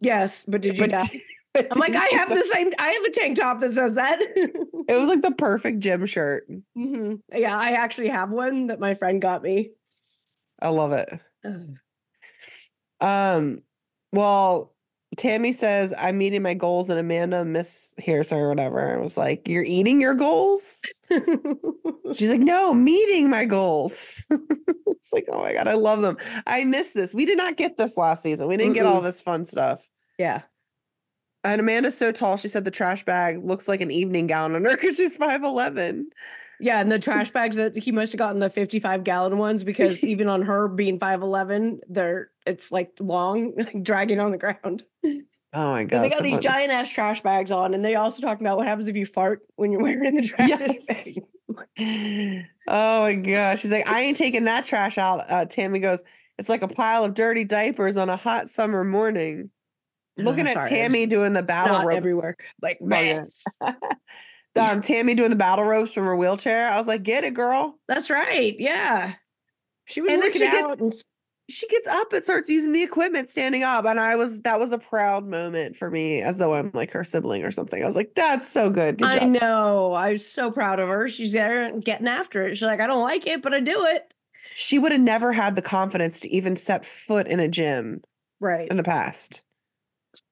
yes, 0.00 0.44
but 0.46 0.60
did 0.60 0.76
you? 0.78 0.84
But 0.84 0.90
not? 0.92 1.10
d- 1.10 1.22
but 1.54 1.68
I'm 1.70 1.78
like, 1.78 1.94
I 1.94 2.06
have 2.16 2.28
the 2.28 2.44
same. 2.44 2.72
I 2.78 2.88
have 2.90 3.04
a 3.04 3.10
tank 3.10 3.38
top 3.38 3.60
that 3.60 3.74
says 3.74 3.94
that. 3.94 4.20
It 4.86 5.00
was 5.00 5.08
like 5.08 5.22
the 5.22 5.30
perfect 5.30 5.78
gym 5.78 6.04
shirt. 6.04 6.46
Mhm. 6.76 7.20
Yeah, 7.34 7.56
I 7.56 7.70
actually 7.70 8.08
have 8.08 8.30
one 8.30 8.66
that 8.66 8.78
my 8.80 8.92
friend 8.92 9.18
got 9.20 9.42
me. 9.42 9.70
I 10.60 10.68
love 10.68 10.92
it. 10.92 11.08
Um, 13.00 13.60
well, 14.12 14.72
Tammy 15.16 15.52
says, 15.52 15.94
I'm 15.98 16.18
meeting 16.18 16.42
my 16.42 16.54
goals, 16.54 16.90
and 16.90 16.98
Amanda 16.98 17.44
mishears 17.44 18.30
her 18.30 18.36
or 18.36 18.48
whatever. 18.48 18.98
I 18.98 19.00
was 19.00 19.16
like, 19.16 19.46
You're 19.48 19.64
eating 19.64 20.00
your 20.00 20.14
goals? 20.14 20.80
She's 22.14 22.30
like, 22.30 22.40
No, 22.40 22.74
meeting 22.74 23.30
my 23.30 23.44
goals. 23.44 24.26
it's 24.30 25.12
like, 25.12 25.26
oh 25.30 25.40
my 25.40 25.52
God, 25.52 25.68
I 25.68 25.74
love 25.74 26.02
them. 26.02 26.16
I 26.46 26.64
miss 26.64 26.92
this. 26.92 27.14
We 27.14 27.24
did 27.26 27.36
not 27.38 27.56
get 27.56 27.76
this 27.76 27.96
last 27.96 28.22
season. 28.22 28.48
We 28.48 28.56
didn't 28.56 28.74
get 28.74 28.86
all 28.86 29.00
this 29.00 29.20
fun 29.20 29.44
stuff. 29.44 29.88
yeah. 30.18 30.42
And 31.46 31.60
Amanda's 31.60 31.96
so 31.96 32.10
tall, 32.10 32.38
she 32.38 32.48
said 32.48 32.64
the 32.64 32.70
trash 32.70 33.04
bag 33.04 33.44
looks 33.44 33.68
like 33.68 33.82
an 33.82 33.90
evening 33.90 34.26
gown 34.26 34.54
on 34.54 34.64
her 34.64 34.70
because 34.70 34.96
she's 34.96 35.18
5'11. 35.18 36.04
Yeah, 36.60 36.80
and 36.80 36.90
the 36.90 36.98
trash 36.98 37.30
bags 37.30 37.56
that 37.56 37.76
he 37.76 37.92
must 37.92 38.12
have 38.12 38.18
gotten 38.18 38.38
the 38.38 38.48
55 38.50 39.04
gallon 39.04 39.38
ones 39.38 39.64
because 39.64 40.02
even 40.04 40.28
on 40.28 40.42
her 40.42 40.68
being 40.68 40.98
5'11, 40.98 41.80
they're 41.88 42.30
it's 42.46 42.70
like 42.72 42.92
long, 43.00 43.54
like 43.56 43.82
dragging 43.82 44.20
on 44.20 44.30
the 44.30 44.38
ground. 44.38 44.84
Oh 45.04 45.70
my 45.70 45.80
And 45.82 45.90
God. 45.90 46.02
they 46.02 46.08
got 46.08 46.18
so 46.18 46.24
these 46.24 46.38
giant 46.38 46.72
ass 46.72 46.88
trash 46.90 47.22
bags 47.22 47.50
on, 47.50 47.74
and 47.74 47.84
they 47.84 47.94
also 47.94 48.20
talk 48.20 48.40
about 48.40 48.56
what 48.56 48.66
happens 48.66 48.88
if 48.88 48.96
you 48.96 49.06
fart 49.06 49.40
when 49.56 49.70
you're 49.72 49.80
wearing 49.82 50.14
the 50.14 50.22
trash 50.22 50.48
Yes. 50.48 51.18
bag. 51.76 52.44
Oh 52.66 53.02
my 53.02 53.14
gosh. 53.14 53.60
She's 53.60 53.70
like, 53.70 53.86
I 53.88 54.00
ain't 54.00 54.16
taking 54.16 54.44
that 54.44 54.64
trash 54.64 54.98
out. 54.98 55.30
Uh, 55.30 55.44
Tammy 55.44 55.78
goes, 55.78 56.02
It's 56.38 56.48
like 56.48 56.62
a 56.62 56.68
pile 56.68 57.04
of 57.04 57.14
dirty 57.14 57.44
diapers 57.44 57.96
on 57.96 58.08
a 58.08 58.16
hot 58.16 58.48
summer 58.48 58.82
morning. 58.84 59.50
Looking 60.16 60.46
Oh, 60.46 60.50
at 60.52 60.68
Tammy 60.68 61.06
doing 61.06 61.32
the 61.32 61.42
battle 61.42 61.84
ropes. 61.84 61.96
everywhere. 61.96 62.36
Like, 62.62 62.78
Oh, 62.80 62.86
yeah. 63.00 63.24
Um, 64.56 64.80
Tammy 64.80 65.14
doing 65.14 65.30
the 65.30 65.36
battle 65.36 65.64
ropes 65.64 65.92
from 65.92 66.04
her 66.04 66.16
wheelchair. 66.16 66.70
I 66.70 66.78
was 66.78 66.86
like, 66.86 67.02
Get 67.02 67.24
it, 67.24 67.34
girl. 67.34 67.78
That's 67.88 68.10
right. 68.10 68.54
Yeah. 68.58 69.14
She 69.86 70.00
was 70.00 70.12
And 70.12 70.20
working 70.22 70.40
she 70.40 70.50
gets- 70.50 70.70
out 70.70 70.78
and 70.78 70.94
She 71.50 71.68
gets 71.68 71.86
up 71.86 72.12
and 72.14 72.24
starts 72.24 72.48
using 72.48 72.72
the 72.72 72.82
equipment 72.82 73.28
standing 73.30 73.62
up. 73.64 73.84
And 73.84 74.00
I 74.00 74.16
was, 74.16 74.40
that 74.42 74.58
was 74.58 74.72
a 74.72 74.78
proud 74.78 75.26
moment 75.26 75.76
for 75.76 75.90
me 75.90 76.22
as 76.22 76.38
though 76.38 76.54
I'm 76.54 76.70
like 76.72 76.90
her 76.92 77.04
sibling 77.04 77.44
or 77.44 77.50
something. 77.50 77.82
I 77.82 77.86
was 77.86 77.96
like, 77.96 78.14
That's 78.14 78.48
so 78.48 78.70
good. 78.70 78.98
Good 78.98 79.06
I 79.22 79.26
know. 79.26 79.92
I'm 79.94 80.18
so 80.18 80.50
proud 80.50 80.80
of 80.80 80.88
her. 80.88 81.08
She's 81.08 81.32
there 81.32 81.70
getting 81.80 82.08
after 82.08 82.46
it. 82.46 82.54
She's 82.56 82.62
like, 82.62 82.80
I 82.80 82.86
don't 82.86 83.02
like 83.02 83.26
it, 83.26 83.42
but 83.42 83.52
I 83.52 83.60
do 83.60 83.84
it. 83.86 84.10
She 84.54 84.78
would 84.78 84.92
have 84.92 85.00
never 85.00 85.32
had 85.32 85.56
the 85.56 85.62
confidence 85.62 86.20
to 86.20 86.30
even 86.30 86.54
set 86.56 86.86
foot 86.86 87.26
in 87.26 87.40
a 87.40 87.48
gym 87.48 88.02
Right. 88.40 88.68
in 88.70 88.76
the 88.76 88.84
past. 88.84 89.42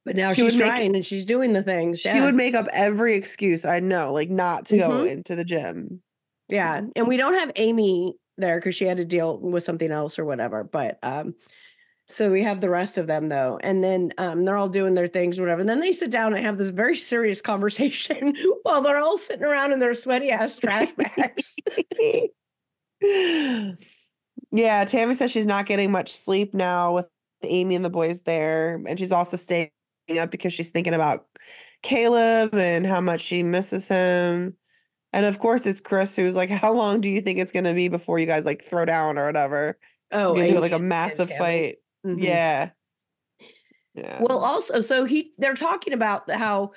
But 0.04 0.16
now 0.16 0.32
she 0.32 0.42
she's 0.42 0.54
would 0.54 0.58
make- 0.60 0.68
trying 0.68 0.94
and 0.96 1.06
she's 1.06 1.24
doing 1.24 1.52
the 1.52 1.62
things. 1.62 2.00
She 2.00 2.08
yeah. 2.08 2.24
would 2.24 2.34
make 2.34 2.54
up 2.54 2.66
every 2.72 3.14
excuse 3.16 3.64
I 3.64 3.80
know, 3.80 4.12
like 4.12 4.30
not 4.30 4.66
to 4.66 4.76
go 4.78 4.90
Mhm. 4.90 5.10
into 5.10 5.36
the 5.36 5.44
gym. 5.44 6.02
Yeah. 6.48 6.82
And 6.96 7.06
we 7.06 7.16
don't 7.16 7.34
have 7.34 7.52
Amy 7.56 8.14
there 8.36 8.58
because 8.58 8.74
she 8.74 8.84
had 8.84 8.96
to 8.96 9.04
deal 9.04 9.38
with 9.38 9.62
something 9.64 9.90
else 9.92 10.18
or 10.18 10.24
whatever. 10.24 10.64
But 10.64 10.98
um, 11.02 11.34
so 12.08 12.30
we 12.32 12.42
have 12.42 12.60
the 12.60 12.68
rest 12.68 12.98
of 12.98 13.06
them 13.06 13.28
though. 13.28 13.58
And 13.62 13.82
then 13.82 14.12
um 14.18 14.44
they're 14.44 14.56
all 14.56 14.68
doing 14.68 14.94
their 14.94 15.06
things, 15.08 15.38
whatever. 15.38 15.60
And 15.60 15.68
then 15.68 15.80
they 15.80 15.92
sit 15.92 16.10
down 16.10 16.34
and 16.34 16.44
have 16.44 16.58
this 16.58 16.70
very 16.70 16.96
serious 16.96 17.40
conversation 17.40 18.34
while 18.64 18.82
they're 18.82 18.98
all 18.98 19.16
sitting 19.16 19.44
around 19.44 19.72
in 19.72 19.78
their 19.78 19.94
sweaty 19.94 20.30
ass 20.30 20.56
trash 20.56 20.90
bags. 20.92 21.54
yeah, 24.50 24.84
Tammy 24.84 25.14
says 25.14 25.30
she's 25.30 25.46
not 25.46 25.66
getting 25.66 25.90
much 25.92 26.10
sleep 26.10 26.54
now 26.54 26.92
with 26.94 27.08
Amy 27.44 27.76
and 27.76 27.84
the 27.84 27.90
boys 27.90 28.22
there. 28.22 28.80
And 28.86 28.98
she's 28.98 29.12
also 29.12 29.36
staying 29.36 29.70
up 30.18 30.30
because 30.30 30.52
she's 30.52 30.70
thinking 30.70 30.94
about 30.94 31.26
Caleb 31.82 32.54
and 32.54 32.86
how 32.86 33.00
much 33.00 33.20
she 33.20 33.42
misses 33.42 33.88
him. 33.88 34.56
And 35.12 35.26
of 35.26 35.38
course, 35.38 35.66
it's 35.66 35.80
Chris 35.80 36.16
who's 36.16 36.36
like, 36.36 36.50
How 36.50 36.72
long 36.72 37.00
do 37.00 37.10
you 37.10 37.20
think 37.20 37.38
it's 37.38 37.52
going 37.52 37.64
to 37.64 37.74
be 37.74 37.88
before 37.88 38.18
you 38.18 38.26
guys 38.26 38.44
like 38.44 38.62
throw 38.62 38.84
down 38.84 39.18
or 39.18 39.26
whatever? 39.26 39.78
oh, 40.10 40.36
you 40.36 40.46
do 40.46 40.60
like 40.60 40.72
a 40.72 40.78
massive 40.78 41.30
fight. 41.30 41.76
Mhm. 42.06 42.22
Yeah. 42.22 42.70
Yeah. 43.94 44.22
Well, 44.22 44.38
also, 44.38 44.80
so 44.80 45.04
he 45.04 45.32
they're 45.38 45.54
talking 45.54 45.92
about 45.92 46.30
how 46.30 46.72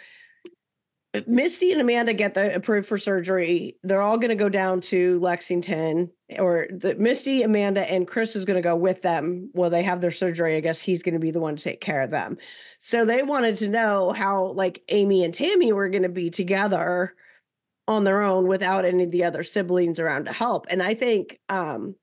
Misty 1.27 1.71
and 1.71 1.81
Amanda 1.81 2.13
get 2.13 2.33
the 2.33 2.55
approved 2.55 2.87
for 2.87 2.97
surgery. 2.97 3.77
They're 3.83 4.01
all 4.01 4.17
going 4.17 4.29
to 4.29 4.35
go 4.35 4.49
down 4.49 4.81
to 4.81 5.19
Lexington, 5.19 6.11
or 6.37 6.67
the 6.71 6.95
Misty, 6.95 7.43
Amanda, 7.43 7.81
and 7.81 8.07
Chris 8.07 8.35
is 8.35 8.45
going 8.45 8.55
to 8.55 8.61
go 8.61 8.75
with 8.75 9.01
them. 9.01 9.49
Well, 9.53 9.69
they 9.69 9.83
have 9.83 10.01
their 10.01 10.11
surgery. 10.11 10.55
I 10.55 10.59
guess 10.61 10.79
he's 10.79 11.03
going 11.03 11.13
to 11.13 11.19
be 11.19 11.31
the 11.31 11.39
one 11.39 11.55
to 11.55 11.63
take 11.63 11.81
care 11.81 12.01
of 12.01 12.11
them. 12.11 12.37
So 12.79 13.05
they 13.05 13.23
wanted 13.23 13.57
to 13.57 13.67
know 13.67 14.11
how 14.11 14.53
like 14.53 14.83
Amy 14.89 15.23
and 15.23 15.33
Tammy 15.33 15.71
were 15.71 15.89
going 15.89 16.03
to 16.03 16.09
be 16.09 16.29
together 16.29 17.15
on 17.87 18.03
their 18.03 18.21
own 18.23 18.47
without 18.47 18.85
any 18.85 19.03
of 19.03 19.11
the 19.11 19.23
other 19.23 19.43
siblings 19.43 19.99
around 19.99 20.25
to 20.25 20.33
help. 20.33 20.67
And 20.69 20.81
I 20.81 20.95
think 20.95 21.39
um 21.49 21.95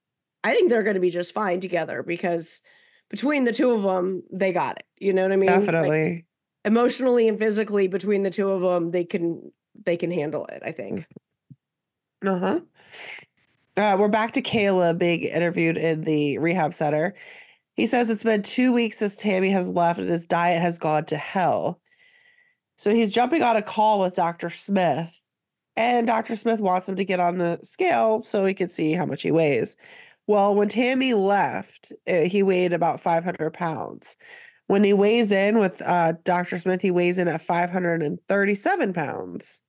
I 0.44 0.54
think 0.54 0.70
they're 0.70 0.82
going 0.82 0.94
to 0.94 1.00
be 1.00 1.10
just 1.10 1.34
fine 1.34 1.60
together 1.60 2.02
because 2.02 2.62
between 3.10 3.44
the 3.44 3.52
two 3.52 3.70
of 3.72 3.82
them, 3.82 4.22
they 4.32 4.52
got 4.52 4.78
it. 4.78 4.86
You 4.98 5.12
know 5.12 5.22
what 5.22 5.32
I 5.32 5.36
mean? 5.36 5.50
Like, 5.50 5.60
Definitely. 5.60 6.26
Emotionally 6.64 7.28
and 7.28 7.38
physically 7.38 7.88
between 7.88 8.22
the 8.22 8.30
two 8.30 8.50
of 8.50 8.60
them, 8.60 8.90
they 8.90 9.04
can 9.04 9.52
they 9.84 9.96
can 9.96 10.10
handle 10.10 10.46
it. 10.46 10.62
I 10.64 10.72
think. 10.72 11.06
Uh-huh. 12.24 12.60
Uh, 13.76 13.96
we're 13.98 14.08
back 14.08 14.32
to 14.32 14.42
Caleb 14.42 14.98
being 14.98 15.22
interviewed 15.22 15.76
in 15.76 16.02
the 16.02 16.38
rehab 16.38 16.74
center. 16.74 17.14
He 17.74 17.86
says 17.86 18.10
it's 18.10 18.22
been 18.22 18.42
two 18.42 18.72
weeks 18.72 18.98
since 18.98 19.16
Tammy 19.16 19.48
has 19.50 19.70
left 19.70 19.98
and 19.98 20.08
his 20.08 20.26
diet 20.26 20.60
has 20.60 20.78
gone 20.78 21.06
to 21.06 21.16
hell. 21.16 21.80
So 22.76 22.90
he's 22.90 23.12
jumping 23.12 23.42
on 23.42 23.56
a 23.56 23.62
call 23.62 24.00
with 24.00 24.14
Dr. 24.14 24.50
Smith. 24.50 25.22
And 25.74 26.06
Dr. 26.06 26.36
Smith 26.36 26.60
wants 26.60 26.88
him 26.88 26.96
to 26.96 27.04
get 27.04 27.18
on 27.18 27.38
the 27.38 27.58
scale 27.62 28.22
so 28.24 28.44
he 28.44 28.52
can 28.52 28.68
see 28.68 28.92
how 28.92 29.06
much 29.06 29.22
he 29.22 29.30
weighs. 29.30 29.76
Well, 30.26 30.54
when 30.54 30.68
Tammy 30.68 31.14
left, 31.14 31.92
uh, 32.06 32.22
he 32.22 32.42
weighed 32.42 32.72
about 32.72 33.00
500 33.00 33.52
pounds. 33.54 34.16
When 34.68 34.84
he 34.84 34.92
weighs 34.92 35.32
in 35.32 35.58
with 35.58 35.82
uh, 35.82 36.14
Dr. 36.24 36.58
Smith, 36.58 36.80
he 36.80 36.90
weighs 36.90 37.18
in 37.18 37.28
at 37.28 37.40
537 37.42 38.92
pounds. 38.92 39.60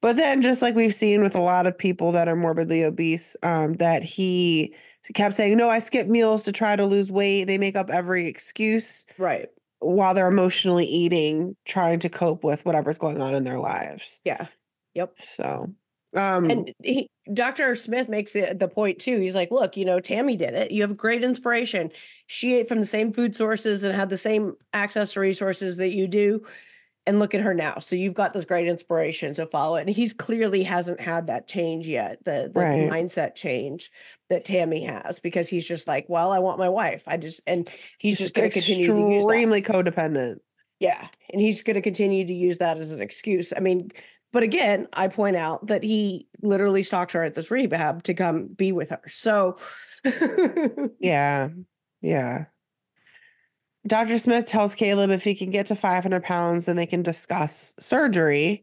But 0.00 0.16
then, 0.16 0.42
just 0.42 0.60
like 0.60 0.74
we've 0.74 0.92
seen 0.94 1.22
with 1.22 1.34
a 1.34 1.40
lot 1.40 1.66
of 1.66 1.78
people 1.78 2.12
that 2.12 2.28
are 2.28 2.36
morbidly 2.36 2.84
obese, 2.84 3.36
um, 3.42 3.74
that 3.74 4.02
he 4.02 4.74
kept 5.14 5.34
saying, 5.34 5.56
No, 5.56 5.68
I 5.70 5.78
skip 5.78 6.08
meals 6.08 6.42
to 6.44 6.52
try 6.52 6.76
to 6.76 6.84
lose 6.86 7.10
weight. 7.10 7.44
They 7.44 7.58
make 7.58 7.76
up 7.76 7.88
every 7.90 8.26
excuse 8.26 9.06
Right. 9.16 9.48
while 9.78 10.12
they're 10.14 10.28
emotionally 10.28 10.84
eating, 10.84 11.56
trying 11.64 12.00
to 12.00 12.08
cope 12.10 12.44
with 12.44 12.64
whatever's 12.66 12.98
going 12.98 13.20
on 13.22 13.34
in 13.34 13.44
their 13.44 13.58
lives. 13.58 14.20
Yeah. 14.24 14.48
Yep. 14.94 15.14
So, 15.18 15.72
um, 16.14 16.50
And 16.50 16.72
he, 16.82 17.08
Dr. 17.32 17.74
Smith 17.74 18.08
makes 18.08 18.36
it 18.36 18.58
the 18.58 18.68
point 18.68 18.98
too. 18.98 19.18
He's 19.18 19.34
like, 19.34 19.50
look, 19.50 19.76
you 19.76 19.84
know, 19.86 20.00
Tammy 20.00 20.36
did 20.36 20.52
it. 20.54 20.70
You 20.70 20.82
have 20.82 20.96
great 20.98 21.24
inspiration. 21.24 21.90
She 22.26 22.54
ate 22.54 22.68
from 22.68 22.80
the 22.80 22.86
same 22.86 23.12
food 23.12 23.36
sources 23.36 23.82
and 23.82 23.94
had 23.94 24.08
the 24.08 24.18
same 24.18 24.54
access 24.72 25.12
to 25.12 25.20
resources 25.20 25.76
that 25.78 25.92
you 25.92 26.06
do. 26.08 26.44
And 27.06 27.18
look 27.18 27.34
at 27.34 27.42
her 27.42 27.52
now. 27.52 27.80
So 27.80 27.96
you've 27.96 28.14
got 28.14 28.32
this 28.32 28.46
great 28.46 28.66
inspiration. 28.66 29.34
So 29.34 29.44
follow 29.44 29.76
it. 29.76 29.82
And 29.82 29.90
he's 29.90 30.14
clearly 30.14 30.62
hasn't 30.62 30.98
had 30.98 31.26
that 31.26 31.46
change 31.46 31.86
yet, 31.86 32.24
the, 32.24 32.50
the 32.50 32.60
Right. 32.60 32.90
mindset 32.90 33.34
change 33.34 33.90
that 34.30 34.46
Tammy 34.46 34.82
has, 34.84 35.18
because 35.18 35.46
he's 35.46 35.66
just 35.66 35.86
like, 35.86 36.06
well, 36.08 36.32
I 36.32 36.38
want 36.38 36.58
my 36.58 36.70
wife. 36.70 37.04
I 37.06 37.18
just 37.18 37.42
and 37.46 37.68
he's 37.98 38.16
just 38.16 38.34
going 38.34 38.48
to 38.48 38.54
continue 38.54 38.86
to 38.86 39.12
use 39.12 39.22
extremely 39.22 39.60
codependent. 39.60 40.36
Yeah, 40.80 41.06
and 41.30 41.42
he's 41.42 41.62
going 41.62 41.74
to 41.74 41.82
continue 41.82 42.26
to 42.26 42.32
use 42.32 42.56
that 42.56 42.78
as 42.78 42.90
an 42.90 43.02
excuse. 43.02 43.52
I 43.54 43.60
mean, 43.60 43.90
but 44.32 44.42
again, 44.42 44.88
I 44.94 45.08
point 45.08 45.36
out 45.36 45.66
that 45.66 45.82
he 45.82 46.26
literally 46.40 46.82
stalked 46.82 47.12
her 47.12 47.22
at 47.22 47.34
this 47.34 47.50
rehab 47.50 48.02
to 48.04 48.14
come 48.14 48.46
be 48.46 48.72
with 48.72 48.88
her. 48.88 49.02
So, 49.08 49.58
Yeah. 50.98 51.48
Yeah. 52.04 52.44
Dr. 53.86 54.18
Smith 54.18 54.44
tells 54.44 54.74
Caleb 54.74 55.10
if 55.10 55.24
he 55.24 55.34
can 55.34 55.50
get 55.50 55.66
to 55.66 55.76
500 55.76 56.22
pounds, 56.22 56.66
then 56.66 56.76
they 56.76 56.86
can 56.86 57.02
discuss 57.02 57.74
surgery. 57.78 58.62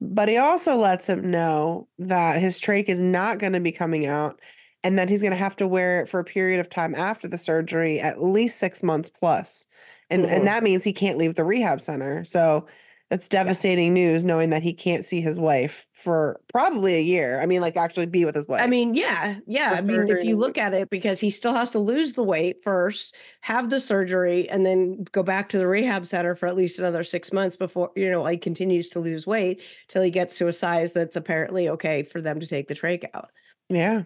But 0.00 0.28
he 0.28 0.36
also 0.36 0.76
lets 0.76 1.08
him 1.08 1.30
know 1.30 1.86
that 1.98 2.40
his 2.40 2.60
trach 2.60 2.88
is 2.88 3.00
not 3.00 3.38
going 3.38 3.52
to 3.52 3.60
be 3.60 3.70
coming 3.70 4.06
out 4.06 4.40
and 4.82 4.98
that 4.98 5.08
he's 5.08 5.22
going 5.22 5.30
to 5.30 5.36
have 5.36 5.54
to 5.56 5.68
wear 5.68 6.00
it 6.00 6.08
for 6.08 6.18
a 6.18 6.24
period 6.24 6.58
of 6.58 6.68
time 6.68 6.92
after 6.96 7.28
the 7.28 7.38
surgery, 7.38 8.00
at 8.00 8.20
least 8.20 8.58
six 8.58 8.82
months 8.82 9.08
plus. 9.08 9.68
And, 10.10 10.24
Mhm. 10.24 10.30
and 10.30 10.46
that 10.48 10.64
means 10.64 10.82
he 10.82 10.92
can't 10.92 11.18
leave 11.18 11.36
the 11.36 11.44
rehab 11.44 11.80
center. 11.80 12.24
So 12.24 12.66
that's 13.12 13.28
devastating 13.28 13.92
news 13.92 14.24
knowing 14.24 14.48
that 14.48 14.62
he 14.62 14.72
can't 14.72 15.04
see 15.04 15.20
his 15.20 15.38
wife 15.38 15.86
for 15.92 16.40
probably 16.48 16.94
a 16.94 17.02
year. 17.02 17.42
I 17.42 17.44
mean, 17.44 17.60
like 17.60 17.76
actually 17.76 18.06
be 18.06 18.24
with 18.24 18.34
his 18.34 18.48
wife. 18.48 18.62
I 18.62 18.66
mean, 18.66 18.94
yeah, 18.94 19.34
yeah. 19.46 19.76
I 19.78 19.82
mean, 19.82 20.08
if 20.08 20.24
you 20.24 20.34
look 20.34 20.56
at 20.56 20.72
it, 20.72 20.88
because 20.88 21.20
he 21.20 21.28
still 21.28 21.52
has 21.52 21.70
to 21.72 21.78
lose 21.78 22.14
the 22.14 22.22
weight 22.22 22.62
first, 22.64 23.14
have 23.42 23.68
the 23.68 23.80
surgery, 23.80 24.48
and 24.48 24.64
then 24.64 25.04
go 25.12 25.22
back 25.22 25.50
to 25.50 25.58
the 25.58 25.66
rehab 25.66 26.06
center 26.06 26.34
for 26.34 26.46
at 26.46 26.56
least 26.56 26.78
another 26.78 27.04
six 27.04 27.34
months 27.34 27.54
before, 27.54 27.90
you 27.96 28.08
know, 28.08 28.24
he 28.24 28.38
continues 28.38 28.88
to 28.88 28.98
lose 28.98 29.26
weight 29.26 29.60
till 29.88 30.00
he 30.00 30.10
gets 30.10 30.38
to 30.38 30.48
a 30.48 30.52
size 30.52 30.94
that's 30.94 31.14
apparently 31.14 31.68
okay 31.68 32.04
for 32.04 32.22
them 32.22 32.40
to 32.40 32.46
take 32.46 32.66
the 32.66 32.74
trach 32.74 33.04
out. 33.12 33.28
yeah. 33.68 34.04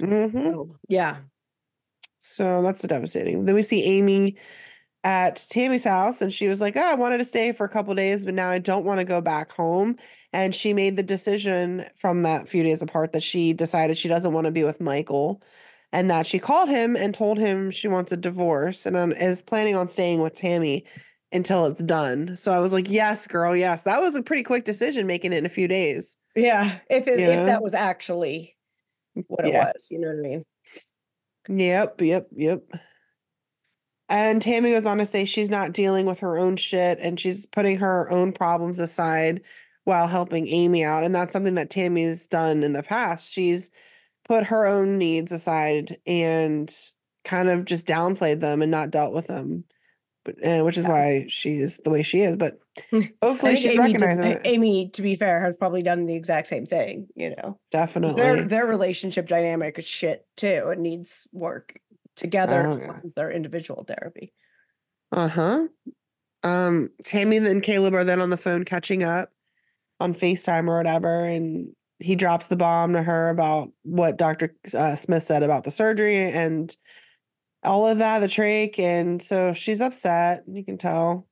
hmm 0.00 0.26
So, 0.32 0.76
yeah. 0.88 1.18
So 2.18 2.62
that's 2.62 2.82
devastating. 2.82 3.44
Then 3.44 3.54
we 3.54 3.62
see 3.62 3.84
Amy 3.84 4.38
at 5.04 5.46
Tammy's 5.50 5.84
house, 5.84 6.20
and 6.22 6.32
she 6.32 6.48
was 6.48 6.60
like, 6.60 6.76
"Oh, 6.76 6.82
I 6.82 6.94
wanted 6.94 7.18
to 7.18 7.24
stay 7.24 7.52
for 7.52 7.64
a 7.64 7.68
couple 7.68 7.94
days, 7.94 8.24
but 8.24 8.34
now 8.34 8.50
I 8.50 8.58
don't 8.58 8.84
want 8.84 8.98
to 8.98 9.04
go 9.04 9.20
back 9.20 9.52
home." 9.52 9.96
And 10.32 10.54
she 10.54 10.72
made 10.72 10.96
the 10.96 11.02
decision 11.02 11.84
from 11.94 12.22
that 12.22 12.48
few 12.48 12.62
days 12.62 12.82
apart 12.82 13.12
that 13.12 13.22
she 13.22 13.52
decided 13.52 13.96
she 13.96 14.08
doesn't 14.08 14.32
want 14.32 14.46
to 14.46 14.50
be 14.50 14.64
with 14.64 14.80
Michael, 14.80 15.42
and 15.92 16.10
that 16.10 16.26
she 16.26 16.38
called 16.38 16.68
him 16.68 16.96
and 16.96 17.14
told 17.14 17.38
him 17.38 17.70
she 17.70 17.86
wants 17.86 18.10
a 18.10 18.16
divorce 18.16 18.86
and 18.86 19.12
is 19.12 19.42
planning 19.42 19.76
on 19.76 19.86
staying 19.86 20.20
with 20.20 20.34
Tammy 20.34 20.84
until 21.32 21.66
it's 21.66 21.82
done. 21.82 22.36
So 22.36 22.52
I 22.52 22.58
was 22.58 22.72
like, 22.72 22.90
"Yes, 22.90 23.26
girl, 23.26 23.54
yes." 23.54 23.82
That 23.82 24.00
was 24.00 24.14
a 24.14 24.22
pretty 24.22 24.42
quick 24.42 24.64
decision, 24.64 25.06
making 25.06 25.32
it 25.32 25.38
in 25.38 25.46
a 25.46 25.50
few 25.50 25.68
days. 25.68 26.16
Yeah. 26.34 26.78
If 26.88 27.06
it, 27.06 27.20
if 27.20 27.36
know? 27.36 27.46
that 27.46 27.62
was 27.62 27.74
actually 27.74 28.56
what 29.28 29.46
it 29.46 29.52
was, 29.52 29.88
you 29.90 29.98
know 29.98 30.08
what 30.08 30.18
I 30.18 30.28
mean? 30.28 30.44
Yep, 31.48 32.00
yep, 32.00 32.26
yep. 32.34 32.62
And 34.08 34.40
Tammy 34.42 34.70
goes 34.72 34.86
on 34.86 34.98
to 34.98 35.06
say 35.06 35.24
she's 35.24 35.48
not 35.50 35.72
dealing 35.72 36.04
with 36.06 36.20
her 36.20 36.36
own 36.38 36.56
shit 36.56 36.98
and 37.00 37.18
she's 37.18 37.46
putting 37.46 37.78
her 37.78 38.10
own 38.10 38.32
problems 38.32 38.78
aside 38.80 39.40
while 39.84 40.06
helping 40.08 40.46
Amy 40.48 40.84
out. 40.84 41.04
And 41.04 41.14
that's 41.14 41.32
something 41.32 41.54
that 41.54 41.70
Tammy's 41.70 42.26
done 42.26 42.62
in 42.62 42.72
the 42.74 42.82
past. 42.82 43.32
She's 43.32 43.70
put 44.26 44.44
her 44.44 44.66
own 44.66 44.98
needs 44.98 45.32
aside 45.32 45.98
and 46.06 46.74
kind 47.24 47.48
of 47.48 47.64
just 47.64 47.86
downplayed 47.86 48.40
them 48.40 48.60
and 48.62 48.70
not 48.70 48.90
dealt 48.90 49.14
with 49.14 49.26
them. 49.26 49.64
But 50.24 50.36
uh, 50.46 50.64
which 50.64 50.78
is 50.78 50.84
Yeah. 50.84 50.90
why 50.90 51.24
she's 51.28 51.76
the 51.78 51.90
way 51.90 52.02
she 52.02 52.20
is. 52.22 52.38
But 52.38 52.58
hopefully 53.22 53.56
she's 53.56 53.72
Amy, 53.72 53.92
did- 53.92 54.00
recognizing 54.00 54.24
A- 54.24 54.30
it. 54.36 54.40
Amy, 54.46 54.88
to 54.94 55.02
be 55.02 55.16
fair, 55.16 55.38
has 55.42 55.54
probably 55.58 55.82
done 55.82 56.06
the 56.06 56.14
exact 56.14 56.48
same 56.48 56.64
thing, 56.64 57.08
you 57.14 57.34
know. 57.36 57.58
Definitely. 57.70 58.22
Their 58.22 58.42
their 58.44 58.64
relationship 58.66 59.28
dynamic 59.28 59.78
is 59.78 59.84
shit 59.84 60.26
too. 60.38 60.70
It 60.72 60.78
needs 60.78 61.26
work 61.32 61.78
together 62.16 62.66
Oh, 62.66 63.00
as 63.04 63.14
their 63.14 63.30
individual 63.30 63.84
therapy. 63.84 64.32
Uh-huh. 65.12 65.66
Um, 66.42 66.90
Tammy 67.04 67.38
and 67.38 67.62
Caleb 67.62 67.94
are 67.94 68.04
then 68.04 68.20
on 68.20 68.30
the 68.30 68.36
phone 68.36 68.64
catching 68.64 69.02
up 69.02 69.30
on 70.00 70.14
FaceTime 70.14 70.68
or 70.68 70.76
whatever, 70.76 71.24
and 71.24 71.68
he 72.00 72.16
drops 72.16 72.48
the 72.48 72.56
bomb 72.56 72.92
to 72.92 73.02
her 73.02 73.30
about 73.30 73.70
what 73.82 74.18
Dr. 74.18 74.54
Uh, 74.76 74.96
Smith 74.96 75.22
said 75.22 75.42
about 75.42 75.64
the 75.64 75.70
surgery 75.70 76.18
and 76.30 76.76
all 77.62 77.86
of 77.86 77.98
that, 77.98 78.18
the 78.18 78.26
trach, 78.26 78.78
and 78.78 79.22
so 79.22 79.52
she's 79.54 79.80
upset. 79.80 80.42
You 80.46 80.64
can 80.64 80.76
tell. 80.76 81.26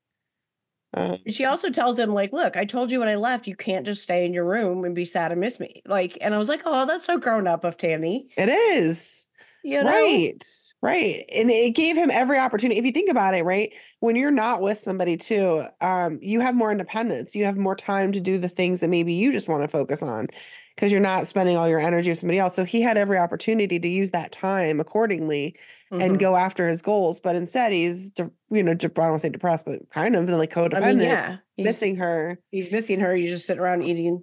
Uh, 0.95 1.17
She 1.27 1.45
also 1.45 1.69
tells 1.71 1.99
him, 1.99 2.15
like, 2.15 2.33
look, 2.33 2.57
I 2.57 2.65
told 2.65 2.91
you 2.91 3.01
when 3.01 3.09
I 3.09 3.17
left, 3.17 3.47
you 3.47 3.57
can't 3.57 3.85
just 3.85 4.03
stay 4.03 4.25
in 4.25 4.33
your 4.33 4.45
room 4.45 4.85
and 4.85 4.95
be 4.95 5.05
sad 5.05 5.33
and 5.33 5.41
miss 5.41 5.59
me. 5.59 5.83
Like, 5.87 6.17
and 6.21 6.35
I 6.35 6.39
was 6.39 6.49
like, 6.49 6.63
oh, 6.65 6.87
that's 6.87 7.05
so 7.05 7.19
grown 7.19 7.47
up 7.47 7.65
of 7.65 7.77
Tammy. 7.77 8.29
it 8.37 8.49
is. 8.49 9.27
You 9.65 9.83
know? 9.85 9.91
Right, 9.91 10.45
right. 10.83 11.25
And 11.33 11.51
it 11.51 11.75
gave 11.75 11.97
him 11.97 12.11
every 12.11 12.39
opportunity. 12.39 12.79
If 12.79 12.85
you 12.87 12.93
think 12.93 13.11
about 13.11 13.35
it, 13.35 13.45
right, 13.45 13.73
when 14.01 14.17
you're 14.17 14.31
not 14.31 14.61
with 14.61 14.79
somebody 14.79 15.17
too, 15.17 15.65
um, 15.81 16.19
you 16.21 16.41
have 16.41 16.55
more 16.55 16.73
independence. 16.73 17.35
You 17.37 17.45
have 17.45 17.57
more 17.57 17.77
time 17.77 18.13
to 18.13 18.21
do 18.21 18.39
the 18.39 18.49
things 18.49 18.81
that 18.81 18.89
maybe 18.91 19.13
you 19.13 19.33
just 19.33 19.49
want 19.49 19.63
to 19.63 19.69
focus 19.69 20.03
on 20.03 20.27
because 20.75 20.91
you're 20.91 21.01
not 21.01 21.27
spending 21.27 21.57
all 21.57 21.69
your 21.69 21.79
energy 21.79 22.11
with 22.11 22.19
somebody 22.19 22.39
else. 22.39 22.55
So 22.57 22.65
he 22.65 22.81
had 22.81 22.97
every 22.97 23.19
opportunity 23.19 23.79
to 23.79 23.89
use 23.89 24.11
that 24.13 24.33
time 24.33 24.81
accordingly 24.81 25.55
and 25.91 26.17
Mhm. 26.17 26.19
go 26.19 26.35
after 26.37 26.67
his 26.67 26.81
goals. 26.81 27.21
But 27.21 27.37
instead, 27.37 27.71
he's, 27.73 28.11
de- 28.11 28.31
you 28.51 28.63
know, 28.63 28.73
de- 28.75 28.87
I 28.87 28.91
don't 28.95 29.09
want 29.11 29.21
to 29.21 29.27
say 29.27 29.29
depressed, 29.29 29.67
but 29.67 29.89
kind 29.91 30.17
of 30.17 30.27
like 30.31 30.51
codependent, 30.51 30.83
I 30.83 30.93
mean, 30.95 31.03
yeah. 31.03 31.37
He's, 31.57 31.65
missing 31.67 31.97
her. 31.97 32.39
he's 32.51 32.73
missing 32.73 33.01
her. 33.01 33.15
He's 33.15 33.31
just 33.31 33.47
sit 33.47 33.59
around 33.59 33.83
eating 33.83 34.23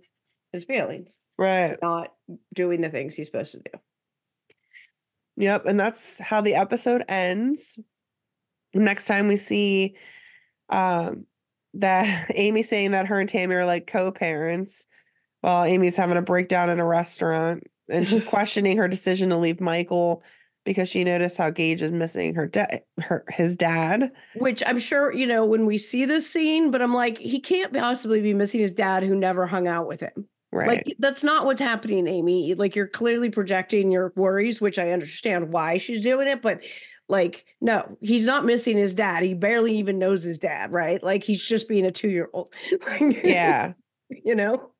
his 0.51 0.65
feelings, 0.65 1.19
Right. 1.37 1.77
not 1.81 2.11
doing 2.55 2.81
the 2.81 2.89
things 2.89 3.13
he's 3.13 3.27
supposed 3.27 3.51
to 3.51 3.59
do. 3.59 3.79
Yep, 5.39 5.65
and 5.67 5.79
that's 5.79 6.19
how 6.19 6.41
the 6.41 6.55
episode 6.55 7.03
ends. 7.07 7.79
Next 8.73 9.05
time 9.05 9.27
we 9.27 9.37
see 9.37 9.95
um 10.67 11.25
that 11.73 12.29
Amy 12.35 12.61
saying 12.61 12.91
that 12.91 13.07
her 13.07 13.19
and 13.19 13.29
Tammy 13.29 13.55
are 13.55 13.65
like 13.65 13.87
co-parents 13.87 14.85
while 15.41 15.63
Amy's 15.63 15.95
having 15.95 16.17
a 16.17 16.21
breakdown 16.21 16.69
in 16.69 16.79
a 16.79 16.85
restaurant 16.85 17.63
and 17.87 18.07
she's 18.07 18.23
questioning 18.25 18.77
her 18.77 18.89
decision 18.89 19.29
to 19.29 19.37
leave 19.37 19.61
Michael 19.61 20.21
because 20.65 20.89
she 20.89 21.05
noticed 21.05 21.37
how 21.37 21.49
Gage 21.49 21.81
is 21.81 21.93
missing 21.93 22.35
her 22.35 22.45
dad 22.45 22.83
her 22.99 23.23
his 23.29 23.55
dad. 23.55 24.11
Which 24.35 24.61
I'm 24.67 24.77
sure, 24.77 25.13
you 25.13 25.25
know, 25.25 25.45
when 25.45 25.65
we 25.65 25.77
see 25.77 26.03
this 26.03 26.29
scene, 26.29 26.69
but 26.69 26.81
I'm 26.81 26.93
like, 26.93 27.17
he 27.17 27.39
can't 27.39 27.73
possibly 27.73 28.19
be 28.19 28.33
missing 28.33 28.59
his 28.59 28.73
dad 28.73 29.03
who 29.03 29.15
never 29.15 29.45
hung 29.45 29.69
out 29.69 29.87
with 29.87 30.01
him. 30.01 30.27
Right. 30.51 30.67
Like 30.67 30.95
that's 30.99 31.23
not 31.23 31.45
what's 31.45 31.61
happening, 31.61 32.07
Amy. 32.07 32.55
Like 32.55 32.75
you're 32.75 32.87
clearly 32.87 33.29
projecting 33.29 33.91
your 33.91 34.11
worries, 34.15 34.59
which 34.59 34.79
I 34.79 34.91
understand 34.91 35.51
why 35.53 35.77
she's 35.77 36.01
doing 36.03 36.27
it, 36.27 36.41
but 36.41 36.61
like 37.07 37.45
no, 37.61 37.97
he's 38.01 38.25
not 38.25 38.45
missing 38.45 38.77
his 38.77 38.93
dad. 38.95 39.21
He 39.23 39.33
barely 39.35 39.77
even 39.77 39.99
knows 39.99 40.23
his 40.23 40.39
dad, 40.39 40.71
right? 40.71 41.01
Like 41.03 41.23
he's 41.23 41.43
just 41.43 41.67
being 41.69 41.85
a 41.85 41.91
2-year-old. 41.91 42.53
yeah. 43.23 43.73
you 44.09 44.33
know? 44.35 44.71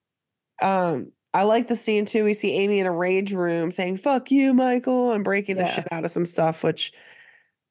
Um 0.61 1.11
I 1.35 1.43
like 1.43 1.67
the 1.67 1.75
scene 1.75 2.05
too. 2.05 2.23
We 2.23 2.33
see 2.33 2.53
Amy 2.53 2.79
in 2.79 2.87
a 2.87 2.91
rage 2.91 3.31
room 3.33 3.71
saying 3.71 3.97
"fuck 3.97 4.31
you, 4.31 4.55
Michael" 4.55 5.11
and 5.11 5.23
breaking 5.23 5.57
the 5.57 5.67
shit 5.67 5.87
out 5.91 6.03
of 6.03 6.09
some 6.09 6.25
stuff 6.25 6.63
which 6.63 6.91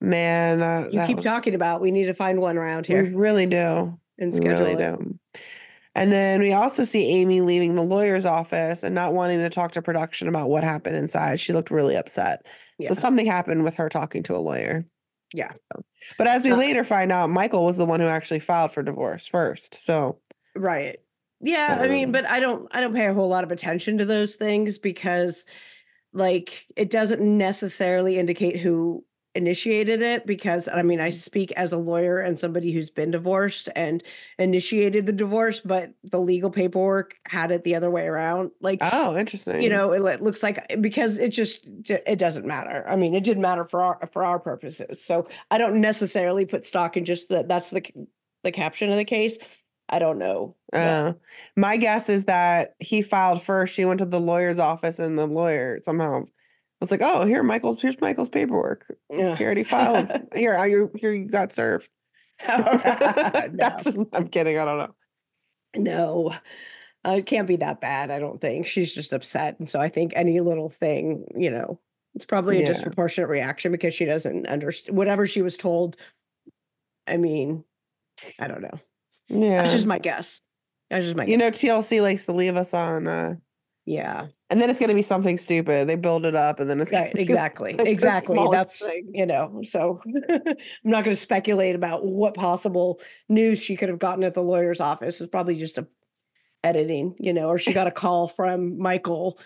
man, 0.00 0.62
uh, 0.62 0.88
You 0.92 1.04
keep 1.06 1.16
was- 1.16 1.24
talking 1.26 1.56
about 1.56 1.80
we 1.80 1.90
need 1.90 2.06
to 2.06 2.14
find 2.14 2.40
one 2.40 2.56
around 2.56 2.86
here. 2.86 3.02
We 3.02 3.10
really 3.14 3.46
do. 3.46 3.98
and 4.18 4.30
We 4.32 4.36
schedule 4.36 4.50
really 4.66 4.72
it. 4.74 4.78
do. 4.78 5.18
And 5.98 6.12
then 6.12 6.40
we 6.40 6.52
also 6.52 6.84
see 6.84 7.06
Amy 7.20 7.40
leaving 7.40 7.74
the 7.74 7.82
lawyer's 7.82 8.24
office 8.24 8.82
and 8.82 8.94
not 8.94 9.12
wanting 9.14 9.40
to 9.40 9.50
talk 9.50 9.72
to 9.72 9.82
production 9.82 10.28
about 10.28 10.48
what 10.48 10.62
happened 10.64 10.96
inside. 10.96 11.40
She 11.40 11.52
looked 11.52 11.70
really 11.70 11.96
upset. 11.96 12.46
Yeah. 12.78 12.88
So 12.88 12.94
something 12.94 13.26
happened 13.26 13.64
with 13.64 13.76
her 13.76 13.88
talking 13.88 14.22
to 14.24 14.36
a 14.36 14.38
lawyer. 14.38 14.86
Yeah. 15.34 15.52
So- 15.72 15.84
But 16.16 16.26
as 16.28 16.44
we 16.44 16.52
Uh, 16.52 16.56
later 16.56 16.84
find 16.84 17.10
out, 17.12 17.30
Michael 17.30 17.64
was 17.66 17.76
the 17.76 17.84
one 17.84 18.00
who 18.00 18.06
actually 18.06 18.38
filed 18.40 18.70
for 18.72 18.82
divorce 18.82 19.26
first. 19.26 19.74
So 19.74 20.18
Right. 20.54 20.98
Yeah, 21.40 21.78
I 21.80 21.88
mean, 21.88 22.06
Um, 22.06 22.12
but 22.12 22.28
I 22.30 22.40
don't 22.40 22.66
I 22.72 22.80
don't 22.80 22.94
pay 22.94 23.06
a 23.06 23.14
whole 23.14 23.28
lot 23.28 23.44
of 23.44 23.52
attention 23.52 23.98
to 23.98 24.04
those 24.04 24.34
things 24.36 24.78
because 24.78 25.44
like 26.12 26.66
it 26.76 26.90
doesn't 26.90 27.20
necessarily 27.20 28.18
indicate 28.18 28.56
who 28.58 29.04
initiated 29.38 30.02
it 30.02 30.26
because 30.26 30.68
I 30.68 30.82
mean, 30.82 31.00
I 31.00 31.10
speak 31.10 31.52
as 31.52 31.72
a 31.72 31.78
lawyer 31.78 32.18
and 32.18 32.38
somebody 32.38 32.72
who's 32.72 32.90
been 32.90 33.12
divorced 33.12 33.68
and 33.76 34.02
initiated 34.38 35.06
the 35.06 35.12
divorce, 35.12 35.60
but 35.60 35.90
the 36.02 36.18
legal 36.18 36.50
paperwork 36.50 37.14
had 37.26 37.52
it 37.52 37.62
the 37.62 37.76
other 37.76 37.90
way 37.90 38.06
around. 38.06 38.50
Like 38.60 38.80
oh, 38.82 39.16
interesting. 39.16 39.62
you 39.62 39.70
know, 39.70 39.92
it 39.92 40.02
li- 40.02 40.16
looks 40.16 40.42
like 40.42 40.76
because 40.80 41.18
it 41.18 41.28
just 41.28 41.66
it 41.88 42.18
doesn't 42.18 42.44
matter. 42.44 42.84
I 42.86 42.96
mean, 42.96 43.14
it 43.14 43.22
didn't 43.24 43.42
matter 43.42 43.64
for 43.64 43.80
our 43.80 44.08
for 44.12 44.24
our 44.24 44.40
purposes. 44.40 45.02
So 45.02 45.28
I 45.50 45.56
don't 45.56 45.80
necessarily 45.80 46.44
put 46.44 46.66
stock 46.66 46.96
in 46.96 47.04
just 47.04 47.28
that. 47.28 47.48
That's 47.48 47.70
the 47.70 47.82
the 48.42 48.52
caption 48.52 48.90
of 48.90 48.96
the 48.96 49.04
case. 49.04 49.38
I 49.88 49.98
don't 50.00 50.18
know. 50.18 50.54
Uh, 50.72 51.14
my 51.56 51.78
guess 51.78 52.10
is 52.10 52.26
that 52.26 52.74
he 52.78 53.00
filed 53.00 53.40
first. 53.40 53.74
She 53.74 53.86
went 53.86 54.00
to 54.00 54.04
the 54.04 54.20
lawyer's 54.20 54.58
office, 54.58 54.98
and 54.98 55.16
the 55.16 55.26
lawyer 55.26 55.78
somehow 55.80 56.24
was 56.80 56.90
like, 56.90 57.00
"Oh, 57.02 57.24
here, 57.24 57.42
Michael's 57.42 57.80
here's 57.82 58.00
Michael's 58.00 58.28
paperwork. 58.28 58.86
Yeah. 59.10 59.36
He 59.36 59.44
already 59.44 59.64
filed. 59.64 60.10
here, 60.34 60.56
I, 60.56 60.66
you 60.66 60.90
here 60.96 61.12
you 61.12 61.26
got 61.28 61.52
served." 61.52 61.88
no, 62.48 63.48
That's 63.52 63.96
I'm 64.12 64.28
kidding. 64.28 64.58
I 64.58 64.64
don't 64.64 64.78
know. 64.78 64.94
no. 65.76 66.34
Uh, 67.06 67.12
it 67.18 67.26
can't 67.26 67.46
be 67.48 67.56
that 67.56 67.80
bad. 67.80 68.10
I 68.10 68.18
don't 68.18 68.40
think 68.40 68.66
she's 68.66 68.92
just 68.94 69.12
upset, 69.12 69.58
and 69.60 69.70
so 69.70 69.80
I 69.80 69.88
think 69.88 70.12
any 70.16 70.40
little 70.40 70.68
thing, 70.68 71.24
you 71.36 71.50
know, 71.50 71.78
it's 72.14 72.26
probably 72.26 72.58
a 72.58 72.60
Yeah. 72.62 72.66
disproportionate 72.66 73.30
reaction 73.30 73.70
because 73.72 73.94
she 73.94 74.04
doesn't 74.04 74.46
understand 74.48 74.96
whatever 74.96 75.26
she 75.26 75.40
was 75.40 75.56
told. 75.56 75.96
I 77.06 77.16
mean, 77.16 77.64
I 78.40 78.48
don't 78.48 78.62
know. 78.62 78.80
Yeah. 79.28 79.62
That's 79.62 79.72
just 79.72 79.86
my 79.86 79.98
guess. 79.98 80.40
That's 80.90 81.04
just 81.04 81.16
my 81.16 81.24
you 81.24 81.36
know. 81.36 81.50
TLC 81.50 82.02
likes 82.02 82.24
to 82.26 82.32
leave 82.32 82.56
us 82.56 82.74
on, 82.74 83.06
uh, 83.06 83.36
yeah. 83.88 84.26
and 84.50 84.60
then 84.60 84.68
it's 84.70 84.78
going 84.78 84.88
to 84.90 84.94
be 84.94 85.02
something 85.02 85.38
stupid. 85.38 85.88
They 85.88 85.94
build 85.96 86.26
it 86.26 86.34
up 86.34 86.60
and 86.60 86.68
then 86.68 86.80
it's 86.80 86.92
Right, 86.92 87.12
exactly. 87.16 87.74
like 87.74 87.86
exactly. 87.86 88.38
That's 88.50 88.78
thing. 88.84 89.10
you 89.14 89.26
know, 89.26 89.60
so 89.62 90.00
I'm 90.30 90.56
not 90.84 91.04
going 91.04 91.14
to 91.14 91.20
speculate 91.20 91.74
about 91.74 92.04
what 92.04 92.34
possible 92.34 93.00
news 93.28 93.58
she 93.60 93.76
could 93.76 93.88
have 93.88 93.98
gotten 93.98 94.24
at 94.24 94.34
the 94.34 94.42
lawyer's 94.42 94.80
office. 94.80 95.20
It's 95.20 95.30
probably 95.30 95.56
just 95.56 95.78
a 95.78 95.86
editing, 96.64 97.14
you 97.18 97.32
know, 97.32 97.48
or 97.48 97.58
she 97.58 97.72
got 97.72 97.86
a 97.86 97.90
call 97.92 98.28
from 98.28 98.78
Michael 98.78 99.38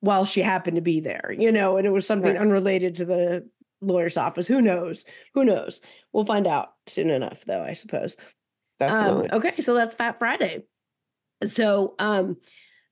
while 0.00 0.24
she 0.24 0.40
happened 0.40 0.76
to 0.76 0.80
be 0.82 1.00
there, 1.00 1.34
you 1.36 1.52
know, 1.52 1.76
and 1.76 1.86
it 1.86 1.90
was 1.90 2.06
something 2.06 2.32
Right. 2.32 2.40
unrelated 2.40 2.94
to 2.96 3.04
the 3.04 3.48
lawyer's 3.82 4.16
office. 4.16 4.46
Who 4.46 4.62
knows? 4.62 5.04
Who 5.34 5.44
knows? 5.44 5.80
We'll 6.12 6.24
find 6.24 6.46
out 6.46 6.68
soon 6.86 7.10
enough, 7.10 7.44
though, 7.44 7.62
I 7.62 7.74
suppose. 7.74 8.16
Definitely. 8.78 9.28
Um, 9.30 9.38
okay, 9.38 9.60
so 9.60 9.74
that's 9.74 9.94
Fat 9.94 10.18
Friday. 10.18 10.62
So 11.44 11.94
um 11.98 12.36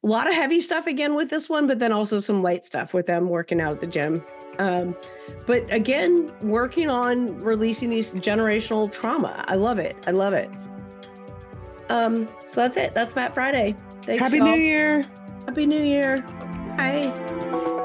a 0.08 0.10
lot 0.10 0.26
of 0.26 0.32
heavy 0.32 0.58
stuff 0.58 0.86
again 0.86 1.14
with 1.14 1.28
this 1.28 1.50
one, 1.50 1.66
but 1.66 1.78
then 1.78 1.92
also 1.92 2.18
some 2.18 2.42
light 2.42 2.64
stuff 2.64 2.94
with 2.94 3.04
them 3.04 3.28
working 3.28 3.60
out 3.60 3.72
at 3.72 3.78
the 3.78 3.86
gym. 3.86 4.24
Um, 4.58 4.96
but 5.46 5.70
again, 5.70 6.32
working 6.40 6.88
on 6.88 7.38
releasing 7.40 7.90
these 7.90 8.14
generational 8.14 8.90
trauma. 8.90 9.44
I 9.46 9.56
love 9.56 9.78
it. 9.78 9.96
I 10.06 10.12
love 10.12 10.32
it. 10.32 10.50
Um, 11.90 12.26
so 12.46 12.62
that's 12.62 12.78
it. 12.78 12.94
That's 12.94 13.12
Fat 13.12 13.34
Friday. 13.34 13.76
Thanks, 14.02 14.22
Happy. 14.22 14.40
New 14.40 14.54
Year. 14.54 15.04
Happy 15.44 15.66
New 15.66 15.84
Year. 15.84 16.22
Bye. 16.78 17.84